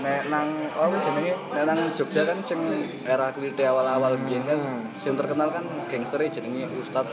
Nek 0.00 0.32
nang 0.32 0.48
apa 0.72 0.96
jenenge? 1.04 1.32
Nek 1.54 1.64
nang 1.68 1.78
Jogja 1.92 2.24
kan 2.24 2.40
sing 2.42 2.58
era 3.04 3.30
klite 3.30 3.62
awal-awal 3.62 4.16
biyen 4.26 4.42
kan 4.42 4.58
Hmm. 4.58 4.82
sing 4.96 5.12
terkenal 5.14 5.52
kan 5.52 5.62
gangster 5.86 6.18
jenenge 6.24 6.66
Ustad 6.80 7.06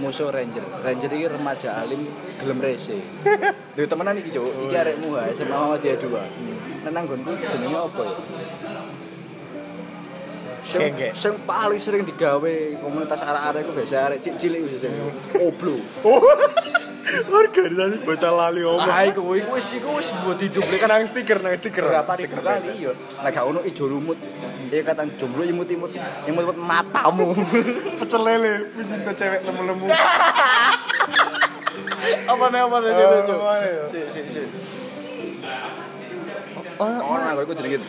Musuh 0.00 0.32
Ranger. 0.32 0.64
Ranger 0.82 1.10
iki 1.12 1.28
remaja 1.28 1.84
alim 1.84 2.08
gelem 2.40 2.58
rese. 2.58 2.98
Lho 3.76 3.84
temenan 3.86 4.16
iki, 4.18 4.32
Cuk. 4.32 4.48
Iki 4.66 4.74
arekmu 4.74 5.14
ha 5.14 5.28
SMA 5.30 5.52
Muhammadiyah 5.54 5.96
2. 6.00 6.88
Nek 6.88 6.90
nang 6.90 7.04
nggonku 7.06 7.32
jenenge 7.46 7.78
apa 7.78 8.02
ya? 8.02 8.14
Sing, 10.62 10.94
sing 11.12 11.32
paling 11.44 11.76
sering 11.76 12.02
digawe 12.06 12.54
komunitas 12.80 13.20
arek-arek 13.20 13.60
iku 13.66 13.72
biasa 13.76 14.08
arek 14.08 14.18
cilik 14.24 14.60
wis 14.66 14.80
sing 14.80 14.94
oblo. 15.36 15.76
Oh. 17.12 17.38
Organisasi 17.38 17.96
bocah 18.02 18.32
lali 18.32 18.62
omong. 18.64 18.82
Ah 18.82 19.04
iku 19.04 19.20
iku 19.32 19.52
wis 19.52 19.68
iku 19.72 20.00
wis 20.00 20.08
buat 20.22 20.38
hidup 20.38 20.64
Kan 20.64 20.88
nang 20.88 21.04
stiker, 21.04 21.38
nang 21.38 21.54
stiker. 21.54 21.84
berapa 21.84 22.12
ribu 22.16 22.36
kali 22.38 22.68
iya 22.78 22.92
nek 23.20 23.30
gak 23.30 23.44
ono 23.44 23.60
ijo 23.62 23.84
lumut 23.84 24.16
iya 24.64 24.80
kata 24.80 25.04
jomblo 25.14 25.44
imut-imut 25.44 25.92
imut-imut 26.24 26.56
matamu 26.56 27.36
Pecel 28.00 28.22
lele, 28.22 28.72
pujiin 28.72 29.00
kok 29.02 29.14
cewek 29.14 29.40
lemu-lemu. 29.44 29.86
apa 32.32 32.44
nih 32.48 32.60
apa 32.60 32.76
nih 32.80 32.90
Oh, 32.92 33.22
apa 33.38 33.52
ya? 33.60 33.84
si 33.86 33.98
si 34.08 34.20
si 34.26 34.42
Oh, 36.80 36.88
oh 36.88 37.16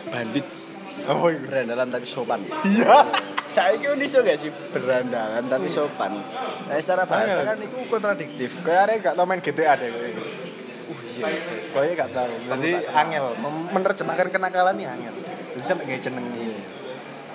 bandits 0.06 0.76
apa 1.04 1.24
iku? 1.26 1.40
berandalan 1.48 1.88
tapi 1.90 2.06
sopan 2.06 2.40
Iya. 2.62 3.33
Saya 3.54 3.78
ini 3.78 4.04
iso 4.10 4.18
gak 4.26 4.34
sih? 4.34 4.50
Berandalan 4.50 5.46
tapi 5.46 5.70
sopan. 5.70 6.18
Nah 6.66 6.74
secara 6.82 7.06
bahasa 7.06 7.46
kan 7.46 7.58
itu 7.62 7.78
kontradiktif. 7.86 8.50
Kayak 8.66 8.80
arek 8.90 8.96
gak 9.06 9.14
tau 9.14 9.26
main 9.30 9.38
GTA 9.38 9.78
deh 9.78 9.88
kowe. 9.94 10.10
uh 10.10 11.00
iya 11.14 11.26
Kowe 11.70 11.88
gak 11.94 12.10
tau. 12.10 12.34
Jadi 12.34 12.70
angel. 12.90 13.24
Menerjemahkan 13.70 14.28
kenakalan 14.34 14.74
nih 14.74 14.86
angel. 14.90 15.14
Jadi 15.54 15.62
sampai 15.62 15.84
kayak 15.86 16.02
jeneng 16.02 16.26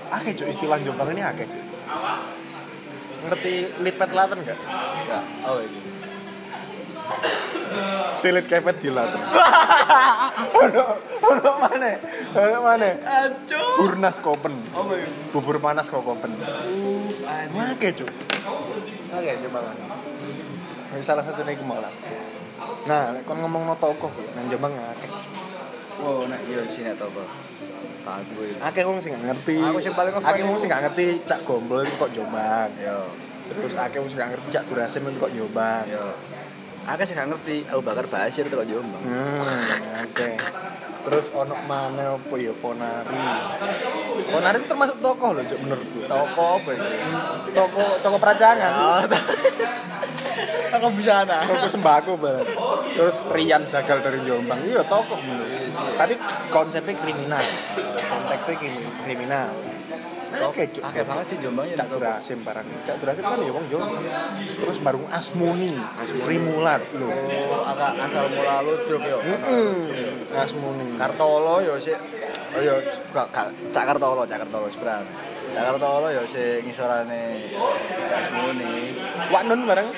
Akeh 0.09 0.33
cuk 0.33 0.49
istilah 0.49 0.81
Jombang 0.81 1.13
ini 1.15 1.21
akeh 1.21 1.45
sih. 1.47 1.61
Ngerti 3.29 3.53
litpet 3.79 4.11
laten 4.11 4.43
gak? 4.43 4.59
ya 5.09 5.19
oh 5.47 5.59
iya 5.63 5.98
Silit 8.19 8.45
kepet 8.49 8.83
di 8.83 8.89
laten. 8.91 9.21
Ono 10.59 10.83
ono 11.23 11.49
mana? 11.61 11.91
Ono 12.35 12.57
mana? 12.65 12.89
ancur 13.05 13.79
Burnas 13.79 14.17
Kopen. 14.19 14.59
itu 14.59 15.31
Bubur 15.31 15.55
panas 15.63 15.87
kok 15.87 16.03
Kopen. 16.03 16.35
uh 16.35 17.69
Akeh 17.71 17.95
cuk. 17.95 18.09
Akeh 19.13 19.33
Jombang. 19.39 19.71
Ini 20.89 21.03
salah 21.05 21.23
satu 21.23 21.45
nih 21.45 21.55
malah. 21.63 21.93
Nah, 22.89 23.15
kon 23.23 23.39
ngomong 23.39 23.69
no 23.69 23.75
tokoh, 23.77 24.11
nang 24.35 24.51
Jombang 24.51 24.73
akeh. 24.75 25.11
oh 25.99 26.23
nah 26.31 26.39
iya 26.47 26.63
sini 26.63 26.95
apa 26.95 27.23
aku 28.07 28.41
Akeh 28.63 28.83
wong 28.87 28.99
sing 29.03 29.15
ngerti. 29.19 29.59
Aku 29.59 29.79
sing 29.83 29.93
paling 29.93 30.15
akeh 30.15 30.43
wong 30.47 30.57
sing 30.59 30.71
ngerti 30.71 31.27
cak 31.27 31.43
gombol 31.43 31.83
itu 31.83 31.95
kok 31.99 32.11
Jombang. 32.15 32.71
yo 32.79 33.11
Terus 33.51 33.75
akeh 33.75 33.99
wong 33.99 34.09
sing 34.09 34.19
ngerti 34.19 34.47
cak 34.47 34.63
Durasim 34.67 35.07
kok 35.19 35.31
Jombang. 35.31 35.87
yo 35.87 36.15
aku 36.89 37.01
sih 37.03 37.13
gak 37.13 37.27
ngerti 37.27 37.55
Abu 37.65 37.81
Bakar 37.81 38.05
Basir 38.05 38.43
itu 38.43 38.53
kok 38.53 38.65
Jombang 38.65 39.01
Hmm, 39.01 39.41
oke. 40.01 40.29
Terus 40.99 41.31
ono 41.31 41.55
mana 41.63 42.13
apa 42.13 42.35
ya 42.35 42.51
Ponari. 42.53 43.23
Ponari 44.25 44.57
itu 44.57 44.67
termasuk 44.67 44.99
tokoh 44.99 45.31
loh, 45.31 45.43
Cuk, 45.43 45.59
menurutku. 45.59 45.99
toko 46.05 46.59
apa 46.59 46.69
itu 46.71 46.87
Toko 47.49 47.83
toko 47.99 48.17
peracangan. 48.17 48.71
Oh, 48.75 49.01
toko 50.69 50.87
busana 50.91 51.47
Toko 51.47 51.67
sembako 51.67 52.11
banget. 52.15 52.47
Terus 52.91 53.15
Rian 53.27 53.63
Jagal 53.63 53.97
dari 53.99 54.19
Jombang. 54.21 54.59
Iya, 54.61 54.83
tokoh 54.83 55.17
menurut. 55.17 55.71
Tapi 55.95 56.13
konsepnya 56.49 56.93
kriminal. 56.93 57.45
konteksnya 58.01 58.55
krim- 58.57 58.93
kriminal 58.99 59.49
oke 60.29 60.63
cuk 60.69 60.83
Akeh 60.85 61.03
banget 61.05 61.25
sih 61.33 61.37
Jombang 61.41 61.65
ya. 61.69 61.75
Cak 61.79 61.87
Durasim 61.89 62.39
barang. 62.45 62.67
Cak 62.85 62.95
Durasim 63.01 63.23
kan 63.25 63.39
ya 63.41 63.51
wong 63.53 63.65
Jawa. 63.69 63.85
Terus 64.59 64.77
baru 64.83 65.01
Asmuni. 65.09 65.73
Sri 66.13 66.37
Mulat 66.37 66.81
lho. 66.93 67.09
Oh, 67.09 67.65
agak 67.65 67.97
asal 68.05 68.29
mula 68.29 68.61
ludruk 68.61 69.01
yo. 69.03 69.19
Heeh. 69.23 70.37
Asmuni. 70.37 70.97
Kartolo 70.99 71.65
yo 71.65 71.75
sik. 71.81 71.97
Oh 72.53 72.61
yo 72.61 72.77
gak 73.13 73.27
gak. 73.33 73.47
Cak 73.73 73.85
Kartolo, 73.89 74.23
Cak 74.29 74.45
Kartolo 74.45 74.67
sebenarnya. 74.69 75.13
Cak 75.55 75.63
Kartolo 75.73 76.07
yo 76.13 76.23
sik 76.29 76.61
ngisorane 76.65 77.53
Cak 78.05 78.21
Semuni. 78.29 78.97
Wak 79.33 79.43
Nun 79.49 79.65
bareng 79.65 79.89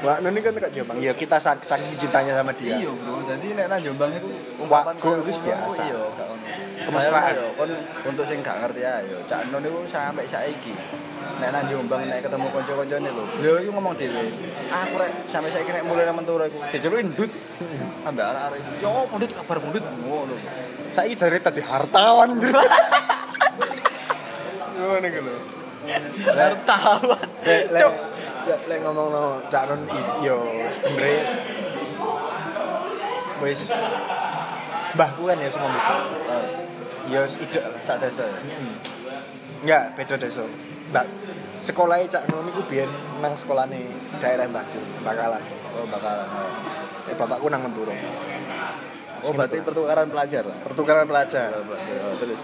Wak 0.00 0.18
Nun 0.20 0.32
ini 0.32 0.40
kan 0.40 0.52
dekat 0.52 0.70
Jombang 0.72 0.98
ya 0.98 1.12
kita 1.12 1.36
sak- 1.36 1.62
saking 1.62 1.96
cintanya 1.96 2.32
sama 2.34 2.52
dia 2.52 2.76
Iya, 2.76 2.90
Bro. 2.90 3.24
Jadi 3.24 3.46
nek 3.52 3.66
nang 3.66 3.80
Jombang 3.80 4.10
iku 4.12 4.28
ungkapan 4.58 4.94
kok 4.94 5.06
ngono 5.08 5.22
biasa. 5.24 5.82
Iya, 5.82 6.00
gak 6.10 6.26
ono. 6.26 6.44
Kemesraan. 6.82 7.32
Yo 7.32 7.46
kon 7.54 7.70
untuk 8.04 8.24
sing 8.24 8.38
gak 8.40 8.56
ngerti 8.58 8.82
ayo, 8.82 9.18
Cak 9.24 9.48
Nun 9.48 9.62
iku 9.62 9.80
sampai 9.84 10.24
saiki. 10.24 10.74
Nek 11.38 11.50
nang 11.50 11.64
Jombang 11.66 12.02
nek 12.04 12.20
ketemu 12.20 12.46
kanca-kancane 12.48 13.08
lho. 13.08 13.24
Beliau 13.34 13.56
iku 13.58 13.70
ngomong 13.72 13.94
dhewe. 13.94 14.24
Aku 14.68 14.94
rek 14.96 15.10
sampai 15.26 15.50
saiki 15.50 15.70
nek 15.70 15.84
mulai 15.84 16.04
nang 16.04 16.16
Mentura 16.16 16.46
iku 16.46 16.58
dijelukin 16.68 17.12
ndut. 17.12 17.30
Ambek 18.02 18.24
arek-arek. 18.24 18.60
Yo, 18.78 18.90
pundut 19.06 19.30
kabar 19.32 19.56
pundut 19.58 19.84
ngono. 20.02 20.34
Saiki 20.90 21.14
dari 21.14 21.38
tadi 21.38 21.60
hartawan 21.62 22.36
Ngono 24.72 24.98
lho. 25.02 25.36
Hartawan. 26.26 27.26
Lek 27.44 27.82
lek 28.44 28.78
ngomong 28.82 29.08
no 29.08 29.22
Cak 29.46 29.64
Nun 29.68 29.82
i- 29.86 30.26
yo 30.26 30.36
sebenarnya 30.66 31.22
wis 33.42 33.74
mbahku 34.94 35.22
kan 35.26 35.38
ya 35.38 35.48
semua 35.50 35.70
itu. 35.72 35.96
Ya 37.10 37.18
wis 37.22 37.34
ide. 37.38 37.60
Sak 37.82 37.98
desa 37.98 38.22
ya. 38.22 38.38
Enggak, 39.62 39.84
beda 39.94 40.14
desa. 40.16 40.42
Mbak, 40.90 41.06
sekolahnya 41.58 42.06
Cak 42.08 42.24
Nun 42.30 42.50
iku 42.50 42.62
biyen 42.66 42.90
nang 43.18 43.34
sekolahane 43.34 43.82
daerah 44.18 44.46
mbahku, 44.46 44.78
Bakalan. 45.02 45.42
Oh, 45.72 45.86
bakalan. 45.88 46.28
oh. 46.28 47.10
Eh 47.10 47.16
bapakku 47.16 47.46
nang 47.48 47.64
Menduro. 47.64 47.90
Oh, 49.22 49.32
berarti 49.32 49.58
pertukaran 49.62 50.06
pelajar 50.06 50.42
lah. 50.44 50.58
Pertukaran 50.62 51.06
pelajar. 51.06 51.50
Oh, 51.54 51.64
pelajar. 51.64 51.96
Oh, 52.06 52.14
terus. 52.18 52.42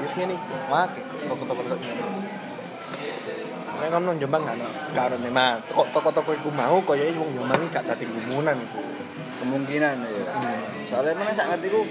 Wis 0.00 0.12
ngene. 0.14 0.36
Wake 0.68 1.00
toko-toko 1.26 1.62
toko 1.64 1.76
ngene. 1.78 2.29
Nek 3.80 3.88
ngomong 3.96 4.16
Jombang 4.20 4.44
gak 4.44 4.56
ono, 4.60 4.68
ono 4.92 5.16
memang. 5.16 5.56
Kok 5.72 5.88
toko-toko 5.96 6.36
iku 6.36 6.52
mau 6.52 6.76
koyo 6.84 7.08
wong 7.16 7.32
Jombang 7.32 7.64
iki 7.64 7.72
gak 7.72 7.84
dadi 7.88 8.04
gumunan 8.04 8.56
iku. 8.60 8.80
kemungkinan 9.40 9.96
ya. 10.04 10.24
Soalnya 10.84 11.16
mana 11.16 11.32
sak 11.32 11.48
ngerti 11.48 11.68
ku 11.72 11.82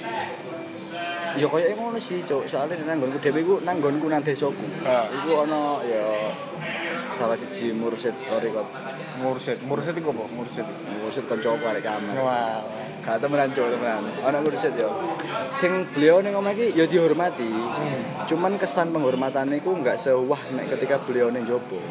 Ya 1.37 1.45
kaya 1.45 1.77
ngono 1.77 2.01
sih, 2.01 2.25
Cuk. 2.25 2.49
Soalnya 2.49 2.81
nang 2.85 3.01
nggonku 3.01 3.21
dhewe 3.21 3.41
iku 3.45 3.55
nang 3.61 3.77
nggonku 3.81 4.09
nang 4.09 4.21
desaku. 4.25 4.65
Iku 4.85 5.31
ana 5.45 5.81
ya 5.85 6.33
salah 7.13 7.37
siji 7.37 7.73
mursid 7.73 8.13
rekod. 8.41 8.65
Mursid, 9.21 9.61
mursid 9.65 9.93
iku 9.97 10.09
apa? 10.13 10.25
Mursid. 10.29 10.65
Mursid 11.01 11.25
kancaku 11.29 11.63
arek 11.69 11.85
kamar. 11.85 12.13
Wah. 12.17 12.61
Gak 13.09 13.25
temenan 13.25 13.49
Cuk, 13.49 13.65
temenan. 13.73 14.05
Ana 14.21 14.37
mursid 14.37 14.77
ya. 14.77 14.85
Sing 15.49 15.81
beliau 15.97 16.21
ning 16.21 16.37
omah 16.37 16.53
iki 16.53 16.77
ya 16.77 16.85
dihormati. 16.85 17.49
Cuman 18.29 18.53
kesan 18.61 18.93
penghormatan 18.93 19.49
iku 19.57 19.73
enggak 19.73 19.97
sewah 19.97 20.37
nek 20.53 20.69
ketika 20.77 21.01
beliau 21.01 21.33
ning 21.33 21.41
jopo. 21.41 21.81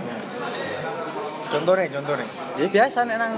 Contohnya, 1.50 1.90
contohnya. 1.90 2.22
Ya 2.54 2.70
biasa 2.70 3.02
nek 3.02 3.18
nang 3.18 3.34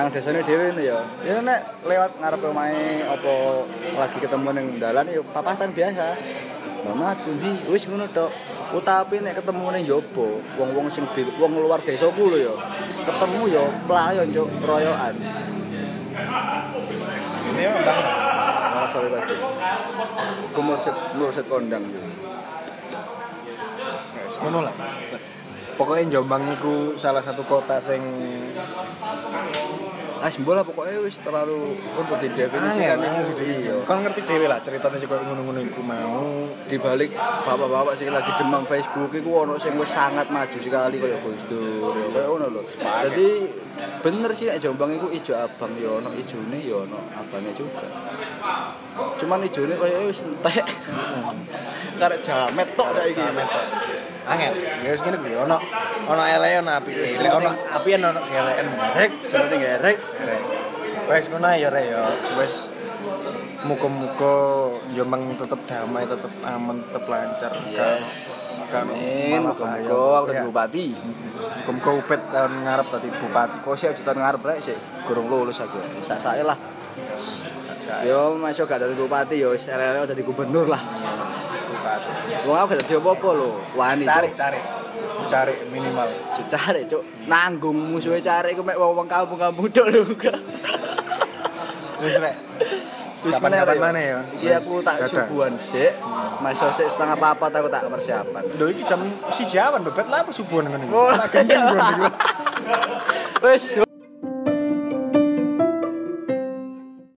nang 0.00 0.08
desane 0.08 0.40
dhewe 0.40 0.72
ngono 0.72 0.80
ya. 0.80 1.04
Ya 1.20 1.44
nek 1.44 1.84
lewat 1.84 2.16
ngarepe 2.16 2.46
omahe 2.48 3.04
apa 3.04 3.34
lagi 3.92 4.18
ketemu 4.24 4.48
ning 4.56 4.66
dalan 4.80 5.12
ya 5.12 5.20
papasan 5.28 5.76
biasa. 5.76 6.16
Mama 6.88 7.12
pundi 7.20 7.68
wis 7.68 7.84
ngono 7.84 8.08
tok. 8.16 8.32
Utapi 8.72 9.20
nek 9.20 9.44
ketemu 9.44 9.76
ning 9.76 9.84
jopo, 9.84 10.40
wong-wong 10.56 10.88
sing 10.88 11.04
wong 11.36 11.52
luar 11.52 11.84
desaku 11.84 12.32
lho 12.32 12.48
ya. 12.48 12.54
Ketemu 13.04 13.40
ya 13.52 13.64
playon 13.84 14.32
cuk, 14.32 14.48
royokan. 14.64 15.12
Ini 17.52 17.62
mbah. 17.68 17.98
Oh, 18.72 18.86
sorry 18.88 19.08
tadi. 19.12 19.36
Ku 20.52 20.60
mursid 20.64 20.96
mursid 21.18 21.46
kondang 21.46 21.84
sih. 21.90 22.02
Wis 24.26 24.36
ngono 24.40 24.64
lah. 24.66 24.74
Pokoknya 25.72 26.20
Jombang 26.20 26.52
iku 26.52 26.94
salah 27.00 27.24
satu 27.24 27.42
kota 27.44 27.80
sing 27.80 28.00
Ah, 30.22 30.30
bola 30.46 30.62
pokoknya 30.62 31.02
wis 31.02 31.18
terlalu 31.18 31.74
untuk 31.98 32.14
didefinisikan 32.22 32.94
itu. 33.02 33.34
gitu. 33.34 33.42
Iya. 33.42 33.74
Kon 33.82 34.06
ngerti 34.06 34.22
dhewe 34.22 34.46
lah 34.46 34.62
ceritanya 34.62 35.02
koyo 35.02 35.18
ngono-ngono 35.26 35.58
iku 35.66 35.82
mau. 35.82 36.46
di 36.62 36.78
balik 36.78 37.10
bapak-bapak 37.18 37.98
sing 37.98 38.06
lagi 38.14 38.30
demam 38.38 38.62
Facebook 38.62 39.10
iku 39.10 39.42
ono 39.42 39.58
sing 39.58 39.74
wis 39.74 39.90
sangat 39.90 40.30
maju 40.30 40.54
sekali 40.62 41.02
kaya 41.02 41.18
Gus 41.26 41.42
Dur 41.50 41.90
ya 41.90 42.06
kaya 42.14 42.26
ngono 42.30 42.46
lho. 42.54 42.62
Jadi 42.78 43.28
bener 44.02 44.30
sih 44.34 44.50
nek 44.50 44.58
Jombang 44.58 44.90
iku 44.98 45.08
ijo 45.14 45.32
abang 45.38 45.72
ya 45.78 46.02
ono 46.02 46.10
ijone 46.10 46.58
ya 46.58 46.82
ono 46.82 46.98
abangnya 47.14 47.54
juga. 47.54 47.86
Cuman 49.16 49.46
ijone 49.46 49.78
kaya 49.78 50.02
wis 50.10 50.26
entek. 50.26 50.66
Karek 52.02 52.20
jamet 52.20 52.68
tok 52.74 52.90
saiki. 52.98 53.22
Jamet 53.22 53.46
tok. 53.46 53.64
Angel, 54.26 54.54
ya 54.82 54.90
wis 54.90 55.02
ngene 55.06 55.16
kuwi 55.22 55.38
ono 55.38 55.56
ono 56.10 56.22
ele 56.26 56.58
ono 56.58 56.70
api. 56.74 56.90
Lek 56.98 57.32
ono 57.32 57.50
api 57.54 57.88
ono 57.94 58.10
eleken 58.26 58.68
rek. 58.98 59.12
Gerek. 59.30 59.98
Rek. 60.26 60.42
Wes 61.06 61.26
ngono 61.30 61.48
ya 61.54 61.70
rek 61.70 61.86
ya. 61.86 62.02
Wes 63.62 63.70
muga-muga 63.70 64.34
Jombang 64.90 65.38
tetep 65.38 65.60
damai, 65.70 66.02
tetep 66.02 66.32
aman, 66.42 66.82
tetep 66.82 67.06
lancar. 67.06 67.52
Yes. 67.70 68.10
Kan 68.66 68.90
Amin. 68.90 69.38
aku 69.46 69.62
dadi 70.26 70.34
Ya. 70.34 70.42
bupati. 70.42 70.86
Muga-muga 71.62 71.90
upet 71.94 72.20
tahun 72.34 72.66
ngarep 72.66 72.86
tadi 72.90 73.08
bupati. 73.22 73.56
Kok 73.62 73.74
sih 73.78 73.94
jutaan 73.94 74.18
ngarep 74.18 74.42
rek 74.42 74.58
sih. 74.58 74.74
Gurung 75.06 75.30
lulus 75.30 75.62
aku. 75.62 75.78
Sak-sake 76.02 76.42
lah. 76.42 76.58
Yo 78.02 78.34
masuk 78.34 78.66
gak 78.66 78.82
dadi 78.82 78.98
bupati 78.98 79.38
yo 79.38 79.54
wis 79.54 79.70
elek 79.70 80.10
dadi 80.10 80.26
gubernur 80.26 80.66
lah. 80.66 80.82
Bupati. 81.70 82.10
Wong 82.42 82.56
aku 82.58 82.74
gak 82.74 82.82
dadi 82.82 82.98
apa-apa 82.98 83.28
lho. 83.30 83.50
Wani 83.78 84.02
Cari, 84.02 84.28
cari. 84.34 84.58
Cari 85.30 85.54
minimal. 85.70 86.10
Cari 86.50 86.82
cuk. 86.90 87.30
Nanggung 87.30 87.78
musuhe 87.78 88.18
cari 88.18 88.58
ku 88.58 88.66
mek 88.66 88.74
wong 88.74 89.06
kampung-kampung 89.06 89.70
tok 89.70 89.86
lho. 89.86 90.02
Wis 92.02 92.18
rek. 92.18 92.34
Kapan-kapan 93.22 93.78
mana 93.78 94.00
ya? 94.02 94.18
Iki 94.34 94.48
aku 94.58 94.74
tak 94.82 95.06
subuhan 95.06 95.54
sik. 95.62 95.94
Masuk 96.42 96.70
sik 96.74 96.88
setengah 96.90 97.14
papat 97.14 97.50
aku 97.54 97.68
tak 97.70 97.86
persiapan. 97.86 98.42
Lho 98.58 98.66
iki 98.74 98.82
jam 98.82 98.98
1 99.30 99.30
awan 99.62 99.80
bebet 99.86 100.06
lah 100.10 100.26
apa 100.26 100.30
subuhan 100.34 100.66
ngene. 100.66 100.90
Oh, 100.90 101.14
Tak 101.14 101.30
gendeng 101.30 101.62
iya. 101.62 102.10
Wis 103.46 103.78